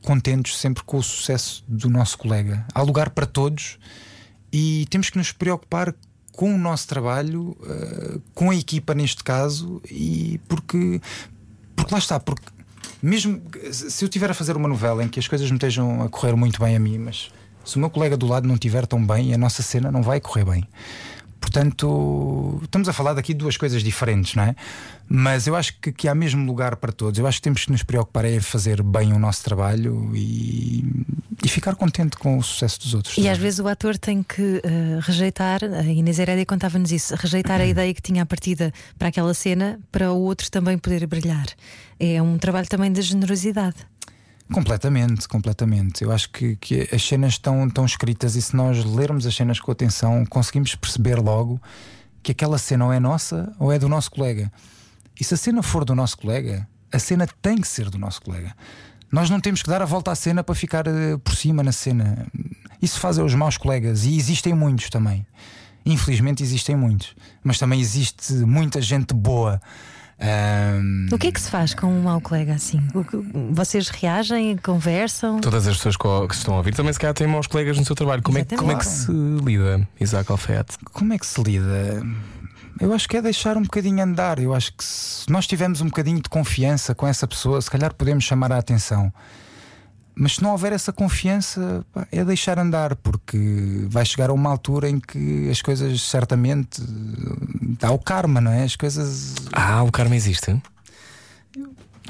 contentes 0.01 0.57
sempre 0.57 0.83
com 0.83 0.97
o 0.97 1.03
sucesso 1.03 1.65
do 1.67 1.89
nosso 1.89 2.17
colega. 2.17 2.65
Há 2.73 2.81
lugar 2.81 3.09
para 3.09 3.25
todos 3.25 3.77
e 4.53 4.85
temos 4.89 5.09
que 5.09 5.17
nos 5.17 5.33
preocupar 5.33 5.93
com 6.31 6.53
o 6.53 6.57
nosso 6.57 6.87
trabalho, 6.87 7.57
eh, 7.65 8.19
com 8.33 8.51
a 8.51 8.55
equipa 8.55 8.93
neste 8.93 9.23
caso, 9.23 9.81
e 9.89 10.39
porque, 10.47 11.01
porque 11.75 11.93
lá 11.93 11.99
está, 11.99 12.19
porque 12.19 12.56
mesmo 13.01 13.41
se 13.71 14.03
eu 14.03 14.07
estiver 14.07 14.29
a 14.29 14.33
fazer 14.33 14.55
uma 14.55 14.67
novela 14.67 15.03
em 15.03 15.07
que 15.07 15.19
as 15.19 15.27
coisas 15.27 15.49
me 15.49 15.57
estejam 15.57 16.03
a 16.03 16.09
correr 16.09 16.35
muito 16.35 16.59
bem 16.59 16.75
a 16.75 16.79
mim, 16.79 16.97
mas 16.97 17.31
se 17.63 17.75
o 17.75 17.79
meu 17.79 17.89
colega 17.89 18.15
do 18.15 18.25
lado 18.25 18.47
não 18.47 18.55
estiver 18.55 18.85
tão 18.85 19.05
bem, 19.05 19.33
a 19.33 19.37
nossa 19.37 19.61
cena 19.61 19.91
não 19.91 20.01
vai 20.01 20.19
correr 20.19 20.45
bem. 20.45 20.67
Portanto, 21.39 22.59
estamos 22.63 22.89
a 22.89 22.93
falar 22.93 23.13
daqui 23.13 23.33
de 23.33 23.39
duas 23.39 23.57
coisas 23.57 23.83
diferentes, 23.83 24.35
não 24.35 24.43
é? 24.43 24.55
Mas 25.09 25.47
eu 25.47 25.55
acho 25.55 25.79
que, 25.79 25.91
que 25.91 26.07
há 26.07 26.15
mesmo 26.15 26.45
lugar 26.45 26.75
para 26.75 26.91
todos. 26.91 27.17
Eu 27.17 27.25
acho 27.25 27.37
que 27.37 27.43
temos 27.43 27.65
que 27.65 27.71
nos 27.71 27.83
preocupar 27.83 28.25
em 28.25 28.39
fazer 28.39 28.83
bem 28.83 29.13
o 29.13 29.19
nosso 29.19 29.43
trabalho 29.43 30.11
e, 30.13 30.83
e 31.43 31.47
ficar 31.47 31.75
contente 31.75 32.17
com 32.17 32.37
o 32.37 32.43
sucesso 32.43 32.79
dos 32.81 32.93
outros. 32.93 33.17
E 33.17 33.29
às 33.29 33.37
vezes 33.37 33.59
o 33.59 33.67
ator 33.67 33.97
tem 33.97 34.21
que 34.21 34.61
eh, 34.63 34.99
rejeitar, 35.01 35.63
a 35.63 35.83
Inês 35.83 36.19
Herédia 36.19 36.45
contava-nos 36.45 36.91
isso, 36.91 37.15
rejeitar 37.15 37.61
a 37.61 37.65
ideia 37.65 37.93
que 37.93 38.01
tinha 38.01 38.23
à 38.23 38.25
partida 38.25 38.73
para 38.97 39.07
aquela 39.07 39.33
cena 39.33 39.79
para 39.91 40.11
o 40.11 40.19
outro 40.19 40.51
também 40.51 40.77
poder 40.77 41.05
brilhar. 41.07 41.45
É 41.99 42.21
um 42.21 42.37
trabalho 42.37 42.67
também 42.67 42.91
de 42.91 43.01
generosidade. 43.01 43.77
Completamente, 44.51 45.27
completamente. 45.27 46.03
Eu 46.03 46.11
acho 46.11 46.29
que, 46.29 46.55
que 46.55 46.87
as 46.93 47.03
cenas 47.03 47.33
estão, 47.33 47.67
estão 47.67 47.85
escritas 47.85 48.35
e 48.35 48.41
se 48.41 48.55
nós 48.55 48.83
lermos 48.85 49.25
as 49.25 49.35
cenas 49.35 49.59
com 49.59 49.71
atenção, 49.71 50.25
conseguimos 50.25 50.73
perceber 50.75 51.15
logo 51.19 51.61
que 52.23 52.31
aquela 52.31 52.57
cena 52.57 52.85
ou 52.85 52.93
é 52.93 52.99
nossa 52.99 53.53
ou 53.59 53.71
é 53.71 53.79
do 53.79 53.89
nosso 53.89 54.09
colega. 54.09 54.51
E 55.19 55.23
se 55.23 55.33
a 55.33 55.37
cena 55.37 55.61
for 55.61 55.83
do 55.83 55.95
nosso 55.95 56.17
colega, 56.17 56.67
a 56.91 56.99
cena 56.99 57.27
tem 57.41 57.57
que 57.57 57.67
ser 57.67 57.89
do 57.89 57.97
nosso 57.97 58.21
colega. 58.21 58.55
Nós 59.11 59.29
não 59.29 59.39
temos 59.39 59.61
que 59.61 59.69
dar 59.69 59.81
a 59.81 59.85
volta 59.85 60.11
à 60.11 60.15
cena 60.15 60.43
para 60.43 60.55
ficar 60.55 60.85
eh, 60.87 61.17
por 61.23 61.35
cima 61.35 61.63
na 61.63 61.71
cena. 61.71 62.27
Isso 62.81 62.99
fazem 62.99 63.23
os 63.23 63.33
maus 63.33 63.57
colegas 63.57 64.05
e 64.05 64.17
existem 64.17 64.53
muitos 64.53 64.89
também. 64.89 65.25
Infelizmente 65.85 66.43
existem 66.43 66.75
muitos, 66.75 67.15
mas 67.43 67.57
também 67.57 67.79
existe 67.79 68.33
muita 68.33 68.81
gente 68.81 69.13
boa. 69.13 69.61
Ahm, 70.19 71.07
O 71.11 71.17
que 71.17 71.27
é 71.27 71.31
que 71.31 71.39
se 71.39 71.49
faz 71.49 71.73
com 71.75 71.87
um 71.87 72.01
mau 72.01 72.19
colega 72.19 72.53
assim? 72.55 72.81
Vocês 73.51 73.89
reagem, 73.89 74.57
conversam? 74.57 75.39
Todas 75.39 75.67
as 75.67 75.77
pessoas 75.77 75.95
que 75.95 76.35
estão 76.35 76.55
a 76.55 76.57
ouvir 76.57 76.73
também 76.73 76.91
se 76.91 76.99
calhar 76.99 77.13
têm 77.13 77.27
maus 77.27 77.45
colegas 77.47 77.77
no 77.77 77.85
seu 77.85 77.95
trabalho. 77.95 78.23
Como, 78.23 78.37
é, 78.39 78.43
que- 78.43 78.55
como 78.55 78.71
é 78.71 78.75
que 78.75 78.85
se 78.85 79.11
lida, 79.11 79.87
Isaac 79.99 80.31
Alfaiate? 80.31 80.77
Como 80.91 81.13
é 81.13 81.19
que 81.19 81.25
se 81.25 81.41
lida? 81.43 82.03
Eu 82.79 82.93
acho 82.93 83.07
que 83.07 83.17
é 83.17 83.21
deixar 83.21 83.57
um 83.57 83.61
bocadinho 83.63 84.03
andar. 84.03 84.39
Eu 84.39 84.53
acho 84.53 84.73
que 84.73 84.83
se 84.83 85.29
nós 85.31 85.45
tivermos 85.47 85.81
um 85.81 85.85
bocadinho 85.85 86.21
de 86.21 86.29
confiança 86.29 86.93
com 86.95 87.07
essa 87.07 87.27
pessoa, 87.27 87.61
se 87.61 87.69
calhar 87.69 87.93
podemos 87.93 88.23
chamar 88.23 88.51
a 88.51 88.57
atenção. 88.57 89.11
Mas 90.19 90.35
se 90.35 90.43
não 90.43 90.51
houver 90.51 90.73
essa 90.73 90.91
confiança, 90.91 91.85
pá, 91.93 92.07
é 92.11 92.25
deixar 92.25 92.57
andar, 92.57 92.95
porque 92.95 93.85
vai 93.87 94.03
chegar 94.03 94.31
a 94.31 94.33
uma 94.33 94.49
altura 94.49 94.89
em 94.89 94.99
que 94.99 95.47
as 95.49 95.61
coisas 95.61 96.01
certamente. 96.01 96.81
Há 97.81 97.91
o 97.91 97.99
karma, 97.99 98.41
não 98.41 98.51
é? 98.51 98.63
As 98.63 98.75
coisas. 98.75 99.35
Ah, 99.53 99.83
o 99.83 99.91
karma 99.91 100.15
existe. 100.15 100.59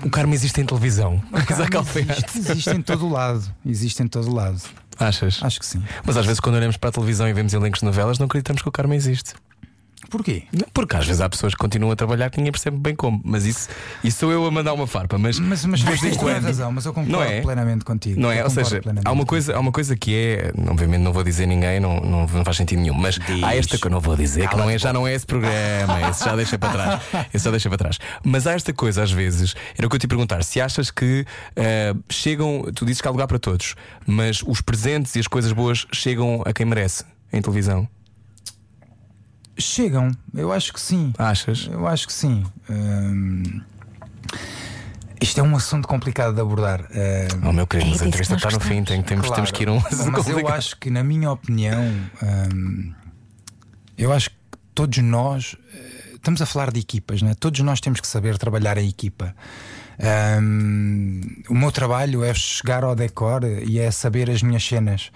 O 0.04 0.10
karma 0.10 0.34
existe 0.34 0.62
em 0.62 0.66
televisão. 0.66 1.22
Isaac 1.52 1.72
Karma 1.72 1.90
existe, 1.96 2.38
existe 2.38 2.70
em 2.70 2.82
todo 2.82 3.06
o 3.08 3.10
lado. 3.10 3.44
Existe 3.66 4.04
em 4.04 4.08
todo 4.08 4.30
o 4.30 4.34
lado. 4.34 4.62
Achas? 5.00 5.40
Acho 5.42 5.60
que 5.60 5.66
sim. 5.66 5.84
Mas 6.06 6.18
às 6.18 6.26
vezes, 6.26 6.40
quando 6.40 6.56
olhamos 6.56 6.78
para 6.78 6.90
a 6.90 6.92
televisão 6.92 7.28
e 7.28 7.34
vemos 7.34 7.54
elencos 7.54 7.80
de 7.80 7.86
novelas, 7.86 8.20
não 8.20 8.26
acreditamos 8.26 8.62
que 8.62 8.70
o 8.70 8.72
karma 8.72 8.96
existe. 8.96 9.34
Porquê? 10.10 10.44
Porque 10.74 10.96
às 10.96 11.06
vezes 11.06 11.22
há 11.22 11.30
pessoas 11.30 11.54
que 11.54 11.60
continuam 11.60 11.92
a 11.92 11.96
trabalhar 11.96 12.30
que 12.30 12.38
ninguém 12.38 12.52
percebe 12.52 12.78
bem 12.78 12.96
como. 12.96 13.22
Mas 13.24 13.46
isso, 13.46 13.68
isso 14.04 14.20
sou 14.20 14.32
eu 14.32 14.46
a 14.46 14.52
mandar 14.52 14.74
uma 14.74 14.88
farpa. 14.88 15.18
Mas, 15.18 15.40
Mas, 15.40 15.66
mas 15.66 15.82
tens 15.84 16.00
toda 16.18 16.32
a 16.32 16.36
quando- 16.36 16.44
razão, 16.46 16.72
mas 16.72 16.86
eu 16.86 16.94
concordo 16.94 17.12
Não 17.12 17.24
é? 17.24 17.42
plenamente 17.42 17.84
contigo. 17.86 18.20
Não 18.20 18.32
é? 18.32 18.40
Eu 18.40 18.46
Ou 18.46 18.50
seja, 18.50 18.82
há 19.04 19.12
uma, 19.12 19.26
coisa, 19.26 19.56
há 19.56 19.60
uma 19.60 19.72
coisa 19.72 19.96
que 19.96 20.16
é, 20.16 20.52
obviamente 20.70 21.02
não 21.02 21.12
vou 21.14 21.24
dizer 21.24 21.46
ninguém, 21.46 21.80
não, 21.80 22.00
não, 22.00 22.26
não 22.28 22.46
faz 22.46 22.58
sentido 22.58 22.80
nenhum, 22.82 22.94
mas 22.94 23.20
há 23.44 23.56
esta 23.56 23.78
que 23.78 23.86
eu 23.88 23.92
não 23.92 24.00
vou 24.00 24.16
dizer, 24.16 24.48
que 24.50 24.56
não 24.56 24.70
é, 24.70 24.78
já 24.78 24.94
não 24.94 25.08
é 25.08 25.14
esse 25.14 25.26
programa, 25.26 26.02
esse 26.10 26.24
já 26.24 26.36
deixa 26.36 26.58
para 26.58 26.72
trás. 26.72 27.02
Esse 27.34 27.46
já 27.46 27.52
deixa 27.52 27.70
para 27.70 27.78
trás. 27.78 28.00
Mas 28.24 28.48
há 28.48 28.54
esta 28.54 28.72
coisa, 28.74 29.04
às 29.04 29.12
vezes, 29.12 29.56
era 29.78 29.86
o 29.86 29.90
que 29.90 29.96
eu 29.96 30.00
te 30.00 30.04
ia 30.06 30.10
perguntar: 30.10 30.44
se 30.44 30.60
achas 30.62 30.90
que 30.92 31.26
eh, 31.56 31.94
chegam, 32.10 32.64
tu 32.74 32.86
dizes 32.86 33.02
que 33.02 33.08
há 33.08 33.12
lugar 33.12 33.28
para 33.28 33.40
todos, 33.40 33.76
mas 34.06 34.42
os 34.46 34.62
presentes 34.62 35.16
e 35.16 35.20
as 35.20 35.28
coisas 35.28 35.52
boas 35.52 35.86
chegam 35.92 36.42
a 36.46 36.54
quem 36.54 36.66
merece 36.66 37.04
em 37.34 37.42
televisão? 37.42 37.88
Chegam, 39.58 40.12
eu 40.36 40.52
acho 40.52 40.72
que 40.74 40.80
sim. 40.80 41.14
Achas? 41.18 41.68
Eu 41.72 41.88
acho 41.88 42.06
que 42.08 42.14
sim. 42.14 42.44
Hum, 42.70 43.62
Isto 45.20 45.40
é 45.40 45.44
um 45.44 45.56
assunto 45.56 45.88
complicado 45.88 46.36
de 46.36 46.42
abordar. 46.42 46.82
Hum, 46.82 47.48
Oh 47.50 47.52
meu 47.54 47.66
querido, 47.66 47.90
É 47.90 47.92
mas 47.94 48.02
a 48.02 48.06
disso 48.06 48.08
entrevista 48.08 48.36
está 48.36 48.52
no 48.52 48.60
fim, 48.60 48.84
tem, 48.84 49.02
temos, 49.02 49.26
Claro. 49.26 49.36
temos 49.36 49.52
que 49.52 49.64
ir 49.64 49.70
a 49.70 49.72
um. 49.74 49.82
Mas 50.12 50.28
eu 50.28 50.48
acho 50.48 50.78
que, 50.78 50.90
na 50.92 51.04
minha 51.04 51.32
opinião, 51.32 51.82
hum, 52.54 52.94
eu 53.98 54.14
acho 54.14 54.30
que 54.30 54.36
todos 54.76 55.00
nós 55.00 55.56
eh, 55.74 56.14
estamos 56.16 56.40
a 56.42 56.46
falar 56.46 56.72
de 56.72 56.80
equipas, 56.80 57.22
né? 57.24 57.34
todos 57.40 57.60
nós 57.62 57.80
temos 57.82 58.00
que 58.00 58.06
saber 58.08 58.38
trabalhar 58.38 58.78
em 58.78 58.88
equipa. 58.88 59.34
Hum, 60.40 61.22
o 61.50 61.56
meu 61.56 61.72
trabalho 61.72 62.24
é 62.24 62.32
chegar 62.34 62.84
ao 62.84 62.96
decor 62.96 63.44
e 63.44 63.80
é 63.80 63.90
saber 63.90 64.30
as 64.30 64.44
minhas 64.44 64.64
cenas. 64.64 65.12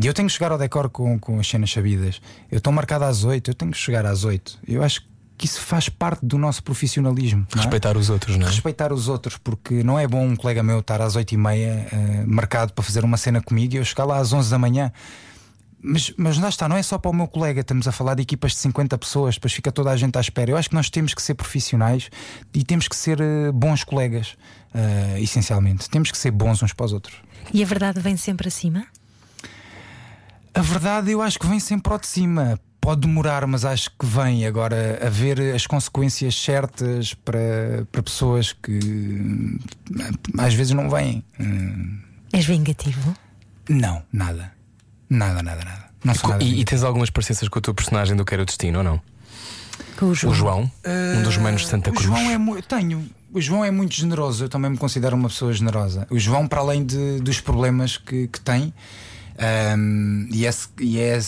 E 0.00 0.06
eu 0.06 0.14
tenho 0.14 0.28
que 0.28 0.34
chegar 0.34 0.52
ao 0.52 0.58
decor 0.58 0.88
com, 0.88 1.18
com 1.18 1.38
as 1.38 1.46
cenas 1.46 1.70
sabidas. 1.70 2.20
Eu 2.50 2.58
estou 2.58 2.72
marcado 2.72 3.04
às 3.04 3.24
8, 3.24 3.50
eu 3.50 3.54
tenho 3.54 3.70
que 3.70 3.78
chegar 3.78 4.06
às 4.06 4.24
8. 4.24 4.60
Eu 4.66 4.82
acho 4.82 5.02
que 5.36 5.46
isso 5.46 5.60
faz 5.60 5.88
parte 5.88 6.24
do 6.24 6.38
nosso 6.38 6.62
profissionalismo. 6.62 7.46
é? 7.52 7.56
Respeitar 7.56 7.96
os 7.96 8.08
outros, 8.08 8.36
não 8.36 8.46
é? 8.46 8.50
respeitar 8.50 8.92
os 8.92 9.08
outros, 9.08 9.36
porque 9.36 9.82
não 9.82 9.98
é 9.98 10.06
bom 10.06 10.24
um 10.24 10.36
colega 10.36 10.62
meu 10.62 10.78
estar 10.78 11.00
às 11.00 11.16
8 11.16 11.32
e 11.32 11.36
meia 11.36 11.88
eh, 11.90 12.24
marcado 12.26 12.72
para 12.72 12.84
fazer 12.84 13.04
uma 13.04 13.16
cena 13.16 13.40
comigo 13.40 13.74
e 13.74 13.78
eu 13.78 13.84
chegar 13.84 14.04
lá 14.04 14.18
às 14.18 14.32
11 14.32 14.50
da 14.50 14.58
manhã. 14.58 14.92
Mas, 15.86 16.14
mas 16.16 16.38
lá 16.38 16.48
está, 16.48 16.66
não 16.66 16.76
é 16.76 16.82
só 16.82 16.96
para 16.96 17.10
o 17.10 17.14
meu 17.14 17.28
colega, 17.28 17.60
estamos 17.60 17.86
a 17.86 17.92
falar 17.92 18.14
de 18.14 18.22
equipas 18.22 18.52
de 18.52 18.58
50 18.58 18.96
pessoas, 18.96 19.34
depois 19.34 19.52
fica 19.52 19.70
toda 19.70 19.90
a 19.90 19.96
gente 19.96 20.16
à 20.16 20.20
espera. 20.20 20.50
Eu 20.50 20.56
acho 20.56 20.70
que 20.70 20.74
nós 20.74 20.88
temos 20.88 21.12
que 21.12 21.20
ser 21.20 21.34
profissionais 21.34 22.08
e 22.54 22.64
temos 22.64 22.88
que 22.88 22.96
ser 22.96 23.20
eh, 23.20 23.52
bons 23.52 23.84
colegas, 23.84 24.36
eh, 24.72 25.20
essencialmente. 25.20 25.90
Temos 25.90 26.10
que 26.10 26.16
ser 26.16 26.30
bons 26.30 26.62
uns 26.62 26.72
para 26.72 26.86
os 26.86 26.92
outros. 26.92 27.16
E 27.52 27.62
a 27.62 27.66
verdade 27.66 28.00
vem 28.00 28.16
sempre 28.16 28.48
acima? 28.48 28.86
A 30.54 30.60
verdade 30.60 31.10
eu 31.10 31.20
acho 31.20 31.38
que 31.38 31.46
vem 31.46 31.58
sempre 31.60 31.92
ao 31.92 31.98
de 31.98 32.06
cima. 32.06 32.58
Pode 32.80 33.00
demorar, 33.02 33.46
mas 33.46 33.64
acho 33.64 33.90
que 33.98 34.04
vem 34.04 34.46
agora 34.46 35.00
a 35.04 35.08
ver 35.08 35.40
as 35.54 35.66
consequências 35.66 36.34
certas 36.34 37.14
para, 37.14 37.86
para 37.90 38.02
pessoas 38.02 38.52
que 38.52 38.72
hum, 38.78 39.58
às 40.38 40.52
vezes 40.52 40.74
não 40.74 40.90
vêm. 40.90 41.24
Hum, 41.40 41.98
És 42.32 42.44
vingativo? 42.44 43.16
Não, 43.68 44.02
nada. 44.12 44.52
Nada, 45.08 45.42
nada, 45.42 45.64
nada. 45.64 45.84
Não 46.04 46.14
sou 46.14 46.28
nada 46.30 46.44
E, 46.44 46.60
e 46.60 46.64
tens 46.64 46.82
algumas 46.82 47.08
parecenças 47.08 47.48
com 47.48 47.58
a 47.58 47.62
tua 47.62 47.72
personagem 47.72 48.14
do 48.14 48.24
Quero 48.24 48.42
o 48.42 48.44
Destino 48.44 48.78
ou 48.78 48.84
não? 48.84 49.00
Com 49.98 50.06
o 50.06 50.14
João? 50.14 50.32
O 50.32 50.34
João, 50.36 50.72
um 51.18 51.22
dos 51.22 51.36
manos 51.38 51.62
de 51.62 51.68
Santa 51.68 51.88
o 51.90 51.94
Cruz. 51.94 52.06
João 52.06 52.30
é 52.58 52.62
tenho. 52.62 53.08
O 53.32 53.40
João 53.40 53.64
é 53.64 53.70
muito 53.70 53.94
generoso, 53.94 54.44
eu 54.44 54.48
também 54.48 54.70
me 54.70 54.76
considero 54.76 55.16
uma 55.16 55.28
pessoa 55.28 55.52
generosa. 55.52 56.06
O 56.10 56.18
João, 56.18 56.46
para 56.46 56.60
além 56.60 56.84
de- 56.84 57.18
dos 57.20 57.40
problemas 57.40 57.96
que, 57.96 58.28
que 58.28 58.40
tem, 58.40 58.72
hum, 59.76 60.28
e 60.30 60.46
é, 60.46 60.50
e 60.80 60.98
é 61.00 61.18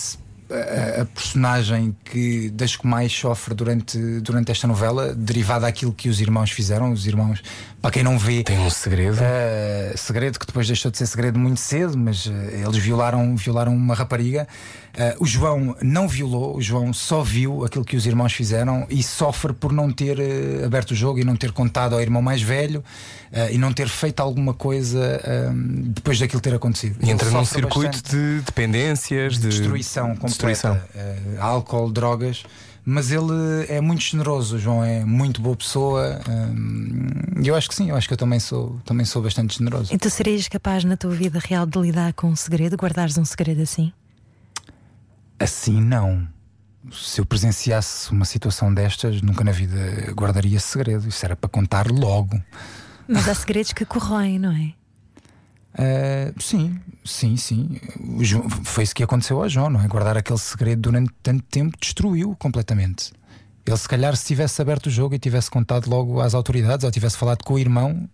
a, 0.50 1.02
a 1.02 1.04
personagem 1.06 1.96
que 2.04 2.50
das 2.50 2.76
que 2.76 2.86
mais 2.86 3.12
sofre 3.12 3.54
durante, 3.54 3.98
durante 4.20 4.52
esta 4.52 4.66
novela, 4.66 5.14
derivada 5.14 5.62
daquilo 5.62 5.92
que 5.92 6.08
os 6.08 6.20
irmãos 6.20 6.50
fizeram. 6.50 6.92
Os 6.92 7.06
irmãos, 7.06 7.42
para 7.80 7.90
quem 7.90 8.02
não 8.02 8.18
vê, 8.18 8.42
Tem 8.42 8.58
um 8.58 8.70
segredo. 8.70 9.16
Uh, 9.16 9.96
segredo 9.96 10.38
que 10.38 10.46
depois 10.46 10.66
deixou 10.66 10.90
de 10.90 10.98
ser 10.98 11.06
segredo 11.06 11.38
muito 11.38 11.60
cedo, 11.60 11.96
mas 11.98 12.26
uh, 12.26 12.32
eles 12.32 12.76
violaram, 12.76 13.36
violaram 13.36 13.74
uma 13.74 13.94
rapariga. 13.94 14.46
Uh, 14.96 15.22
o 15.22 15.26
João 15.26 15.76
não 15.82 16.08
violou, 16.08 16.56
o 16.56 16.62
João 16.62 16.90
só 16.90 17.22
viu 17.22 17.66
aquilo 17.66 17.84
que 17.84 17.96
os 17.96 18.06
irmãos 18.06 18.32
fizeram 18.32 18.86
e 18.88 19.02
sofre 19.02 19.52
por 19.52 19.70
não 19.70 19.92
ter 19.92 20.18
uh, 20.18 20.64
aberto 20.64 20.92
o 20.92 20.94
jogo 20.94 21.18
e 21.18 21.24
não 21.24 21.36
ter 21.36 21.52
contado 21.52 21.94
ao 21.94 22.00
irmão 22.00 22.22
mais 22.22 22.40
velho 22.40 22.80
uh, 23.30 23.52
e 23.52 23.58
não 23.58 23.74
ter 23.74 23.88
feito 23.88 24.20
alguma 24.20 24.54
coisa 24.54 25.20
um, 25.52 25.92
depois 25.92 26.18
daquilo 26.18 26.40
ter 26.40 26.54
acontecido. 26.54 26.96
E 27.02 27.10
entra 27.10 27.30
num 27.30 27.44
circuito 27.44 28.02
de 28.10 28.40
dependências, 28.40 29.34
de 29.38 29.48
destruição 29.48 30.16
completa, 30.16 30.26
destruição. 30.28 30.74
uh, 30.74 31.40
álcool, 31.40 31.90
drogas. 31.90 32.42
Mas 32.88 33.10
ele 33.10 33.32
é 33.68 33.80
muito 33.80 34.00
generoso, 34.00 34.54
o 34.54 34.58
João 34.60 34.82
é 34.82 35.04
muito 35.04 35.42
boa 35.42 35.56
pessoa. 35.56 36.20
um, 36.28 37.42
E 37.42 37.48
eu 37.48 37.56
acho 37.56 37.68
que 37.68 37.74
sim, 37.74 37.90
eu 37.90 37.96
acho 37.96 38.06
que 38.06 38.14
eu 38.14 38.16
também 38.16 38.38
sou, 38.38 38.80
também 38.84 39.04
sou 39.04 39.20
bastante 39.20 39.58
generoso. 39.58 39.92
E 39.92 39.98
tu 39.98 40.08
serias 40.08 40.46
capaz 40.46 40.84
na 40.84 40.96
tua 40.96 41.10
vida 41.10 41.40
real 41.42 41.66
de 41.66 41.76
lidar 41.80 42.12
com 42.12 42.28
um 42.28 42.36
segredo, 42.36 42.76
guardares 42.76 43.18
um 43.18 43.24
segredo 43.24 43.60
assim? 43.60 43.92
Assim, 45.38 45.80
não. 45.80 46.26
Se 46.92 47.20
eu 47.20 47.26
presenciasse 47.26 48.10
uma 48.12 48.24
situação 48.24 48.72
destas, 48.72 49.20
nunca 49.20 49.42
na 49.42 49.52
vida 49.52 50.12
guardaria 50.12 50.60
segredo. 50.60 51.08
Isso 51.08 51.24
era 51.24 51.34
para 51.36 51.48
contar 51.50 51.90
logo. 51.90 52.40
Mas 53.08 53.28
há 53.28 53.34
segredos 53.34 53.72
que 53.72 53.84
corroem, 53.84 54.38
não 54.38 54.52
é? 54.52 54.72
Ah, 55.78 56.32
sim, 56.40 56.78
sim, 57.04 57.36
sim. 57.36 57.78
João- 58.20 58.48
foi 58.48 58.84
isso 58.84 58.94
que 58.94 59.02
aconteceu 59.02 59.42
ao 59.42 59.48
João, 59.48 59.68
não 59.68 59.80
é? 59.80 59.86
Guardar 59.88 60.16
aquele 60.16 60.38
segredo 60.38 60.82
durante 60.82 61.12
tanto 61.22 61.42
tempo 61.44 61.76
destruiu 61.80 62.34
completamente. 62.38 63.12
Ele, 63.66 63.76
se 63.76 63.88
calhar, 63.88 64.16
se 64.16 64.24
tivesse 64.24 64.62
aberto 64.62 64.86
o 64.86 64.90
jogo 64.90 65.14
e 65.14 65.18
tivesse 65.18 65.50
contado 65.50 65.88
logo 65.90 66.20
às 66.20 66.34
autoridades 66.34 66.84
ou 66.84 66.90
tivesse 66.90 67.16
falado 67.18 67.42
com 67.44 67.54
o 67.54 67.58
irmão, 67.58 68.08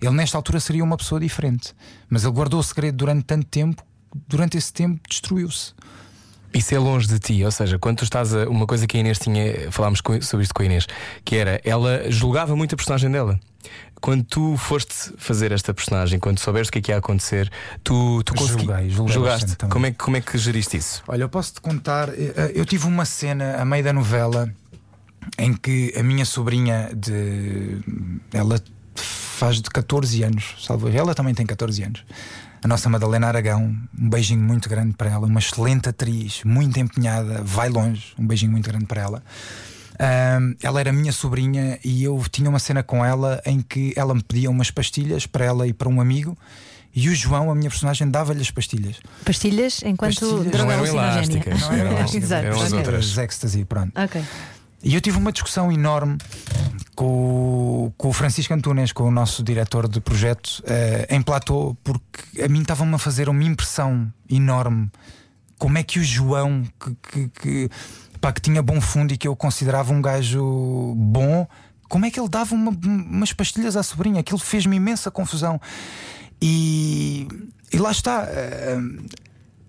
ele, 0.00 0.12
nesta 0.12 0.38
altura, 0.38 0.60
seria 0.60 0.82
uma 0.84 0.96
pessoa 0.96 1.20
diferente. 1.20 1.74
Mas 2.08 2.22
ele 2.24 2.32
guardou 2.32 2.60
o 2.60 2.62
segredo 2.62 2.96
durante 2.96 3.24
tanto 3.24 3.46
tempo, 3.46 3.82
durante 4.28 4.56
esse 4.56 4.72
tempo, 4.72 5.00
destruiu-se. 5.08 5.74
Isso 6.54 6.74
é 6.74 6.78
longe 6.78 7.06
de 7.08 7.18
ti, 7.18 7.42
ou 7.44 7.50
seja, 7.50 7.78
quando 7.78 7.98
tu 7.98 8.04
estás 8.04 8.34
a. 8.34 8.48
Uma 8.48 8.66
coisa 8.66 8.86
que 8.86 8.96
a 8.96 9.00
Inês 9.00 9.18
tinha, 9.18 9.70
falámos 9.70 10.00
com- 10.00 10.20
sobre 10.20 10.42
isto 10.44 10.54
com 10.54 10.62
a 10.62 10.66
Inês, 10.66 10.86
que 11.24 11.36
era 11.36 11.60
ela 11.64 12.10
julgava 12.10 12.54
muito 12.54 12.74
a 12.74 12.76
personagem 12.76 13.10
dela. 13.10 13.38
Quando 14.00 14.24
tu 14.24 14.56
foste 14.56 15.12
fazer 15.16 15.52
esta 15.52 15.72
personagem, 15.72 16.18
quando 16.18 16.40
soubeste 16.40 16.70
o 16.70 16.72
que 16.72 16.78
é 16.78 16.82
que 16.82 16.90
ia 16.90 16.98
acontecer, 16.98 17.50
tu, 17.84 18.22
tu 18.24 18.34
consegui- 18.34 18.64
Julguei, 18.66 18.90
julguei 18.90 19.14
julgaste. 19.14 19.56
Como 19.70 19.86
é, 19.86 19.90
que- 19.92 19.98
como 19.98 20.16
é 20.16 20.20
que 20.20 20.36
geriste 20.36 20.76
isso? 20.76 21.02
Olha, 21.06 21.22
eu 21.22 21.28
posso 21.28 21.54
te 21.54 21.60
contar. 21.60 22.08
eh, 22.10 22.52
Eu 22.54 22.64
tive 22.66 22.86
uma 22.86 23.04
cena 23.04 23.56
a 23.58 23.64
meio 23.64 23.84
da 23.84 23.92
novela 23.92 24.52
em 25.38 25.54
que 25.54 25.94
a 25.96 26.02
minha 26.02 26.24
sobrinha 26.24 26.90
de. 26.94 27.78
Ela 28.32 28.60
faz 28.96 29.56
de 29.62 29.70
14 29.70 30.22
anos, 30.24 30.56
salvo. 30.66 30.88
Ela 30.88 31.14
também 31.14 31.32
tem 31.32 31.46
14 31.46 31.82
anos. 31.84 32.04
A 32.64 32.68
nossa 32.68 32.88
Madalena 32.88 33.26
Aragão, 33.26 33.76
um 33.98 34.08
beijinho 34.08 34.40
muito 34.40 34.68
grande 34.68 34.94
para 34.94 35.10
ela, 35.10 35.26
uma 35.26 35.40
excelente 35.40 35.88
atriz, 35.88 36.42
muito 36.44 36.78
empenhada, 36.78 37.42
vai 37.42 37.68
longe, 37.68 38.14
um 38.16 38.24
beijinho 38.24 38.52
muito 38.52 38.68
grande 38.68 38.86
para 38.86 39.02
ela. 39.02 39.22
Ahm, 39.98 40.54
ela 40.62 40.78
era 40.78 40.92
minha 40.92 41.12
sobrinha 41.12 41.78
e 41.84 42.04
eu 42.04 42.22
tinha 42.30 42.48
uma 42.48 42.60
cena 42.60 42.82
com 42.82 43.04
ela 43.04 43.42
em 43.44 43.60
que 43.60 43.92
ela 43.96 44.14
me 44.14 44.22
pedia 44.22 44.48
umas 44.48 44.70
pastilhas 44.70 45.26
para 45.26 45.44
ela 45.44 45.66
e 45.66 45.72
para 45.72 45.88
um 45.88 46.00
amigo, 46.00 46.38
e 46.94 47.08
o 47.08 47.14
João, 47.14 47.50
a 47.50 47.54
minha 47.54 47.68
personagem, 47.70 48.08
dava-lhe 48.08 48.40
as 48.42 48.50
pastilhas. 48.50 48.96
Pastilhas 49.24 49.82
enquanto 49.82 50.20
Pastilhas. 50.20 50.52
droga 50.52 50.58
Não 50.58 50.70
eram 50.70 50.86
elásticas, 50.86 51.60
Não 51.62 51.72
eram 51.72 51.90
elásticas, 51.98 52.24
Exato. 52.24 52.46
eram 52.46 52.62
as 52.62 52.72
outras. 52.72 53.04
As 53.12 53.18
ecstasy, 53.18 53.64
pronto. 53.64 53.92
Ok. 54.00 54.22
E 54.84 54.94
eu 54.94 55.00
tive 55.00 55.16
uma 55.18 55.32
discussão 55.32 55.72
enorme 55.72 56.18
com, 56.94 57.86
o- 57.86 57.94
com 57.96 58.08
o 58.08 58.12
Francisco 58.12 58.52
Antunes, 58.54 58.92
com 58.92 59.04
o 59.04 59.10
nosso 59.10 59.42
diretor 59.42 59.88
de 59.88 60.00
projeto, 60.00 60.62
eh, 60.66 61.06
em 61.10 61.22
platô, 61.22 61.76
porque 61.82 62.42
a 62.42 62.48
mim 62.48 62.60
estava-me 62.62 62.94
a 62.94 62.98
fazer 62.98 63.28
uma 63.28 63.42
impressão 63.44 64.12
enorme. 64.28 64.90
Como 65.58 65.78
é 65.78 65.82
que 65.82 65.98
o 65.98 66.04
João, 66.04 66.64
que, 66.78 66.94
que, 67.02 67.28
que, 67.28 67.70
pá, 68.20 68.32
que 68.32 68.40
tinha 68.40 68.62
bom 68.62 68.80
fundo 68.80 69.12
e 69.14 69.16
que 69.16 69.26
eu 69.28 69.34
considerava 69.36 69.92
um 69.92 70.02
gajo 70.02 70.94
bom, 70.96 71.46
como 71.88 72.04
é 72.06 72.10
que 72.10 72.18
ele 72.18 72.28
dava 72.28 72.54
uma- 72.54 72.72
umas 72.84 73.32
pastilhas 73.32 73.76
à 73.76 73.82
sobrinha? 73.82 74.20
Aquilo 74.20 74.38
fez-me 74.38 74.76
imensa 74.76 75.10
confusão. 75.10 75.60
E, 76.40 77.28
e 77.72 77.78
lá 77.78 77.90
está. 77.90 78.24
eh, 78.28 78.78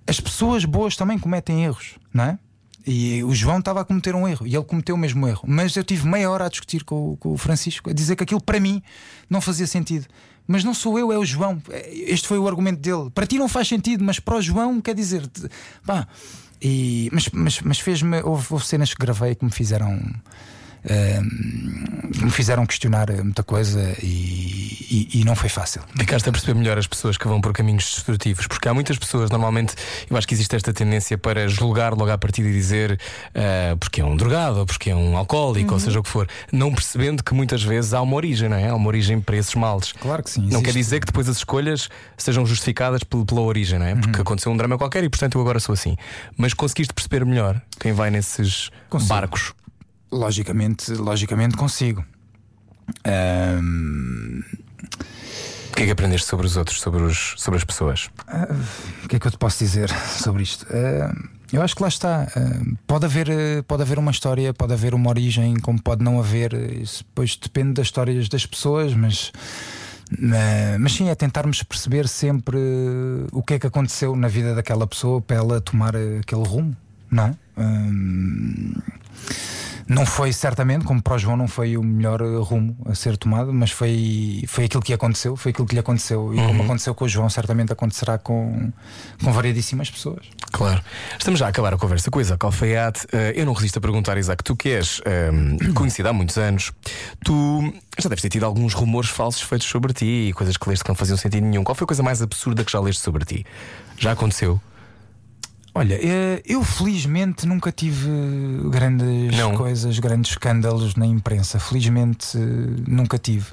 as 0.08 0.20
pessoas 0.20 0.66
boas 0.66 0.96
também 0.96 1.18
cometem 1.20 1.64
erros, 1.64 1.98
não 2.14 2.24
é? 2.26 2.40
E 2.86 3.24
o 3.24 3.34
João 3.34 3.60
estava 3.60 3.82
a 3.82 3.86
cometer 3.86 4.14
um 4.14 4.28
erro 4.28 4.46
e 4.46 4.56
ele 4.56 4.66
cometeu 4.66 4.96
o 4.96 4.98
mesmo 4.98 5.26
erro. 5.28 5.44
Mas 5.48 5.76
eu 5.76 5.84
tive 5.84 6.06
meia 6.08 6.30
hora 6.30 6.46
a 6.46 6.50
discutir 6.50 6.84
com, 6.84 7.12
o- 7.14 7.18
com 7.18 7.32
o 7.34 7.38
Francisco, 7.38 7.90
a 7.90 7.94
dizer 7.94 8.16
que 8.16 8.24
aquilo 8.24 8.42
para 8.42 8.60
mim 8.60 8.82
não 9.30 9.40
fazia 9.40 9.66
sentido. 9.68 10.06
Mas 10.46 10.64
não 10.66 10.74
sou 10.74 11.00
eu, 11.00 11.10
é 11.12 11.18
o 11.18 11.24
João. 11.26 11.62
Este 11.90 12.28
foi 12.28 12.38
o 12.38 12.46
argumento 12.48 12.82
dele. 12.82 13.10
Para 13.12 13.26
ti 13.26 13.38
não 13.38 13.48
faz 13.48 13.68
sentido, 13.70 14.04
mas 14.04 14.20
para 14.20 14.36
o 14.36 14.42
João 14.42 14.82
quer 14.82 14.94
dizer. 14.94 15.24
Pá, 15.86 16.06
e, 16.62 17.10
mas 17.14 17.30
mas, 17.32 17.62
mas 17.62 17.80
fez-me. 17.80 18.22
Houve, 18.22 18.48
houve 18.50 18.66
cenas 18.68 18.94
que 18.94 19.00
gravei 19.00 19.36
que 19.36 19.46
me 19.46 19.52
fizeram. 19.52 19.98
Me 20.90 22.30
fizeram 22.32 22.66
questionar 22.66 23.08
muita 23.24 23.44
coisa 23.44 23.96
e, 24.02 25.08
e- 25.14 25.22
e 25.22 25.24
não 25.24 25.36
foi 25.36 25.50
fácil. 25.50 25.82
Ficaste 25.98 26.28
a 26.28 26.32
perceber 26.32 26.54
melhor 26.58 26.78
as 26.78 26.88
pessoas 26.88 27.18
que 27.18 27.28
vão 27.28 27.40
por 27.42 27.54
caminhos 27.54 27.84
destrutivos, 27.96 28.48
porque 28.48 28.68
há 28.68 28.74
muitas 28.74 28.98
pessoas, 28.98 29.30
normalmente, 29.30 29.76
eu 30.10 30.18
acho 30.18 30.28
que 30.28 30.34
existe 30.34 30.56
esta 30.56 30.74
tendência 30.74 31.18
para 31.18 31.48
julgar 31.48 31.94
logo 31.94 32.12
à 32.12 32.18
partida 32.18 32.48
e 32.50 32.54
dizer 32.54 33.00
ah, 33.34 33.76
porque 33.80 34.02
é 34.02 34.06
um 34.06 34.16
drogado, 34.16 34.60
ou 34.60 34.66
porque 34.66 34.90
é 34.90 34.96
um 34.96 35.18
alcoólico, 35.18 35.74
ou 35.74 35.80
seja 35.80 36.00
o 36.00 36.04
que 36.04 36.10
for, 36.10 36.28
não 36.52 36.74
percebendo 36.74 37.24
que 37.24 37.34
muitas 37.34 37.64
vezes 37.64 37.94
há 37.94 38.02
uma 38.02 38.16
origem, 38.16 38.50
não 38.50 38.58
é? 38.58 38.70
Há 38.70 38.76
uma 38.76 38.88
origem 38.88 39.20
para 39.22 39.38
esses 39.38 39.56
males. 39.56 39.92
Claro 39.94 40.22
que 40.24 40.30
sim. 40.30 40.42
Não 40.42 40.48
existe- 40.50 40.66
quer 40.66 40.74
dizer 40.74 41.00
que 41.00 41.06
depois 41.08 41.28
as 41.30 41.38
escolhas 41.38 41.90
sejam 42.18 42.46
justificadas 42.46 43.04
pel- 43.04 43.26
pela 43.26 43.42
origem, 43.42 43.80
não 43.80 43.86
é? 43.86 43.96
Porque 43.96 44.22
aconteceu 44.22 44.52
um 44.52 44.58
drama 44.58 44.78
qualquer 44.78 45.04
e 45.04 45.10
portanto 45.10 45.36
eu 45.36 45.42
agora 45.42 45.60
sou 45.60 45.74
assim. 45.74 45.96
Mas 46.38 46.54
conseguiste 46.54 46.94
perceber 46.94 47.26
melhor 47.26 47.62
quem 47.80 47.94
vai 47.94 48.10
nesses 48.12 48.70
Consigo. 48.90 49.10
barcos. 49.10 49.54
Logicamente, 50.14 50.92
logicamente 50.94 51.58
consigo. 51.58 52.06
Ahm, 53.04 54.44
O 55.72 55.76
que 55.76 55.84
é 55.84 55.86
que 55.86 55.92
aprendeste 55.92 56.28
sobre 56.28 56.46
os 56.46 56.56
outros, 56.56 56.80
sobre, 56.80 57.02
os, 57.02 57.34
sobre 57.38 57.58
as 57.58 57.64
pessoas? 57.64 58.12
o 59.04 59.08
que 59.08 59.16
é 59.16 59.20
que 59.20 59.26
eu 59.26 59.32
te 59.32 59.38
posso 59.40 59.58
dizer 59.58 59.90
sobre 59.90 60.44
isto? 60.44 60.68
Ahm, 60.72 61.30
eu 61.52 61.62
acho 61.64 61.76
que 61.76 61.82
lá 61.82 61.88
está. 61.88 62.28
Ahm, 62.36 62.76
pode, 62.86 63.06
haver, 63.06 63.64
pode 63.64 63.82
haver 63.82 63.98
uma 63.98 64.12
história, 64.12 64.54
pode 64.54 64.74
haver 64.74 64.94
uma 64.94 65.10
origem, 65.10 65.56
como 65.60 65.82
pode 65.82 66.04
não 66.04 66.20
haver. 66.20 66.54
Isso 66.54 67.04
depois 67.04 67.36
depende 67.36 67.74
das 67.74 67.88
histórias 67.88 68.30
das 68.30 68.46
pessoas, 68.46 68.94
mas. 68.94 69.32
mas 70.80 70.94
sim, 70.94 71.10
é 71.10 71.16
tentarmos 71.16 71.64
perceber 71.64 72.08
sempre 72.08 72.58
o 73.32 73.42
que 73.42 73.56
é 73.56 73.60
que 73.60 73.66
aconteceu 73.66 74.16
na 74.16 74.28
vida 74.28 74.54
daquela 74.54 74.86
pessoa 74.86 75.20
para 75.22 75.38
ela 75.38 75.60
tomar 75.60 75.96
aquele 75.96 76.48
rumo, 76.48 76.78
não 77.10 77.26
é? 77.26 77.36
Não 79.88 80.06
foi 80.06 80.32
certamente, 80.32 80.86
como 80.86 81.02
para 81.02 81.16
o 81.16 81.18
João, 81.18 81.36
não 81.36 81.48
foi 81.48 81.78
o 81.78 81.84
melhor 81.84 82.22
eh, 82.22 82.38
rumo 82.38 82.78
a 82.86 82.96
ser 82.96 83.18
tomado, 83.18 83.54
mas 83.54 83.72
foi, 83.72 84.44
foi 84.48 84.66
aquilo 84.66 84.82
que 84.82 84.94
aconteceu, 84.94 85.36
foi 85.36 85.52
aquilo 85.52 85.68
que 85.68 85.74
lhe 85.74 85.80
aconteceu. 85.80 86.34
E 86.34 86.38
como 86.38 86.64
aconteceu 86.64 86.96
com 86.96 87.06
o 87.06 87.10
João, 87.10 87.30
certamente 87.30 87.72
acontecerá 87.74 88.18
com, 88.18 88.72
com 89.24 89.32
variedíssimas 89.32 89.90
pessoas. 89.90 90.26
Claro. 90.52 90.82
Estamos 91.18 91.40
já 91.40 91.48
a 91.48 91.50
acabar 91.50 91.74
a 91.74 91.78
conversa 91.78 92.10
com 92.10 92.20
o 92.20 92.22
Isaac 92.22 92.46
Alfaiate. 92.46 93.08
Eh, 93.12 93.34
eu 93.36 93.46
não 93.46 93.54
resisto 93.54 93.78
a 93.78 93.82
perguntar, 93.82 94.18
Isaac, 94.18 94.44
tu 94.44 94.56
que 94.56 94.70
és 94.70 95.02
ehm, 95.06 95.58
conhecido 95.74 96.10
há 96.10 96.14
muitos 96.14 96.38
anos, 96.38 96.72
tu 97.24 97.74
já 98.00 98.10
deves 98.10 98.22
ter 98.22 98.30
tido 98.30 98.46
alguns 98.46 98.74
rumores 98.74 99.10
falsos 99.10 99.42
feitos 99.42 99.68
sobre 99.68 99.94
ti 99.94 100.30
e 100.30 100.34
coisas 100.34 100.58
que 100.58 100.70
leste 100.70 100.84
que 100.84 100.90
não 100.90 100.96
faziam 100.96 101.18
sentido 101.18 101.46
nenhum. 101.46 101.64
Qual 101.64 101.76
foi 101.76 101.86
a 101.86 101.88
coisa 101.88 102.04
mais 102.04 102.22
absurda 102.22 102.64
que 102.64 102.72
já 102.72 102.80
leste 102.80 103.02
sobre 103.02 103.26
ti? 103.26 103.46
Já 103.98 104.14
aconteceu? 104.14 104.62
Olha, 105.76 105.96
eh, 106.02 106.42
eu 106.46 106.64
felizmente 106.64 107.48
nunca 107.48 107.72
tive 107.72 108.08
grandes 108.70 109.36
Não. 109.36 109.56
coisas, 109.56 109.98
grandes 109.98 110.32
escândalos 110.32 110.96
na 110.96 111.06
imprensa. 111.06 111.60
Felizmente 111.60 112.38
eh, 112.38 112.42
nunca 112.88 113.18
tive. 113.18 113.48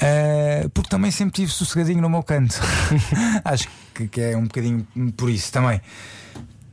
Eh, 0.00 0.66
porque 0.72 0.88
também 0.88 1.10
sempre 1.10 1.34
tive 1.34 1.52
sossegadinho 1.52 2.00
no 2.00 2.08
meu 2.08 2.22
canto. 2.22 2.58
Acho 3.44 3.68
que, 3.94 4.08
que 4.08 4.20
é 4.22 4.36
um 4.36 4.44
bocadinho 4.44 4.86
por 5.16 5.28
isso 5.28 5.52
também. 5.52 5.80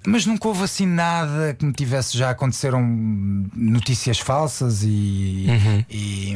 Mas 0.08 0.26
nunca 0.26 0.48
houve 0.48 0.64
assim 0.64 0.88
nada 0.88 1.54
que 1.54 1.64
me 1.64 1.72
tivesse 1.74 2.18
já 2.18 2.32
aconteceram 2.32 2.82
notícias 3.54 4.18
falsas 4.18 4.82
e, 4.84 5.46
e- 5.88 6.31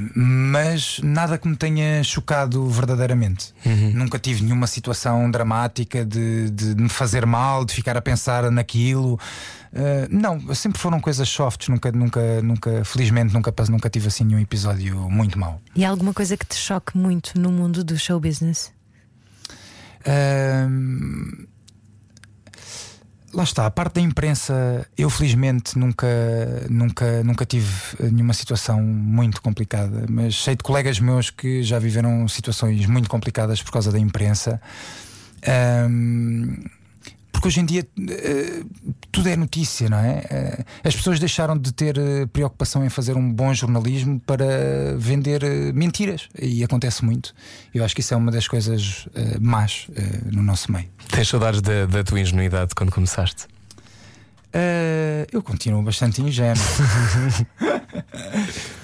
mas 0.55 1.01
nada 1.03 1.37
que 1.37 1.49
me 1.49 1.55
tenha 1.57 2.01
chocado 2.01 2.65
verdadeiramente. 2.69 3.53
Nunca 3.93 4.17
tive 4.17 4.41
nenhuma 4.41 4.67
situação 4.67 5.29
dramática 5.29 6.05
de, 6.05 6.49
de 6.49 6.81
me 6.81 6.87
fazer 6.87 7.25
mal, 7.25 7.65
de 7.65 7.73
ficar 7.73 7.97
a 7.97 8.01
pensar 8.01 8.49
naquilo. 8.49 9.19
Uh, 9.73 10.07
não, 10.09 10.55
sempre 10.55 10.79
foram 10.79 11.01
coisas 11.01 11.27
softs, 11.27 11.67
nunca, 11.67 11.91
nunca, 11.91 12.41
nunca, 12.41 12.85
felizmente 12.85 13.33
nunca, 13.33 13.53
nunca 13.69 13.89
tive 13.89 14.07
assim 14.07 14.23
nenhum 14.23 14.39
episódio 14.39 14.95
muito 15.09 15.37
mau. 15.37 15.59
E 15.75 15.83
há 15.83 15.89
alguma 15.89 16.13
coisa 16.13 16.37
que 16.37 16.45
te 16.45 16.55
choque 16.55 16.97
muito 16.97 17.37
no 17.37 17.51
mundo 17.51 17.83
do 17.83 17.99
show 17.99 18.17
business? 18.17 18.71
Ahm, 20.05 21.47
lá 23.35 23.43
está, 23.43 23.65
a 23.65 23.71
parte 23.71 23.95
da 23.95 24.01
imprensa, 24.01 24.87
eu 24.97 25.09
felizmente 25.09 25.77
nunca, 25.77 26.07
nunca, 26.69 27.23
nunca 27.23 27.45
tive 27.45 27.69
nenhuma 27.99 28.33
situação 28.33 28.81
muito 28.81 29.41
complicada, 29.41 30.05
mas 30.09 30.41
sei 30.41 30.55
de 30.55 30.63
colegas 30.63 30.99
meus 30.99 31.29
que 31.29 31.61
já 31.61 31.77
viveram 31.77 32.27
situações 32.27 32.85
muito 32.87 33.09
complicadas 33.09 33.61
por 33.61 33.71
causa 33.71 33.91
da 33.91 33.99
imprensa. 33.99 34.61
Ahm, 35.45 36.63
porque 37.45 37.47
hoje 37.47 37.59
em 37.59 37.65
dia 37.65 37.87
eh, 38.09 38.63
tudo 39.11 39.29
é 39.29 39.35
notícia, 39.35 39.87
não 39.87 39.99
é? 39.99 40.23
Eh, 40.29 40.63
as 40.83 40.95
pessoas 40.95 41.19
deixaram 41.19 41.57
de 41.57 41.71
ter 41.71 41.97
eh, 41.97 42.25
preocupação 42.25 42.83
em 42.83 42.89
fazer 42.89 43.15
um 43.15 43.31
bom 43.31 43.53
jornalismo 43.53 44.19
para 44.19 44.95
vender 44.97 45.43
mentiras. 45.73 46.27
E 46.39 46.63
acontece 46.63 47.05
muito. 47.05 47.33
Eu 47.73 47.85
acho 47.85 47.93
que 47.93 48.01
isso 48.01 48.13
é 48.13 48.17
uma 48.17 48.31
das 48.31 48.47
coisas 48.47 49.07
más 49.39 49.87
no 50.31 50.41
nosso 50.41 50.71
meio. 50.71 50.87
Tens 51.09 51.27
saudades 51.27 51.61
da, 51.61 51.85
da 51.85 52.03
tua 52.03 52.19
ingenuidade 52.19 52.73
quando 52.73 52.91
começaste? 52.91 53.45
Eu 55.31 55.43
continuo 55.43 55.83
bastante 55.83 56.21
ingênuo. 56.21 56.55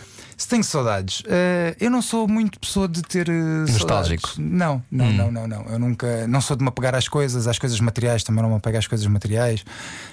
Tenho 0.52 0.66
saudades, 0.66 1.24
eh, 1.30 1.78
eu 1.80 1.90
não 1.90 2.02
sou 2.02 2.28
muito 2.28 2.60
pessoa 2.60 2.86
de 2.86 3.02
ter 3.02 3.30
eh, 3.30 3.32
Nostálgico. 3.32 4.28
saudades. 4.28 4.38
Não, 4.38 4.84
não, 4.92 5.06
Hum. 5.06 5.14
não, 5.14 5.32
não, 5.32 5.48
não. 5.48 5.62
Eu 5.70 5.80
nunca, 5.80 6.28
não 6.28 6.42
sou 6.42 6.58
de 6.58 6.62
me 6.64 6.68
apegar 6.68 6.94
às 6.94 7.08
coisas, 7.08 7.48
às 7.48 7.58
coisas 7.58 7.80
materiais, 7.80 8.22
também 8.22 8.42
não 8.44 8.50
me 8.50 8.58
apego 8.58 8.78
às 8.78 8.86
coisas 8.86 9.08
materiais. 9.08 9.64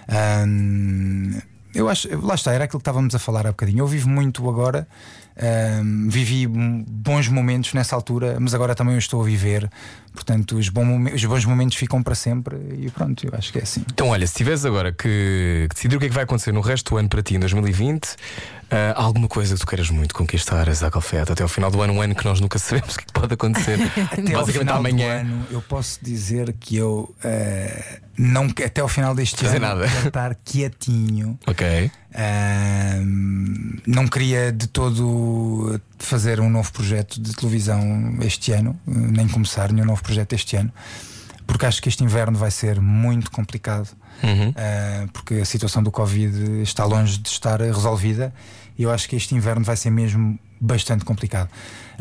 Ahm, 0.08 1.40
eu 1.74 1.88
acho, 1.88 2.08
lá 2.24 2.36
está, 2.36 2.52
era 2.52 2.64
aquilo 2.64 2.78
que 2.78 2.82
estávamos 2.82 3.16
a 3.16 3.18
falar 3.18 3.48
há 3.48 3.50
bocadinho. 3.50 3.80
Eu 3.80 3.86
vivo 3.88 4.08
muito 4.08 4.48
agora, 4.48 4.86
ahm, 5.40 6.08
vivi 6.08 6.46
bons 6.46 7.28
momentos 7.28 7.72
nessa 7.74 7.94
altura, 7.94 8.38
mas 8.40 8.54
agora 8.54 8.74
também 8.74 8.94
eu 8.94 8.98
estou 8.98 9.22
a 9.22 9.24
viver. 9.24 9.68
Portanto, 10.12 10.56
os, 10.56 10.66
os 10.66 11.24
bons 11.24 11.44
momentos 11.44 11.76
ficam 11.76 12.02
para 12.02 12.14
sempre 12.14 12.56
e 12.78 12.90
pronto, 12.90 13.24
eu 13.24 13.30
acho 13.36 13.52
que 13.52 13.58
é 13.58 13.62
assim. 13.62 13.84
Então, 13.92 14.08
olha, 14.08 14.26
se 14.26 14.34
tiveres 14.34 14.64
agora 14.64 14.90
que, 14.92 15.66
que 15.68 15.74
decidir 15.74 15.96
o 15.96 16.00
que 16.00 16.06
é 16.06 16.08
que 16.08 16.14
vai 16.14 16.24
acontecer 16.24 16.52
no 16.52 16.60
resto 16.60 16.90
do 16.90 16.98
ano 16.98 17.08
para 17.08 17.22
ti, 17.22 17.36
em 17.36 17.38
2020, 17.38 18.16
ah, 18.70 18.94
há 18.96 19.02
alguma 19.02 19.28
coisa 19.28 19.54
que 19.54 19.60
tu 19.60 19.66
queiras 19.66 19.90
muito 19.90 20.14
conquistar, 20.14 20.66
Isaac 20.68 20.96
Alfaiate, 20.96 21.32
até 21.32 21.42
ao 21.42 21.48
final 21.48 21.70
do 21.70 21.80
ano, 21.80 21.92
um 21.94 22.02
ano 22.02 22.14
que 22.14 22.24
nós 22.24 22.40
nunca 22.40 22.58
sabemos 22.60 22.94
o 22.94 22.98
que, 22.98 23.04
é 23.04 23.12
pode 23.12 23.34
acontecer. 23.34 23.78
Até 24.12 24.34
ao 24.34 24.46
final 24.46 24.78
amanhã. 24.78 25.22
do 25.24 25.28
ano, 25.28 25.46
eu 25.50 25.62
posso 25.62 25.98
dizer 26.02 26.54
que 26.58 26.76
eu 26.76 27.14
eh, 27.22 28.00
não 28.16 28.46
até 28.46 28.80
ao 28.80 28.88
final 28.88 29.14
deste 29.14 29.36
Fazer 29.44 29.56
ano 29.58 29.66
nada. 29.66 29.88
quero 29.88 30.08
estar 30.08 30.34
quietinho. 30.44 31.38
Ok. 31.46 31.90
Não 33.86 34.06
queria 34.06 34.52
de 34.52 34.66
todo 34.66 35.80
fazer 35.98 36.40
um 36.40 36.48
novo 36.48 36.72
projeto 36.72 37.20
de 37.20 37.34
televisão 37.34 38.18
este 38.22 38.52
ano, 38.52 38.78
nem 38.86 39.28
começar 39.28 39.72
nenhum 39.72 39.86
novo 39.86 40.02
projeto 40.02 40.32
este 40.32 40.56
ano, 40.56 40.72
porque 41.46 41.66
acho 41.66 41.82
que 41.82 41.88
este 41.88 42.04
inverno 42.04 42.36
vai 42.36 42.50
ser 42.50 42.80
muito 42.80 43.30
complicado. 43.30 43.88
Uhum. 44.22 44.52
ah, 44.56 45.06
porque 45.12 45.34
a 45.34 45.44
situação 45.44 45.80
do 45.82 45.92
Covid 45.92 46.62
está 46.62 46.84
longe 46.84 47.18
de 47.18 47.28
estar 47.28 47.60
resolvida 47.60 48.34
e 48.76 48.82
eu 48.82 48.90
acho 48.90 49.08
que 49.08 49.14
este 49.14 49.32
inverno 49.32 49.64
vai 49.64 49.76
ser 49.76 49.90
mesmo 49.90 50.36
bastante 50.60 51.04
complicado. 51.04 51.48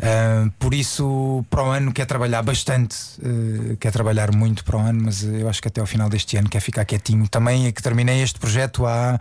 Ah, 0.00 0.50
por 0.58 0.74
isso, 0.74 1.44
para 1.50 1.62
o 1.62 1.70
ano, 1.70 1.92
quer 1.92 2.06
trabalhar 2.06 2.42
bastante, 2.42 2.96
eh, 3.22 3.76
quer 3.80 3.92
trabalhar 3.92 4.34
muito 4.34 4.64
para 4.64 4.76
o 4.76 4.80
ano, 4.80 5.02
mas 5.04 5.22
eu 5.22 5.48
acho 5.48 5.60
que 5.60 5.68
até 5.68 5.80
ao 5.80 5.86
final 5.86 6.08
deste 6.08 6.36
ano 6.36 6.48
quer 6.48 6.60
ficar 6.60 6.84
quietinho. 6.84 7.26
Também 7.28 7.66
é 7.66 7.72
que 7.72 7.82
terminei 7.82 8.22
este 8.22 8.38
projeto 8.38 8.86
há 8.86 9.18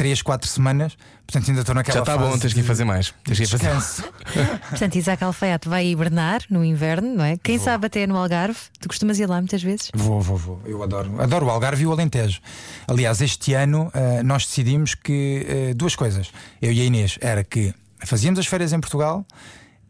3, 0.00 0.22
4 0.22 0.48
semanas, 0.48 0.96
portanto 1.26 1.50
ainda 1.50 1.60
estou 1.60 1.74
naquela 1.74 1.96
Já 1.98 2.00
está 2.00 2.16
bom, 2.16 2.38
tens 2.38 2.54
que 2.54 2.60
ir 2.60 2.62
de- 2.62 2.68
fazer 2.68 2.84
mais. 2.86 3.12
Tens 3.22 3.36
que 3.36 3.44
ir 3.44 3.46
fazer. 3.46 3.68
Portanto, 4.70 4.94
Isaac 4.96 5.22
Alfaiate 5.22 5.68
vai 5.68 5.86
hibernar 5.88 6.40
no 6.48 6.64
inverno, 6.64 7.16
não 7.16 7.22
é? 7.24 7.36
Quem 7.36 7.58
sabe 7.58 7.86
até 7.86 8.06
no 8.06 8.16
Algarve. 8.16 8.56
Tu 8.80 8.88
costumas 8.88 9.18
ir 9.18 9.26
lá 9.26 9.36
muitas 9.36 9.62
vezes? 9.62 9.90
Vou, 9.94 10.22
vou, 10.22 10.38
vou. 10.38 10.62
Eu 10.64 10.82
adoro. 10.82 11.20
Adoro 11.20 11.44
o 11.44 11.50
Algarve 11.50 11.82
e 11.82 11.86
o 11.86 11.92
Alentejo. 11.92 12.40
Aliás, 12.88 13.20
este 13.20 13.52
ano 13.52 13.90
eh, 13.92 14.22
nós 14.22 14.46
decidimos 14.46 14.94
que 14.94 15.44
eh, 15.46 15.74
duas 15.74 15.94
coisas. 15.94 16.30
Eu 16.62 16.72
e 16.72 16.80
a 16.80 16.84
Inês 16.86 17.18
era 17.20 17.44
que 17.44 17.74
fazíamos 18.02 18.40
as 18.40 18.46
férias 18.46 18.72
em 18.72 18.80
Portugal 18.80 19.26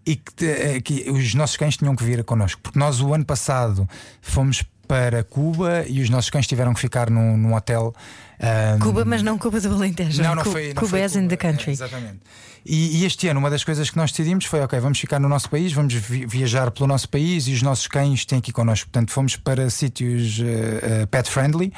e 0.05 0.17
que, 0.17 0.45
eh, 0.45 0.81
que 0.81 1.09
os 1.09 1.35
nossos 1.35 1.57
cães 1.57 1.77
tinham 1.77 1.95
que 1.95 2.03
vir 2.03 2.25
connosco. 2.25 2.61
Porque 2.61 2.81
nós 2.81 3.01
o 3.01 3.15
ano 3.15 3.25
passado 3.25 3.89
fomos 4.21 4.65
para 4.91 5.23
Cuba 5.23 5.85
e 5.87 6.01
os 6.01 6.11
nossos 6.11 6.31
cães 6.31 6.49
tiveram 6.49 6.75
que 6.75 6.81
ficar 6.81 7.09
num, 7.09 7.37
num 7.37 7.55
hotel. 7.55 7.95
ah, 8.41 8.77
Cuba, 8.81 9.05
mas 9.05 9.23
não 9.23 9.39
Cuba 9.39 9.61
do 9.61 9.73
Alentejo. 9.73 10.21
não, 10.21 10.35
não 10.35 10.43
Cu- 10.43 10.51
foi. 10.51 10.75
Não 10.75 10.83
Cuba 10.83 10.99
as 11.05 11.15
in 11.15 11.29
the 11.29 11.37
Cuba, 11.37 11.49
country. 11.53 11.71
é, 11.71 11.73
exatamente. 11.73 12.19
E, 12.67 12.99
e 13.01 13.05
este 13.05 13.29
ano, 13.29 13.39
uma 13.39 13.49
das 13.51 13.63
coisas 13.63 13.89
que 13.89 13.97
nós 13.97 14.11
decidimos 14.11 14.47
foi: 14.47 14.61
ok, 14.63 14.81
vamos 14.81 14.99
ficar 14.99 15.21
no 15.21 15.29
nosso 15.29 15.49
país, 15.49 15.73
vamos 15.73 15.95
vi- 15.95 16.27
viajar 16.27 16.73
pelo 16.73 16.89
nosso 16.89 17.09
país 17.09 17.47
e 17.47 17.53
os 17.53 17.63
nossos 17.63 17.87
cães 17.87 18.25
têm 18.25 18.43
ir 18.45 18.53
connosco. 18.53 18.91
Portanto, 18.91 19.13
fomos 19.13 19.37
para 19.37 19.71
sítios 19.71 20.41
eh, 20.41 21.03
eh, 21.03 21.07
pet 21.07 21.31
friendly. 21.31 21.73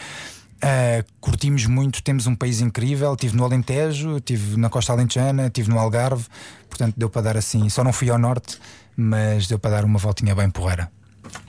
eh, 0.62 1.04
curtimos 1.20 1.66
muito, 1.66 2.02
temos 2.02 2.26
um 2.26 2.34
país 2.34 2.60
incrível. 2.62 3.12
Estive 3.12 3.36
no 3.36 3.44
Alentejo, 3.44 4.16
estive 4.16 4.56
na 4.56 4.70
Costa 4.70 4.92
Alentejana, 4.94 5.48
estive 5.48 5.68
no 5.68 5.78
Algarve. 5.78 6.24
Portanto, 6.70 6.94
deu 6.96 7.10
para 7.10 7.20
dar 7.22 7.36
assim. 7.36 7.68
Só 7.68 7.84
não 7.84 7.92
fui 7.92 8.08
ao 8.08 8.18
norte, 8.18 8.58
mas 8.96 9.46
deu 9.46 9.58
para 9.58 9.72
dar 9.72 9.84
uma 9.84 9.98
voltinha 9.98 10.34
bem 10.34 10.48
porreira. 10.48 10.90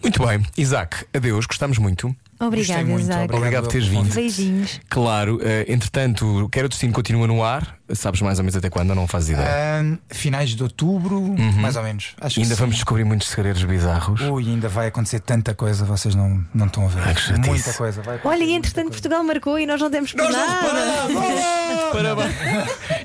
Muito 0.02 0.26
bem, 0.26 0.46
Isaac, 0.58 1.06
adeus, 1.14 1.46
gostamos 1.46 1.78
muito. 1.78 2.16
Obrigada, 2.48 2.84
muito. 2.84 3.02
Isaac. 3.02 3.34
Obrigado 3.36 3.64
por 3.64 3.72
teres 3.72 3.88
vindo. 3.88 4.14
Beijinhos. 4.14 4.80
Claro, 4.90 5.40
eh, 5.44 5.66
entretanto, 5.68 6.48
Quero 6.52 6.66
o 6.66 6.70
Destino 6.70 6.94
continua 6.94 7.28
no 7.28 7.44
ar. 7.44 7.78
Sabes 7.94 8.22
mais 8.22 8.40
ou 8.40 8.44
menos 8.44 8.56
até 8.56 8.70
quando? 8.70 8.96
Não 8.96 9.08
fazes 9.08 9.30
ideia? 9.32 9.48
Ah, 9.50 9.98
finais 10.10 10.52
de 10.52 10.64
outubro, 10.64 11.22
mais 11.60 11.76
ou 11.76 11.84
menos. 11.84 12.16
Acho 12.20 12.36
que 12.36 12.42
ainda 12.42 12.56
sim. 12.56 12.60
vamos 12.60 12.76
descobrir 12.76 13.04
muitos 13.04 13.28
segredos 13.28 13.64
bizarros. 13.64 14.22
Ui, 14.22 14.44
ainda 14.50 14.68
vai 14.70 14.88
acontecer 14.88 15.20
tanta 15.20 15.54
coisa, 15.54 15.84
vocês 15.86 16.16
não, 16.16 16.44
não 16.54 16.66
estão 16.68 16.86
a 16.86 16.88
ver. 16.88 17.02
Ai, 17.06 17.14
que 17.14 17.22
chatice. 17.22 17.50
Muita 17.50 17.74
coisa. 17.74 18.02
Vai 18.02 18.16
acontecer 18.16 18.44
Olha, 18.44 18.50
e 18.50 18.54
entretanto. 18.56 18.90
Portugal 18.90 19.24
marcou 19.24 19.60
e 19.60 19.66
nós 19.66 19.80
não 19.82 19.90
demos 19.92 20.12
por 20.14 20.24
nada. 20.32 21.04
Parabéns. 21.92 22.34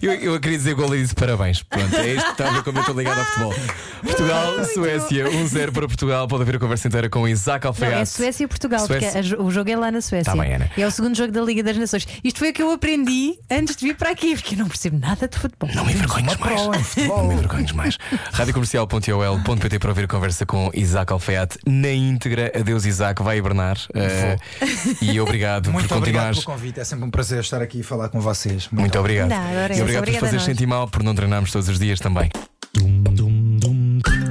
Eu, 0.00 0.12
eu 0.14 0.40
queria 0.40 0.56
dizer 0.56 0.74
gol 0.74 0.94
e 0.94 1.02
disse 1.02 1.14
parabéns. 1.14 1.62
Pronto, 1.62 1.94
é 1.96 2.14
isto 2.14 2.24
que 2.24 2.30
está 2.32 2.48
a 2.48 2.52
ver 2.52 2.62
como 2.62 2.78
eu 2.78 2.80
estou 2.80 2.96
ligado 2.96 3.18
ao 3.18 3.24
futebol. 3.26 3.54
Portugal, 4.02 4.64
Suécia, 4.72 5.24
1-0 5.28 5.72
para 5.72 5.86
Portugal. 5.86 6.26
Pode 6.28 6.42
haver 6.42 6.56
a 6.56 6.58
conversa 6.58 6.88
inteira 6.88 7.10
com 7.10 7.26
Isaac 7.28 7.64
Não, 7.64 7.70
Alfeiate. 7.70 8.00
é 8.02 8.04
Suécia 8.04 8.44
e 8.44 8.46
Portugal, 8.46 8.86
Suécia. 8.86 9.08
porque 9.08 9.18
a 9.18 9.22
jo- 9.22 9.27
o 9.38 9.50
jogo 9.50 9.70
é 9.70 9.76
lá 9.76 9.90
na 9.90 10.00
Suécia. 10.00 10.32
Tá 10.32 10.40
bem, 10.40 10.54
Ana. 10.54 10.70
É 10.76 10.86
o 10.86 10.90
segundo 10.90 11.16
jogo 11.16 11.32
da 11.32 11.40
Liga 11.42 11.62
das 11.62 11.76
Nações. 11.76 12.06
Isto 12.22 12.38
foi 12.38 12.50
o 12.50 12.52
que 12.52 12.62
eu 12.62 12.70
aprendi 12.70 13.38
antes 13.50 13.76
de 13.76 13.86
vir 13.86 13.96
para 13.96 14.10
aqui, 14.10 14.34
porque 14.34 14.54
eu 14.54 14.58
não 14.60 14.68
percebo 14.68 14.98
nada 14.98 15.28
de 15.28 15.38
futebol. 15.38 15.68
Não 15.74 15.84
me 15.84 15.92
envergonhes 15.92 16.36
mais. 16.36 16.96
Não 17.08 17.26
me 17.26 17.34
envergonhes 17.34 17.72
mais. 17.72 17.98
Radiocomercial.ol.pt 18.32 19.78
para 19.78 19.88
ouvir 19.88 20.04
a 20.04 20.08
conversa 20.08 20.46
com 20.46 20.70
Isaac 20.74 21.12
Alfeiate 21.12 21.58
na 21.66 21.90
íntegra. 21.90 22.52
Adeus, 22.58 22.84
Isaac. 22.86 23.22
Vai 23.22 23.38
hibernar. 23.38 23.78
Eh, 23.94 24.36
e 25.02 25.20
obrigado 25.20 25.70
Muito 25.72 25.88
por 25.88 25.98
obrigado 25.98 26.34
continuares. 26.34 26.44
pelo 26.44 26.56
convite. 26.56 26.80
É 26.80 26.84
sempre 26.84 27.04
um 27.04 27.10
prazer 27.10 27.40
estar 27.40 27.60
aqui 27.62 27.80
e 27.80 27.82
falar 27.82 28.08
com 28.08 28.20
vocês. 28.20 28.68
Muito 28.70 28.98
obrigado. 28.98 29.28
Nada, 29.28 29.64
ora 29.64 29.76
e 29.76 29.80
obrigado 29.82 30.04
por 30.04 30.20
fazer 30.20 30.40
sentir 30.40 30.66
mal 30.66 30.88
por 30.88 31.02
não 31.02 31.14
treinarmos 31.14 31.50
todos 31.50 31.68
os 31.68 31.78
dias 31.78 31.98
também. 32.00 32.30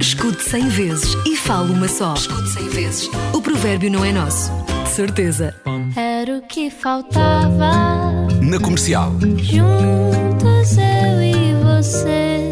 Escute 0.00 0.42
100 0.42 0.68
vezes 0.68 1.14
e 1.26 1.36
fale 1.36 1.72
uma 1.72 1.88
só. 1.88 2.14
Escute 2.14 2.48
100 2.50 2.68
vezes. 2.68 3.08
O 3.32 3.42
provérbio 3.42 3.90
não 3.90 4.04
é 4.04 4.12
nosso. 4.12 4.50
De 4.88 4.94
certeza. 4.94 5.54
Era 5.94 6.38
o 6.38 6.42
que 6.42 6.70
faltava. 6.70 8.26
Na 8.40 8.58
comercial. 8.58 9.12
Juntos 9.36 10.76
eu 10.78 11.22
e 11.22 11.54
você. 11.62 12.47